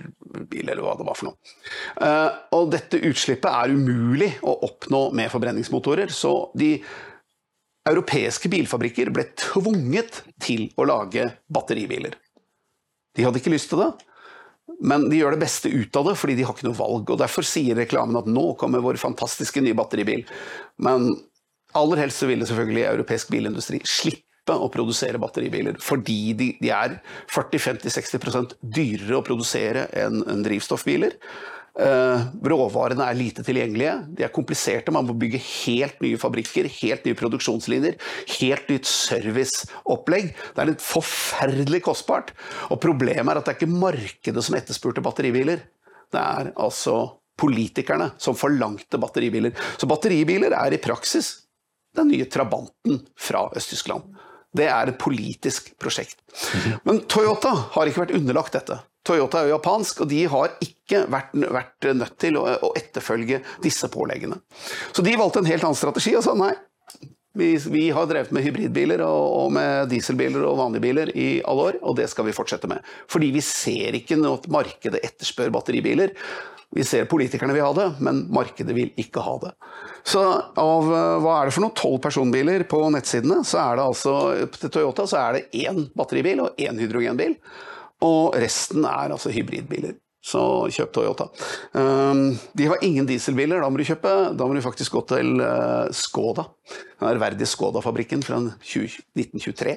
bil, 0.52 0.66
eller 0.68 0.84
hva 0.86 0.96
det 1.00 1.08
var 1.08 1.18
for 1.18 1.30
noe. 1.30 1.54
Uh, 2.02 2.32
og 2.58 2.72
dette 2.74 3.02
utslippet 3.10 3.50
er 3.50 3.74
umulig 3.76 4.32
å 4.42 4.58
oppnå 4.68 5.08
med 5.18 5.32
forbrenningsmotorer. 5.34 6.12
Så 6.14 6.34
de 6.58 6.76
europeiske 7.88 8.52
bilfabrikker 8.52 9.12
ble 9.16 9.30
tvunget 9.40 10.22
til 10.44 10.68
å 10.76 10.88
lage 10.88 11.30
batteribiler. 11.54 12.18
De 13.16 13.26
hadde 13.26 13.42
ikke 13.42 13.54
lyst 13.54 13.72
til 13.72 13.82
det. 13.86 13.92
Men 14.84 15.08
de 15.10 15.18
gjør 15.18 15.34
det 15.34 15.42
beste 15.42 15.72
ut 15.72 15.96
av 15.98 16.12
det, 16.12 16.18
fordi 16.20 16.36
de 16.38 16.44
har 16.46 16.54
ikke 16.54 16.68
noe 16.68 16.78
valg. 16.78 17.10
og 17.10 17.22
Derfor 17.22 17.46
sier 17.48 17.80
reklamen 17.80 18.20
at 18.20 18.28
nå 18.30 18.52
kommer 18.60 18.84
vår 18.84 19.00
fantastiske 19.02 19.64
nye 19.64 19.78
batteribil. 19.78 20.26
Men 20.84 21.16
Aller 21.78 22.00
helst 22.04 22.24
ville 22.24 22.46
selvfølgelig 22.48 22.86
europeisk 22.88 23.32
bilindustri 23.34 23.82
slippe 23.88 24.27
å 24.56 24.70
produsere 24.72 25.20
batteribiler, 25.22 25.78
fordi 25.84 26.22
de, 26.38 26.48
de 26.62 26.72
er 26.72 26.98
40-50-60% 27.34 28.58
dyrere 28.62 29.20
å 29.20 29.26
produsere 29.26 29.88
enn 29.98 30.24
en 30.30 30.44
drivstoffbiler. 30.46 31.18
Uh, 31.78 32.24
råvarene 32.42 33.06
er 33.06 33.18
lite 33.20 33.44
tilgjengelige, 33.46 33.94
de 34.18 34.26
er 34.26 34.34
kompliserte. 34.34 34.94
Man 34.94 35.06
må 35.06 35.14
bygge 35.20 35.42
helt 35.44 36.00
nye 36.02 36.18
fabrikker, 36.18 36.66
helt 36.80 37.06
nye 37.06 37.18
produksjonslinjer, 37.20 38.00
helt 38.40 38.72
nytt 38.74 38.90
serviceopplegg. 38.90 40.32
Det 40.34 40.64
er 40.64 40.72
litt 40.72 40.82
forferdelig 40.82 41.84
kostbart. 41.86 42.34
Og 42.74 42.82
problemet 42.82 43.30
er 43.30 43.42
at 43.42 43.46
det 43.46 43.54
er 43.54 43.60
ikke 43.60 43.84
markedet 43.86 44.46
som 44.48 44.58
etterspurte 44.58 45.06
batteribiler. 45.06 45.62
Det 46.10 46.24
er 46.24 46.50
altså 46.58 46.98
politikerne 47.38 48.10
som 48.18 48.38
forlangte 48.38 48.98
batteribiler. 48.98 49.54
Så 49.78 49.90
batteribiler 49.90 50.56
er 50.58 50.74
i 50.74 50.82
praksis 50.82 51.44
den 51.98 52.10
nye 52.10 52.26
Trabanten 52.26 53.04
fra 53.14 53.48
Øst-Tyskland. 53.54 54.18
Det 54.58 54.68
er 54.68 54.92
et 54.92 55.00
politisk 55.00 55.74
prosjekt. 55.82 56.20
Men 56.88 57.04
Toyota 57.10 57.54
har 57.76 57.90
ikke 57.90 58.06
vært 58.06 58.16
underlagt 58.18 58.58
dette. 58.58 58.80
Toyota 59.08 59.40
er 59.40 59.48
jo 59.48 59.56
japansk, 59.56 60.02
og 60.04 60.10
de 60.12 60.24
har 60.28 60.56
ikke 60.64 61.06
vært, 61.12 61.36
vært 61.56 61.88
nødt 61.96 62.18
til 62.20 62.40
å, 62.40 62.44
å, 62.68 62.72
etterfølge 62.76 63.40
disse 63.64 63.88
påleggene. 63.94 64.40
Så 64.92 65.06
de 65.06 65.16
valgte 65.20 65.44
en 65.44 65.50
helt 65.50 65.64
annen 65.64 65.80
strategi 65.80 66.16
og 66.18 66.26
sa 66.26 66.36
nei. 66.38 66.54
Vi, 67.38 67.52
vi 67.70 67.86
har 67.94 68.08
drevet 68.10 68.34
med 68.34 68.46
hybridbiler 68.46 69.04
og, 69.06 69.24
og, 69.38 69.52
med 69.54 69.92
dieselbiler 69.92 70.46
og 70.48 70.58
vanlige 70.58 70.86
biler 70.88 71.12
i 71.14 71.28
alle 71.46 71.72
år, 71.72 71.80
og 71.86 71.98
det 72.00 72.08
skal 72.10 72.26
vi 72.26 72.36
fortsette 72.36 72.70
med. 72.72 72.86
Fordi 73.12 73.30
vi 73.36 73.44
ser 73.46 73.98
ikke 74.00 74.18
at 74.26 74.48
markedet 74.52 75.04
etterspør 75.06 75.54
batteribiler. 75.54 76.16
Vi 76.76 76.84
ser 76.84 77.06
politikerne 77.08 77.54
vil 77.56 77.64
ha 77.64 77.70
det, 77.78 77.86
men 78.04 78.26
markedet 78.34 78.76
vil 78.76 78.90
ikke 79.00 79.24
ha 79.24 79.38
det. 79.46 79.54
Så 80.08 80.24
av 80.60 80.90
eh, 80.90 81.14
hva 81.24 81.38
er 81.38 81.48
det 81.48 81.56
for 81.56 81.64
noe, 81.64 81.76
tolv 81.78 82.02
personbiler 82.04 82.66
på 82.68 82.82
nettsidene, 82.92 83.40
så 83.48 83.62
er 83.64 83.80
det 83.80 83.86
altså 83.86 84.18
til 84.58 84.74
Toyota 84.74 85.08
så 85.08 85.22
er 85.22 85.38
det 85.38 85.64
én 85.64 85.86
batteribil 85.96 86.44
og 86.44 86.60
én 86.60 86.82
hydrogenbil. 86.82 87.38
Og 88.04 88.36
resten 88.38 88.84
er 88.86 89.14
altså 89.16 89.32
hybridbiler. 89.34 89.96
Så 90.28 90.42
kjøp 90.74 90.92
Toyota. 90.92 91.30
Um, 91.72 92.34
de 92.58 92.68
har 92.68 92.84
ingen 92.84 93.08
dieselbiler, 93.08 93.62
da 93.64 93.70
må 93.72 93.80
du 93.80 93.88
kjøpe. 93.88 94.14
Da 94.36 94.48
må 94.48 94.58
du 94.58 94.64
faktisk 94.66 94.98
gå 94.98 95.04
til 95.14 95.40
uh, 95.40 95.88
Skoda. 95.96 96.50
Den 96.98 97.12
ærverdige 97.12 97.46
Skoda-fabrikken 97.46 98.24
fra 98.26 98.40
1923. 98.42 99.76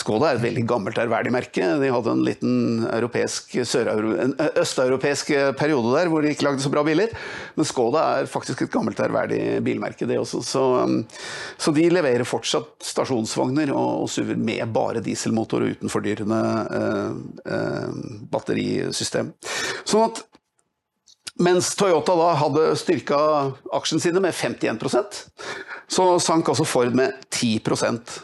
Skoda 0.00 0.32
er 0.32 0.38
et 0.38 0.42
veldig 0.42 0.64
gammelt 0.66 0.98
ærverdig 0.98 1.30
merke. 1.30 1.62
De 1.78 1.90
hadde 1.94 2.10
en 2.10 2.24
liten 2.26 2.86
europeisk, 2.90 3.54
en 3.62 4.34
østeuropeisk 4.58 5.30
periode 5.60 5.94
der 5.94 6.10
hvor 6.10 6.24
de 6.26 6.32
ikke 6.34 6.48
lagde 6.48 6.64
så 6.64 6.72
bra 6.74 6.82
biler. 6.86 7.14
Men 7.54 7.70
Skoda 7.70 8.02
er 8.16 8.30
faktisk 8.30 8.64
et 8.66 8.72
gammelt 8.74 8.98
ærverdig 8.98 9.62
bilmerke, 9.62 10.08
det 10.10 10.18
også. 10.18 10.42
Så, 10.42 10.64
um, 10.82 10.98
så, 11.56 11.70
de 11.76 11.86
leverer 11.92 12.26
fortsatt 12.26 12.82
stasjonsvogner 12.82 13.70
og, 13.70 14.02
og 14.02 14.10
SUV-er 14.10 14.40
med 14.40 14.74
bare 14.74 15.04
dieselmotor 15.06 15.62
og 15.62 15.76
uten 15.76 15.92
fordyrende 15.92 16.40
eh, 16.80 17.20
eh, 17.52 18.00
batterisystem. 18.32 19.36
Sånn 19.86 20.10
at 20.10 20.26
Mens 21.36 21.74
Toyota 21.76 22.14
da 22.16 22.30
hadde 22.40 22.70
styrka 22.80 23.16
aksjene 23.76 24.00
sine 24.00 24.22
med 24.24 24.32
51 24.32 24.78
så 25.88 26.08
sank 26.22 26.48
altså 26.50 26.66
Ford 26.66 26.94
med 26.96 27.14
10% 27.30 28.16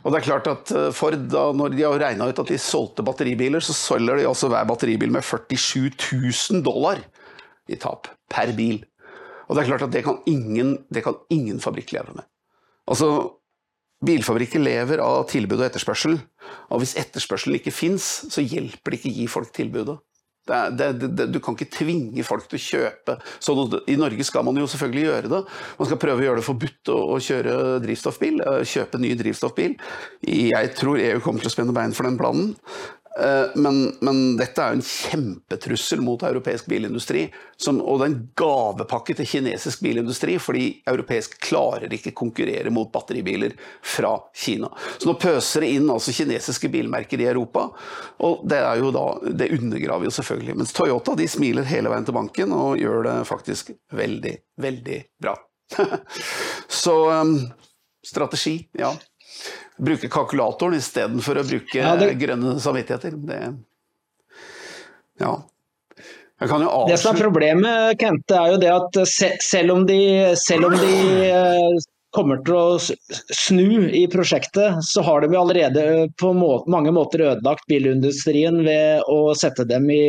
og 0.00 0.12
det 0.12 0.20
er 0.20 0.26
klart 0.26 0.48
at 0.48 0.70
eh, 0.72 0.92
Ford, 0.96 1.16
da, 1.32 1.48
når 1.56 1.74
de 1.74 1.84
har 1.84 1.98
regna 2.00 2.28
ut 2.30 2.38
at 2.40 2.50
de 2.50 2.58
solgte 2.60 3.04
batteribiler, 3.04 3.60
så 3.64 3.76
selger 3.76 4.20
de 4.20 4.28
altså 4.28 4.48
hver 4.52 4.68
batteribil 4.68 5.12
med 5.12 5.26
47 5.26 5.90
000 5.92 6.62
dollar 6.64 7.02
i 7.70 7.76
tap 7.80 8.08
per 8.32 8.54
bil. 8.56 8.80
Og 9.48 9.56
det 9.56 9.64
er 9.64 9.70
klart 9.72 9.84
at 9.88 9.92
det 9.92 10.04
kan 10.06 10.22
ingen, 10.30 10.78
det 10.88 11.04
kan 11.04 11.18
ingen 11.32 11.60
fabrikk 11.60 11.92
leve 11.96 12.16
med. 12.16 12.26
Altså, 12.90 13.36
Bilfabrikker 14.00 14.62
lever 14.62 15.02
av 15.04 15.26
tilbud 15.28 15.58
og 15.58 15.66
etterspørsel, 15.66 16.14
og 16.72 16.80
hvis 16.80 16.94
etterspørselen 16.96 17.58
ikke 17.58 17.74
fins, 17.74 18.06
så 18.32 18.40
hjelper 18.40 18.94
det 18.94 19.00
ikke 19.00 19.10
å 19.10 19.18
gi 19.18 19.26
folk 19.28 19.50
tilbudet. 19.52 19.98
Det, 20.48 20.60
det, 20.98 21.08
det, 21.14 21.26
du 21.30 21.38
kan 21.42 21.54
ikke 21.54 21.70
tvinge 21.70 22.24
folk 22.26 22.46
til 22.50 22.58
å 22.58 22.62
kjøpe. 22.64 23.16
Så 23.42 23.54
I 23.92 23.98
Norge 24.00 24.24
skal 24.26 24.46
man 24.46 24.56
jo 24.58 24.68
selvfølgelig 24.70 25.04
gjøre 25.04 25.32
det. 25.32 25.42
Man 25.78 25.90
skal 25.90 26.00
prøve 26.02 26.22
å 26.22 26.26
gjøre 26.26 26.40
det 26.40 26.46
forbudt 26.46 26.92
å, 26.94 26.98
å 27.14 27.18
kjøre 27.22 27.58
drivstoffbil, 27.84 28.40
eh, 28.46 28.62
kjøpe 28.72 29.02
ny 29.02 29.12
drivstoffbil. 29.20 29.76
Jeg 30.26 30.72
tror 30.78 31.02
EU 31.02 31.20
kommer 31.22 31.44
til 31.44 31.52
å 31.52 31.54
spenne 31.54 31.76
bein 31.76 31.94
for 31.96 32.08
den 32.08 32.18
planen. 32.20 32.54
Eh, 33.18 33.46
men, 33.54 33.96
men, 34.00 34.36
dette 34.36 34.62
er 34.62 34.76
en 34.76 34.82
kjempetrussel 34.84 36.00
mot 36.00 36.22
europeisk 36.22 36.66
bilindustri. 36.70 37.24
Som, 37.56 37.80
og 37.82 37.98
det 37.98 38.06
er 38.06 38.12
en 38.12 38.20
gavepakke 38.38 39.16
til 39.18 39.28
kinesisk 39.28 39.82
bilindustri, 39.82 40.36
fordi 40.40 40.66
europeisk 40.88 41.34
klarer 41.42 41.90
ikke 41.92 42.14
konkurrere 42.16 42.70
mot 42.72 42.92
batteribiler 42.92 43.56
fra 43.82 44.14
Kina. 44.36 44.70
Så 44.98 45.10
nå 45.10 45.16
pøser 45.20 45.66
det 45.66 45.74
inn 45.76 45.90
altså 45.90 46.14
kinesiske 46.14 46.70
bilmerker 46.72 47.20
i 47.20 47.28
Europa, 47.32 47.66
og 48.22 48.46
det, 48.48 48.62
er 48.62 48.80
jo 48.80 48.94
da, 48.94 49.06
det 49.26 49.50
undergraver 49.58 50.06
jo 50.06 50.14
selvfølgelig. 50.14 50.58
Mens 50.62 50.74
Toyota 50.76 51.18
de 51.18 51.28
smiler 51.28 51.68
hele 51.68 51.90
veien 51.92 52.06
til 52.06 52.16
banken 52.16 52.54
og 52.56 52.78
gjør 52.80 53.04
det 53.08 53.16
faktisk 53.28 53.74
veldig, 53.96 54.36
veldig 54.62 55.02
bra. 55.22 55.34
Så 56.82 56.94
um, 57.10 57.36
strategi, 58.06 58.60
ja 58.78 58.94
bruke 59.80 60.10
kalkulatoren 60.12 60.78
istedenfor 60.78 61.40
å 61.40 61.46
bruke 61.46 61.78
ja, 61.80 61.94
det... 62.00 62.12
grønne 62.20 62.58
samvittigheter. 62.60 63.16
Det, 63.28 63.40
ja. 65.20 65.32
Det 66.40 66.96
som 66.96 67.12
er 67.12 67.20
problemet, 67.20 68.00
Kente, 68.00 68.36
er 68.36 68.54
jo 68.54 68.60
det 68.62 68.70
at 68.72 69.00
selv 69.44 69.74
om 69.74 69.82
de, 69.88 70.00
selv 70.40 70.70
om 70.70 70.76
de 70.80 70.94
eh, 71.26 71.80
kommer 72.14 72.40
til 72.46 72.56
å 72.56 72.78
snu 72.78 73.86
i 73.94 74.06
prosjektet, 74.10 74.80
så 74.86 75.04
har 75.06 75.22
de 75.22 75.36
allerede 75.38 75.84
på 76.20 76.32
mange 76.34 76.92
måter 76.94 77.26
ødelagt 77.28 77.68
bilindustrien 77.70 78.62
ved 78.66 79.06
å 79.10 79.30
sette 79.38 79.66
dem 79.68 79.86
i 79.94 80.02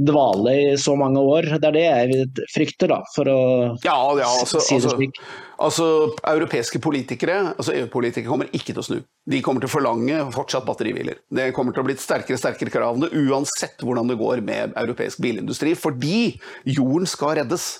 dvale 0.00 0.54
i 0.56 0.78
så 0.80 0.94
mange 0.96 1.20
år. 1.20 1.48
Det 1.60 1.68
er 1.68 1.76
det 1.76 1.84
jeg 1.84 2.46
frykter, 2.54 2.92
da, 2.94 3.00
for 3.14 3.28
å 3.28 3.40
ja, 3.84 3.96
ja, 4.18 4.28
altså, 4.28 4.62
si 4.64 4.78
det 4.78 4.86
altså, 4.86 4.96
slik. 4.96 5.20
Altså, 5.60 5.86
Europeiske 6.30 6.80
politikere, 6.80 7.36
altså 7.52 7.74
EU-politikere 7.76 8.30
kommer 8.30 8.48
ikke 8.56 8.72
til 8.72 8.80
å 8.80 8.86
snu. 8.86 8.98
De 9.28 9.42
kommer 9.44 9.60
til 9.60 9.68
å 9.68 9.74
forlange 9.74 10.22
fortsatt 10.32 10.64
batteribiler. 10.68 11.20
Det 11.28 11.50
kommer 11.56 11.76
til 11.76 11.84
å 11.84 11.88
bli 11.90 11.98
sterkere 12.00 12.40
sterkere 12.40 12.72
kravene 12.72 13.12
uansett 13.12 13.84
hvordan 13.84 14.08
det 14.08 14.16
går 14.20 14.40
med 14.46 14.76
europeisk 14.80 15.20
bilindustri, 15.20 15.76
fordi 15.76 16.40
jorden 16.64 17.08
skal 17.10 17.36
reddes. 17.42 17.70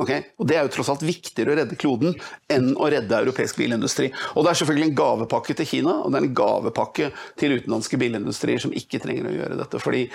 Okay? 0.00 0.24
Og 0.40 0.48
Det 0.48 0.56
er 0.56 0.64
jo 0.64 0.72
tross 0.72 0.90
alt 0.92 1.04
viktigere 1.04 1.52
å 1.52 1.58
redde 1.58 1.76
kloden 1.78 2.14
enn 2.50 2.72
å 2.72 2.88
redde 2.92 3.18
europeisk 3.20 3.58
bilindustri. 3.60 4.08
Og 4.34 4.44
Det 4.44 4.52
er 4.52 4.60
selvfølgelig 4.62 4.88
en 4.88 4.98
gavepakke 5.00 5.56
til 5.58 5.68
Kina 5.68 5.96
og 6.00 6.10
det 6.10 6.20
er 6.20 6.28
en 6.28 6.38
gavepakke 6.40 7.10
til 7.40 7.56
utenlandske 7.58 8.00
bilindustrier 8.00 8.62
som 8.62 8.74
ikke 8.76 9.02
trenger 9.02 9.28
å 9.28 9.34
gjøre 9.34 9.58
dette. 9.60 9.82
Fordi, 9.82 10.06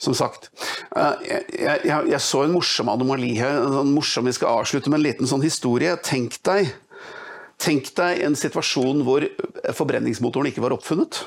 som 0.00 0.16
sagt 0.16 0.50
eh, 0.96 1.12
Jeg, 1.28 1.84
jeg, 1.84 2.08
jeg 2.14 2.22
så 2.24 2.44
en 2.44 2.56
morsom 2.56 2.90
anomali 2.92 3.34
her. 3.38 3.60
En 3.82 3.94
morsom, 3.94 4.26
Vi 4.26 4.36
skal 4.38 4.62
avslutte 4.62 4.90
med 4.90 5.02
en 5.02 5.08
liten 5.08 5.30
sånn 5.30 5.44
historie. 5.44 5.94
Tenk 6.04 6.40
deg, 6.46 6.72
tenk 7.60 7.92
deg 7.96 8.24
en 8.24 8.36
situasjon 8.38 9.04
hvor 9.06 9.28
forbrenningsmotoren 9.76 10.52
ikke 10.52 10.64
var 10.64 10.76
oppfunnet. 10.76 11.24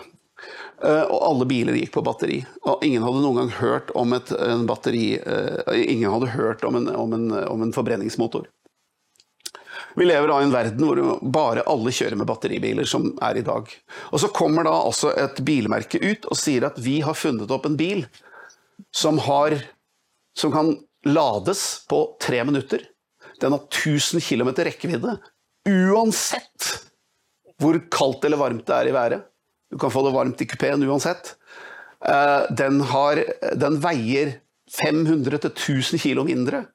Eh, 0.83 1.03
og 1.09 1.23
alle 1.25 1.47
biler 1.49 1.77
gikk 1.79 1.95
på 1.95 2.03
batteri. 2.05 2.37
Og 2.69 2.83
ingen 2.85 3.05
hadde 3.05 3.23
noen 3.23 3.41
gang 3.41 3.55
hørt 3.57 3.89
om 3.97 4.13
et 4.17 4.29
batteri 4.69 5.17
eh, 5.17 5.73
Ingen 5.89 6.13
hadde 6.13 6.35
hørt 6.35 6.65
om 6.67 6.77
en, 6.77 6.89
om, 6.93 7.15
en, 7.17 7.31
om 7.47 7.65
en, 7.65 7.73
forbrenningsmotor. 7.73 8.45
Vi 9.97 10.05
lever 10.05 10.29
da 10.29 10.37
i 10.37 10.45
en 10.45 10.53
verden 10.53 10.85
hvor 10.85 10.99
bare 11.33 11.63
alle 11.65 11.93
kjører 11.95 12.19
med 12.19 12.29
batteribiler, 12.29 12.85
som 12.85 13.09
er 13.25 13.39
i 13.39 13.45
dag. 13.45 13.71
Og 14.13 14.21
så 14.21 14.29
kommer 14.29 14.67
da 14.67 14.75
altså 14.77 15.09
et 15.17 15.41
bilmerke 15.45 15.97
ut 16.03 16.27
og 16.29 16.37
sier 16.37 16.67
at 16.69 16.77
vi 16.77 16.99
har 17.05 17.17
funnet 17.17 17.49
opp 17.53 17.65
en 17.65 17.79
bil 17.79 18.03
som, 18.93 19.17
har, 19.25 19.57
som 20.37 20.53
kan 20.53 20.75
lades 21.07 21.63
på 21.89 22.03
tre 22.21 22.43
minutter. 22.45 22.85
Den 23.41 23.55
har 23.57 23.65
1000 23.65 24.21
km 24.21 24.53
rekkevidde. 24.69 25.17
Uansett 25.67 26.69
hvor 27.57 27.79
kaldt 27.89 28.25
eller 28.29 28.37
varmt 28.37 28.67
det 28.69 28.77
er 28.77 28.91
i 28.91 28.93
været. 28.93 29.26
Du 29.71 29.77
kan 29.81 29.91
få 29.91 30.03
det 30.05 30.15
varmt 30.15 30.41
i 30.41 30.47
kupeen 30.47 30.83
uansett. 30.87 31.35
Eh, 32.05 32.41
den, 32.57 32.81
har, 32.81 33.23
den 33.55 33.79
veier 33.83 34.37
500-1000 34.71 36.03
kg 36.03 36.23
mindre 36.27 36.65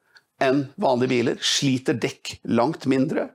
enn 0.43 0.65
vanlige 0.81 1.13
biler. 1.13 1.39
Sliter 1.41 1.97
dekk 1.97 2.37
langt 2.49 2.87
mindre. 2.89 3.29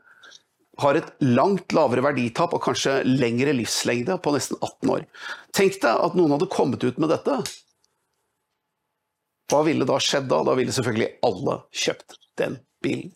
Har 0.78 0.98
et 0.98 1.08
langt 1.24 1.74
lavere 1.74 2.04
verditap 2.06 2.52
og 2.54 2.62
kanskje 2.62 3.00
lengre 3.06 3.54
livslengde 3.56 4.18
på 4.22 4.34
nesten 4.34 4.60
18 4.60 4.92
år. 4.94 5.08
Tenk 5.56 5.80
deg 5.82 6.04
at 6.04 6.18
noen 6.18 6.36
hadde 6.36 6.50
kommet 6.52 6.84
ut 6.86 7.00
med 7.02 7.10
dette. 7.14 7.40
Hva 9.48 9.64
ville 9.64 9.88
da 9.88 9.96
skjedd 10.02 10.28
da? 10.30 10.42
Da 10.44 10.54
ville 10.58 10.74
selvfølgelig 10.76 11.10
alle 11.24 11.60
kjøpt 11.82 12.18
den 12.38 12.58
bilen. 12.84 13.14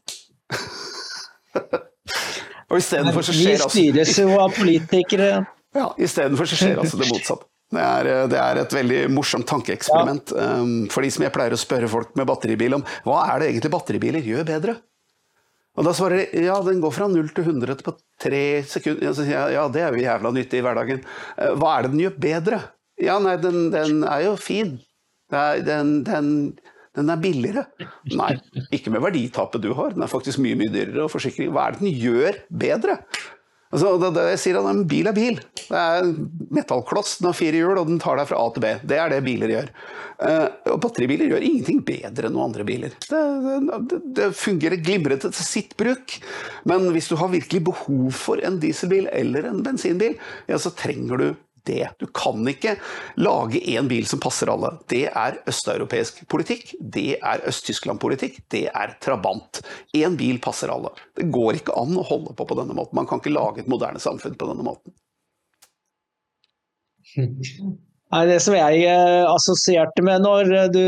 og 2.72 2.78
istedenfor 2.80 3.26
så 3.26 3.36
skjer 3.36 3.60
altså 3.60 3.78
Vi 3.78 3.90
styres 3.92 4.18
jo 4.24 4.32
av 4.40 4.56
politikere. 4.56 5.34
Ja, 5.76 5.88
Istedenfor 5.96 6.48
så 6.48 6.58
skjer 6.58 6.80
altså 6.82 7.00
det 7.00 7.08
motsatte. 7.10 7.48
Det 7.72 7.80
er, 7.80 8.08
det 8.28 8.36
er, 8.36 8.58
et 8.60 8.74
veldig 8.76 9.02
morsomt 9.12 9.46
tankeeksperiment. 9.48 10.34
Ja. 10.36 10.58
Um, 10.60 10.88
for 10.92 11.04
de 11.04 11.12
som 11.14 11.24
jeg 11.24 11.32
pleier 11.32 11.54
å 11.56 11.60
spørre 11.60 11.88
folk 11.88 12.12
med 12.20 12.28
batteribil 12.28 12.76
om 12.76 12.84
hva 13.06 13.22
er 13.32 13.40
det 13.40 13.48
egentlig 13.48 13.72
batteribiler 13.72 14.28
gjør 14.28 14.44
bedre? 14.50 14.76
Og 15.72 15.86
da 15.86 15.94
svarer 15.96 16.26
de 16.28 16.44
ja, 16.44 16.58
den 16.66 16.82
går 16.84 16.92
fra 16.92 17.08
0 17.08 17.30
til 17.32 17.48
100 17.48 17.80
på 17.86 17.94
tre 18.20 18.44
sekunder. 18.68 19.16
Jeg 19.24 19.54
ja, 19.54 19.64
det 19.72 19.86
er 19.86 19.96
jo 19.96 20.04
jævla 20.04 20.34
nyttig 20.36 20.60
i 20.60 20.66
hverdagen. 20.66 21.00
Uh, 21.38 21.54
hva 21.56 21.78
er 21.78 21.86
det 21.86 21.94
den 21.94 22.04
gjør 22.04 22.18
bedre? 22.26 22.60
Ja, 23.00 23.16
nei, 23.24 23.38
den, 23.40 23.70
den 23.72 24.02
er 24.04 24.26
jo 24.26 24.36
fin. 24.36 24.76
Er, 25.32 25.62
den, 25.64 26.02
den, 26.04 26.26
den, 26.92 27.08
er 27.08 27.22
billigere. 27.24 27.64
Nei, 28.12 28.34
ikke 28.68 28.92
med 28.92 29.00
verditapet 29.06 29.64
du 29.64 29.72
har. 29.78 29.96
Den 29.96 30.04
er 30.04 30.12
faktisk 30.12 30.42
mye 30.44 30.58
mye 30.60 30.74
dyrere. 30.74 31.06
Og 31.06 31.14
forsikring. 31.14 31.48
Hva 31.56 31.70
er 31.70 31.78
det 31.78 31.86
den 31.86 32.02
gjør 32.04 32.42
bedre? 32.52 32.98
Altså, 33.72 33.94
det, 33.96 34.10
det, 34.16 34.24
jeg 34.34 34.40
sier 34.42 34.58
at 34.60 34.68
En 34.68 34.82
bil 34.88 35.08
er 35.08 35.16
bil. 35.16 35.38
Det 35.62 35.78
er 35.80 36.02
en 36.02 36.14
metallkloss, 36.52 37.16
den 37.20 37.30
har 37.30 37.36
fire 37.38 37.60
hjul 37.62 37.80
og 37.80 37.88
den 37.88 38.00
tar 38.02 38.18
deg 38.20 38.28
fra 38.28 38.40
A 38.42 38.50
til 38.52 38.64
B. 38.64 38.72
Det 38.84 38.98
er 39.00 39.12
det 39.12 39.22
biler 39.24 39.54
gjør. 39.54 39.70
Uh, 40.22 40.48
og 40.74 40.82
Batteribiler 40.84 41.30
gjør 41.32 41.46
ingenting 41.46 41.80
bedre 41.86 42.28
enn 42.28 42.36
noen 42.36 42.50
andre 42.50 42.66
biler. 42.68 42.92
Det, 43.08 43.22
det, 43.90 44.00
det 44.18 44.28
fungerer 44.38 44.82
glimrende 44.84 45.32
til 45.32 45.48
sitt 45.48 45.72
bruk. 45.80 46.18
Men 46.68 46.90
hvis 46.94 47.08
du 47.10 47.16
har 47.18 47.32
virkelig 47.32 47.64
behov 47.72 48.12
for 48.14 48.44
en 48.44 48.60
dieselbil 48.62 49.08
eller 49.10 49.48
en 49.48 49.64
bensinbil, 49.64 50.18
ja, 50.50 50.60
så 50.60 50.74
trenger 50.76 51.24
du 51.24 51.26
det. 51.68 51.88
Du 52.00 52.06
kan 52.14 52.40
ikke 52.48 52.76
lage 53.20 53.60
én 53.74 53.88
bil 53.90 54.06
som 54.08 54.20
passer 54.22 54.50
alle. 54.52 54.74
Det 54.90 55.04
er 55.08 55.38
østeuropeisk 55.50 56.24
politikk, 56.32 56.74
det 56.80 57.18
er 57.18 57.44
Øst-Tyskland-politikk, 57.48 58.42
det 58.54 58.66
er 58.70 58.96
Trabant. 59.02 59.62
Én 59.96 60.16
bil 60.20 60.40
passer 60.42 60.72
alle. 60.72 60.94
Det 61.18 61.30
går 61.34 61.60
ikke 61.60 61.76
an 61.78 61.96
å 61.98 62.06
holde 62.08 62.34
på 62.38 62.48
på 62.48 62.58
denne 62.58 62.76
måten. 62.76 62.98
Man 62.98 63.08
kan 63.10 63.22
ikke 63.22 63.34
lage 63.34 63.64
et 63.64 63.70
moderne 63.70 64.02
samfunn 64.02 64.36
på 64.38 64.50
denne 64.50 64.66
måten. 64.66 64.94
Nei, 68.12 68.26
Det 68.28 68.40
som 68.44 68.56
jeg 68.56 68.84
eh, 68.88 69.22
assosierte 69.28 70.04
med 70.04 70.24
når 70.24 70.52
eh, 70.56 70.68
du 70.72 70.84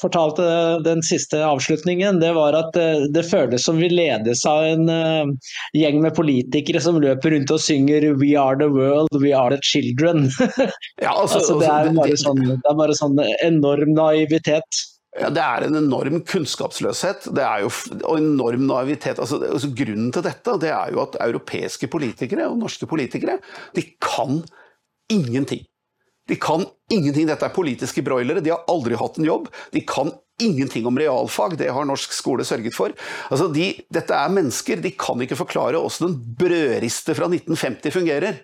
fortalte 0.00 0.44
den 0.84 1.02
siste 1.06 1.40
avslutningen, 1.46 2.20
det 2.22 2.32
var 2.36 2.56
at 2.58 2.76
eh, 2.80 3.06
det 3.14 3.24
føles 3.28 3.64
som 3.64 3.78
vi 3.80 3.90
ledes 3.92 4.44
av 4.48 4.64
en 4.66 4.90
gjeng 5.76 6.02
med 6.02 6.16
politikere 6.16 6.82
som 6.82 7.00
løper 7.02 7.34
rundt 7.36 7.54
og 7.54 7.62
synger 7.62 8.10
'We 8.18 8.34
are 8.40 8.58
the 8.58 8.70
world, 8.72 9.12
we 9.22 9.32
are 9.36 9.54
the 9.54 9.62
children'. 9.62 10.28
Ja, 11.02 11.14
altså, 11.14 11.38
altså, 11.38 11.58
det, 11.60 11.68
er 11.70 11.92
bare 11.94 12.16
sånn, 12.18 12.40
det 12.48 12.70
er 12.70 12.78
bare 12.78 12.94
sånn 12.96 13.18
enorm 13.46 13.92
naivitet. 13.94 14.84
Ja, 15.18 15.30
Det 15.30 15.42
er 15.42 15.66
en 15.66 15.78
enorm 15.78 16.20
kunnskapsløshet 16.26 17.30
det 17.34 17.42
er 17.42 17.64
jo, 17.64 17.70
og 18.02 18.18
enorm 18.20 18.66
naivitet. 18.68 19.18
Altså, 19.18 19.40
altså, 19.42 19.70
grunnen 19.74 20.12
til 20.14 20.24
dette 20.26 20.54
det 20.62 20.70
er 20.74 20.92
jo 20.94 21.02
at 21.06 21.18
europeiske 21.24 21.88
politikere 21.90 22.48
og 22.50 22.60
norske 22.62 22.86
politikere 22.90 23.38
de 23.76 23.84
kan 24.02 24.42
ingenting. 25.10 25.64
De 26.28 26.36
kan 26.36 26.64
ingenting. 26.92 27.28
Dette 27.28 27.46
er 27.46 27.54
politiske 27.54 28.04
broilere. 28.04 28.42
De 28.44 28.52
har 28.52 28.66
aldri 28.70 28.98
hatt 29.00 29.18
en 29.18 29.28
jobb. 29.28 29.48
De 29.72 29.82
kan 29.88 30.12
ingenting 30.42 30.86
om 30.86 30.98
realfag. 30.98 31.56
Det 31.58 31.70
har 31.72 31.88
norsk 31.88 32.12
skole 32.14 32.46
sørget 32.46 32.76
for. 32.76 32.94
Altså 33.32 33.48
de, 33.52 33.70
dette 33.92 34.14
er 34.14 34.34
mennesker. 34.34 34.82
De 34.84 34.92
kan 34.96 35.20
ikke 35.24 35.38
forklare 35.40 35.80
hvordan 35.80 36.12
en 36.12 36.20
brødriste 36.38 37.16
fra 37.18 37.30
1950 37.32 37.96
fungerer. 37.96 38.42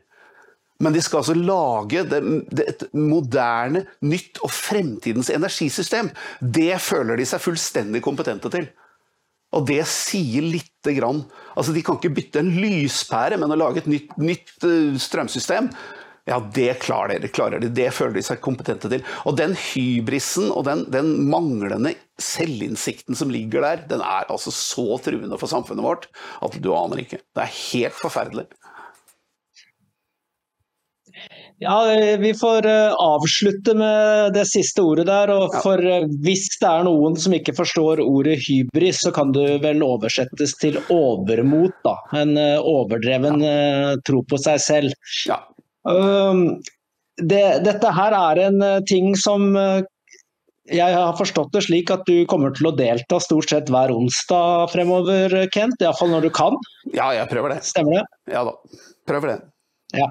Men 0.82 0.94
de 0.94 1.02
skal 1.04 1.20
altså 1.20 1.36
lage 1.38 2.02
det, 2.10 2.20
det, 2.50 2.64
et 2.72 2.86
moderne, 2.98 3.84
nytt 4.02 4.40
og 4.42 4.50
fremtidens 4.50 5.30
energisystem. 5.30 6.10
Det 6.40 6.72
føler 6.82 7.20
de 7.20 7.28
seg 7.28 7.42
fullstendig 7.44 8.02
kompetente 8.04 8.50
til. 8.52 8.66
Og 9.54 9.68
det 9.68 9.84
sier 9.86 10.42
lite 10.42 10.96
grann 10.96 11.20
Altså, 11.54 11.70
de 11.70 11.84
kan 11.86 12.00
ikke 12.00 12.10
bytte 12.16 12.40
en 12.42 12.50
lyspære, 12.58 13.36
men 13.38 13.54
å 13.54 13.58
lage 13.60 13.84
et 13.84 13.86
nytt, 13.86 14.16
nytt 14.18 14.56
uh, 14.66 14.96
strømsystem 14.98 15.68
ja, 16.24 16.38
det 16.54 16.78
klarer 16.80 17.20
de, 17.20 17.28
klarer 17.28 17.60
de, 17.60 17.68
det 17.68 17.90
føler 17.92 18.16
de 18.16 18.24
seg 18.24 18.40
kompetente 18.44 18.88
til. 18.88 19.04
Og 19.28 19.36
den 19.36 19.52
hybrisen 19.60 20.48
og 20.48 20.64
den, 20.68 20.86
den, 20.92 21.12
manglende 21.28 21.92
selvinnsikten 22.20 23.18
som 23.18 23.32
ligger 23.32 23.64
der, 23.64 23.84
den 23.90 24.04
er 24.04 24.30
altså 24.32 24.52
så 24.54 24.96
truende 25.04 25.36
for 25.40 25.50
samfunnet 25.50 25.84
vårt 25.84 26.08
at 26.44 26.56
du 26.64 26.72
aner 26.72 27.04
ikke. 27.04 27.20
Det 27.36 27.44
er 27.44 27.58
helt 27.58 28.00
forferdelig. 28.00 28.48
Ja, 31.62 31.76
Vi 32.18 32.32
får 32.34 32.66
uh, 32.66 32.96
avslutte 32.98 33.76
med 33.78 34.32
det 34.34 34.48
siste 34.50 34.82
ordet 34.82 35.06
der. 35.06 35.30
og 35.30 35.54
for 35.62 35.78
uh, 35.78 36.08
Hvis 36.24 36.48
det 36.58 36.70
er 36.70 36.88
noen 36.88 37.14
som 37.20 37.36
ikke 37.36 37.54
forstår 37.54 38.00
ordet 38.02 38.40
hybris, 38.48 39.04
så 39.04 39.12
kan 39.14 39.30
det 39.36 39.60
vel 39.62 39.84
oversettes 39.84 40.56
til 40.60 40.80
overmot. 40.88 41.76
da. 41.84 41.98
En 42.16 42.32
overdreven 42.34 43.44
overdreven 43.44 44.00
tro 44.08 44.24
på 44.24 44.40
seg 44.40 44.64
selv. 44.64 44.96
Ja. 45.28 45.44
Det, 45.84 47.42
dette 47.62 47.90
her 47.94 48.14
er 48.18 48.40
en 48.48 48.62
eh, 48.64 48.80
ting 48.90 49.12
som 49.20 49.52
eh, 49.58 49.84
jeg 50.72 50.96
har 50.96 51.12
forstått 51.18 51.52
det 51.52 51.60
slik 51.66 51.92
at 51.92 52.06
du 52.08 52.24
kommer 52.30 52.54
til 52.56 52.70
å 52.70 52.74
delta 52.74 53.18
stort 53.20 53.50
sett 53.52 53.68
hver 53.70 53.92
onsdag 53.92 54.72
fremover, 54.72 55.34
Kent. 55.52 55.82
Iallfall 55.84 56.14
når 56.14 56.26
du 56.26 56.30
kan. 56.34 56.56
Ja, 56.96 57.10
jeg 57.12 57.28
prøver 57.28 57.52
det. 57.52 57.60
Stemmer 57.68 58.00
det? 58.00 58.04
Ja 58.32 58.46
da, 58.48 58.54
prøver 59.08 59.34
det. 59.34 59.38
Ja. 59.94 60.08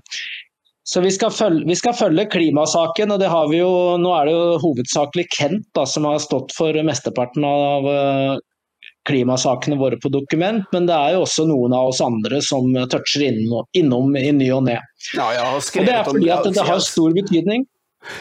Så 0.85 1.01
vi 1.01 1.09
skal, 1.15 1.31
følge, 1.31 1.63
vi 1.65 1.75
skal, 1.79 1.95
følge, 1.95 2.27
klimasaken, 2.29 3.15
og 3.15 3.21
det 3.23 3.31
har 3.31 3.47
vi 3.49 3.61
jo, 3.61 3.71
nå 3.97 4.11
er 4.17 4.27
det 4.27 4.33
jo 4.35 4.57
hovedsakelig 4.61 5.25
Kent 5.33 5.69
da, 5.77 5.87
som 5.89 6.05
har 6.05 6.19
stått 6.21 6.51
for 6.55 6.75
mesteparten 6.85 7.47
av 7.47 7.87
eh, 7.89 8.33
klimasakene 9.07 9.77
våre 9.79 9.99
på 9.99 10.11
dokument, 10.13 10.63
men 10.71 10.87
det 10.87 10.95
er 10.95 11.15
jo 11.17 11.25
også 11.25 11.45
noen 11.49 11.75
av 11.75 11.91
oss 11.91 12.01
andre 12.03 12.39
som 12.45 12.69
toucher 12.91 13.27
innom, 13.27 13.67
innom 13.75 14.15
i 14.19 14.29
ny 14.35 14.49
og 14.55 14.65
ne. 14.69 14.79
Ja, 15.17 15.29
og 15.51 15.63
det 15.83 15.91
er 15.91 16.07
fordi 16.07 16.31
at 16.33 16.47
det 16.47 16.67
har 16.67 16.83
stor 16.83 17.15
betydning. 17.15 17.67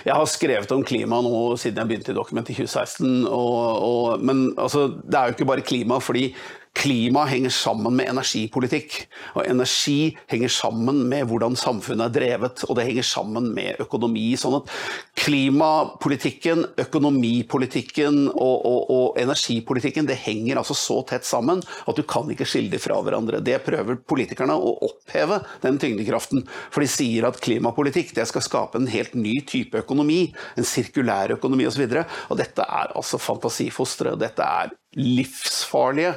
Jeg 0.06 0.14
har 0.14 0.28
skrevet 0.30 0.72
om 0.74 0.82
klima 0.86 1.18
nå 1.24 1.38
siden 1.58 1.82
jeg 1.82 1.90
begynte 1.90 2.12
i 2.12 2.16
Dokument 2.16 2.50
i 2.50 2.54
2016. 2.54 3.24
Og, 3.26 3.62
og, 3.82 4.22
men 4.22 4.44
altså, 4.54 4.88
det 5.02 5.18
er 5.18 5.30
jo 5.30 5.36
ikke 5.36 5.48
bare 5.48 5.64
klima. 5.66 5.98
fordi 5.98 6.28
Klima 6.72 7.26
henger 7.28 7.52
sammen 7.52 7.92
med 7.98 8.08
energipolitikk. 8.08 8.94
Og 9.36 9.44
energi 9.44 10.14
henger 10.32 10.48
sammen 10.52 11.02
med 11.10 11.26
hvordan 11.28 11.56
samfunnet 11.58 12.08
er 12.08 12.14
drevet, 12.16 12.64
og 12.64 12.78
det 12.78 12.86
henger 12.88 13.04
sammen 13.04 13.50
med 13.52 13.82
økonomi. 13.84 14.30
Sånn 14.40 14.56
at 14.56 14.72
klimapolitikken, 15.20 16.64
økonomipolitikken 16.80 18.24
og, 18.32 18.64
og, 18.64 18.80
og 18.88 19.20
energipolitikken 19.20 20.08
det 20.08 20.16
henger 20.24 20.62
altså 20.62 20.76
så 20.78 20.98
tett 21.12 21.28
sammen 21.28 21.60
at 21.60 21.98
du 21.98 22.06
kan 22.08 22.32
ikke 22.32 22.48
skille 22.48 22.72
dem 22.72 22.82
fra 22.82 22.98
hverandre. 23.04 23.42
Det 23.44 23.60
prøver 23.66 24.00
politikerne 24.08 24.56
å 24.56 24.74
oppheve, 24.88 25.42
den 25.60 25.76
tyngdekraften. 25.82 26.46
For 26.72 26.80
de 26.80 26.90
sier 26.90 27.28
at 27.28 27.40
klimapolitikk 27.44 28.16
det 28.16 28.26
skal 28.32 28.48
skape 28.48 28.80
en 28.80 28.88
helt 28.90 29.12
ny 29.12 29.42
type 29.44 29.84
økonomi, 29.84 30.22
en 30.56 30.66
sirkulær 30.66 31.36
økonomi 31.36 31.68
osv. 31.68 31.84
Og, 31.84 31.98
så 32.00 32.32
og 32.32 32.40
dette 32.40 32.64
er 32.64 32.96
altså 32.96 33.20
fantasifostre. 33.20 34.16
Dette 34.20 34.46
er 34.64 34.72
livsfarlige 34.96 36.16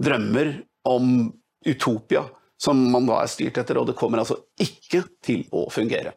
drømmer 0.00 0.54
om 0.88 1.32
utopia 1.66 2.24
som 2.62 2.78
man 2.92 3.06
da 3.08 3.22
er 3.22 3.30
styrt 3.30 3.58
etter, 3.58 3.78
og 3.80 3.88
det 3.90 3.98
kommer 3.98 4.22
altså 4.22 4.38
ikke 4.62 5.02
til 5.24 5.46
å 5.50 5.66
fungere. 5.72 6.14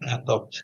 Nettopp. 0.00 0.54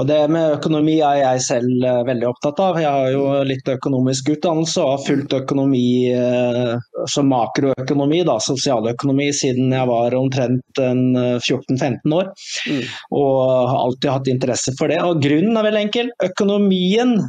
Og 0.00 0.06
det 0.08 0.18
med 0.34 0.56
økonomi 0.56 0.96
er 1.06 1.20
jeg 1.20 1.42
selv 1.46 1.84
uh, 1.84 2.00
veldig 2.08 2.26
opptatt 2.26 2.58
av. 2.64 2.78
Jeg 2.82 2.90
har 2.90 3.12
jo 3.14 3.26
litt 3.46 3.68
økonomisk 3.70 4.32
utdannelse 4.32 4.82
og 4.82 4.90
har 4.96 5.04
fulgt 5.04 5.36
økonomi 5.36 6.10
uh, 6.10 6.72
som 7.10 7.30
makroøkonomi, 7.30 8.24
da, 8.26 8.40
sosialøkonomi, 8.42 9.28
siden 9.36 9.70
jeg 9.76 9.90
var 9.92 10.16
omtrent 10.18 10.80
14-15 10.82 12.16
år. 12.16 12.32
Mm. 12.66 12.82
Og 13.20 13.36
har 13.44 13.76
alltid 13.84 14.10
hatt 14.10 14.32
interesse 14.34 14.74
for 14.80 14.90
det. 14.90 14.98
Og 15.06 15.22
grunnen 15.22 15.60
er 15.60 15.68
vel 15.68 15.78
enkel. 15.84 16.10
Økonomien 16.26 17.20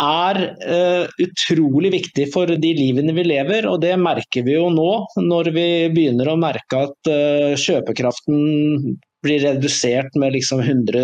er 0.00 0.40
uh, 0.64 1.04
utrolig 1.22 1.92
viktig 1.92 2.26
for 2.32 2.48
de 2.48 2.74
livene 2.78 3.14
vi 3.16 3.26
lever, 3.28 3.68
og 3.68 3.80
det 3.84 3.94
merker 4.00 4.46
vi 4.46 4.56
jo 4.56 4.68
nå 4.72 4.90
når 5.20 5.52
vi 5.54 5.68
begynner 5.94 6.32
å 6.32 6.40
merke 6.40 6.86
at 6.88 7.10
uh, 7.12 7.52
kjøpekraften 7.58 8.98
blir 9.22 9.38
redusert 9.44 10.16
med 10.18 10.34
liksom 10.34 10.60
100 10.64 10.98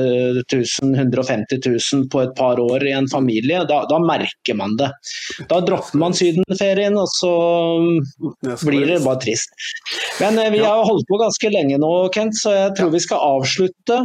000, 0.50 0.94
150 0.98 1.60
000 1.62 2.08
på 2.10 2.22
et 2.24 2.32
par 2.34 2.58
år 2.58 2.82
i 2.88 2.94
en 2.96 3.06
familie, 3.06 3.60
da, 3.68 3.84
da 3.86 4.00
merker 4.02 4.58
man 4.58 4.74
det. 4.80 4.88
Da 5.50 5.60
dropper 5.62 6.00
man 6.02 6.16
sydenferien, 6.18 6.98
og 6.98 7.06
så 7.14 7.30
blir 8.64 8.88
det 8.90 9.04
bare 9.04 9.22
trist. 9.22 9.54
Men 10.18 10.40
uh, 10.40 10.48
vi 10.54 10.64
har 10.64 10.82
holdt 10.88 11.06
på 11.06 11.20
ganske 11.22 11.52
lenge 11.54 11.78
nå, 11.78 11.92
Kent, 12.14 12.34
så 12.40 12.56
jeg 12.56 12.74
tror 12.80 12.90
vi 12.96 13.04
skal 13.06 13.22
avslutte. 13.36 14.00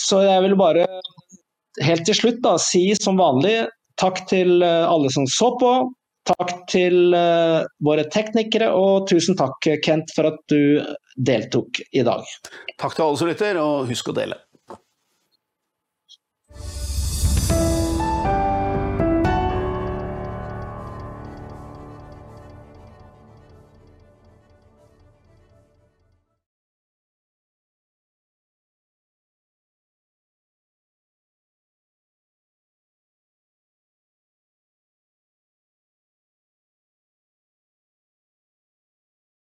Så 0.00 0.24
jeg 0.24 0.46
vil 0.46 0.56
bare 0.56 0.88
helt 1.84 2.06
til 2.08 2.16
slutt 2.16 2.40
da, 2.44 2.56
si 2.62 2.88
som 2.98 3.20
vanlig 3.20 3.58
Takk 4.00 4.22
til 4.30 4.62
eh, 4.64 4.84
alle 4.88 5.10
som 5.12 5.26
så 5.28 5.52
på. 5.60 5.72
Takk 6.30 6.52
til 6.70 7.14
uh, 7.16 7.64
våre 7.82 8.04
teknikere, 8.12 8.68
og 8.76 9.06
tusen 9.08 9.34
takk, 9.38 9.66
Kent, 9.82 10.12
for 10.14 10.28
at 10.28 10.36
du 10.52 10.84
deltok 11.16 11.80
i 11.96 12.04
dag. 12.06 12.28
Takk 12.78 12.92
til 12.94 13.06
alle 13.06 13.18
som 13.18 13.30
lytter, 13.30 13.58
og 13.58 13.88
husk 13.88 14.12
å 14.12 14.14
dele. 14.14 14.36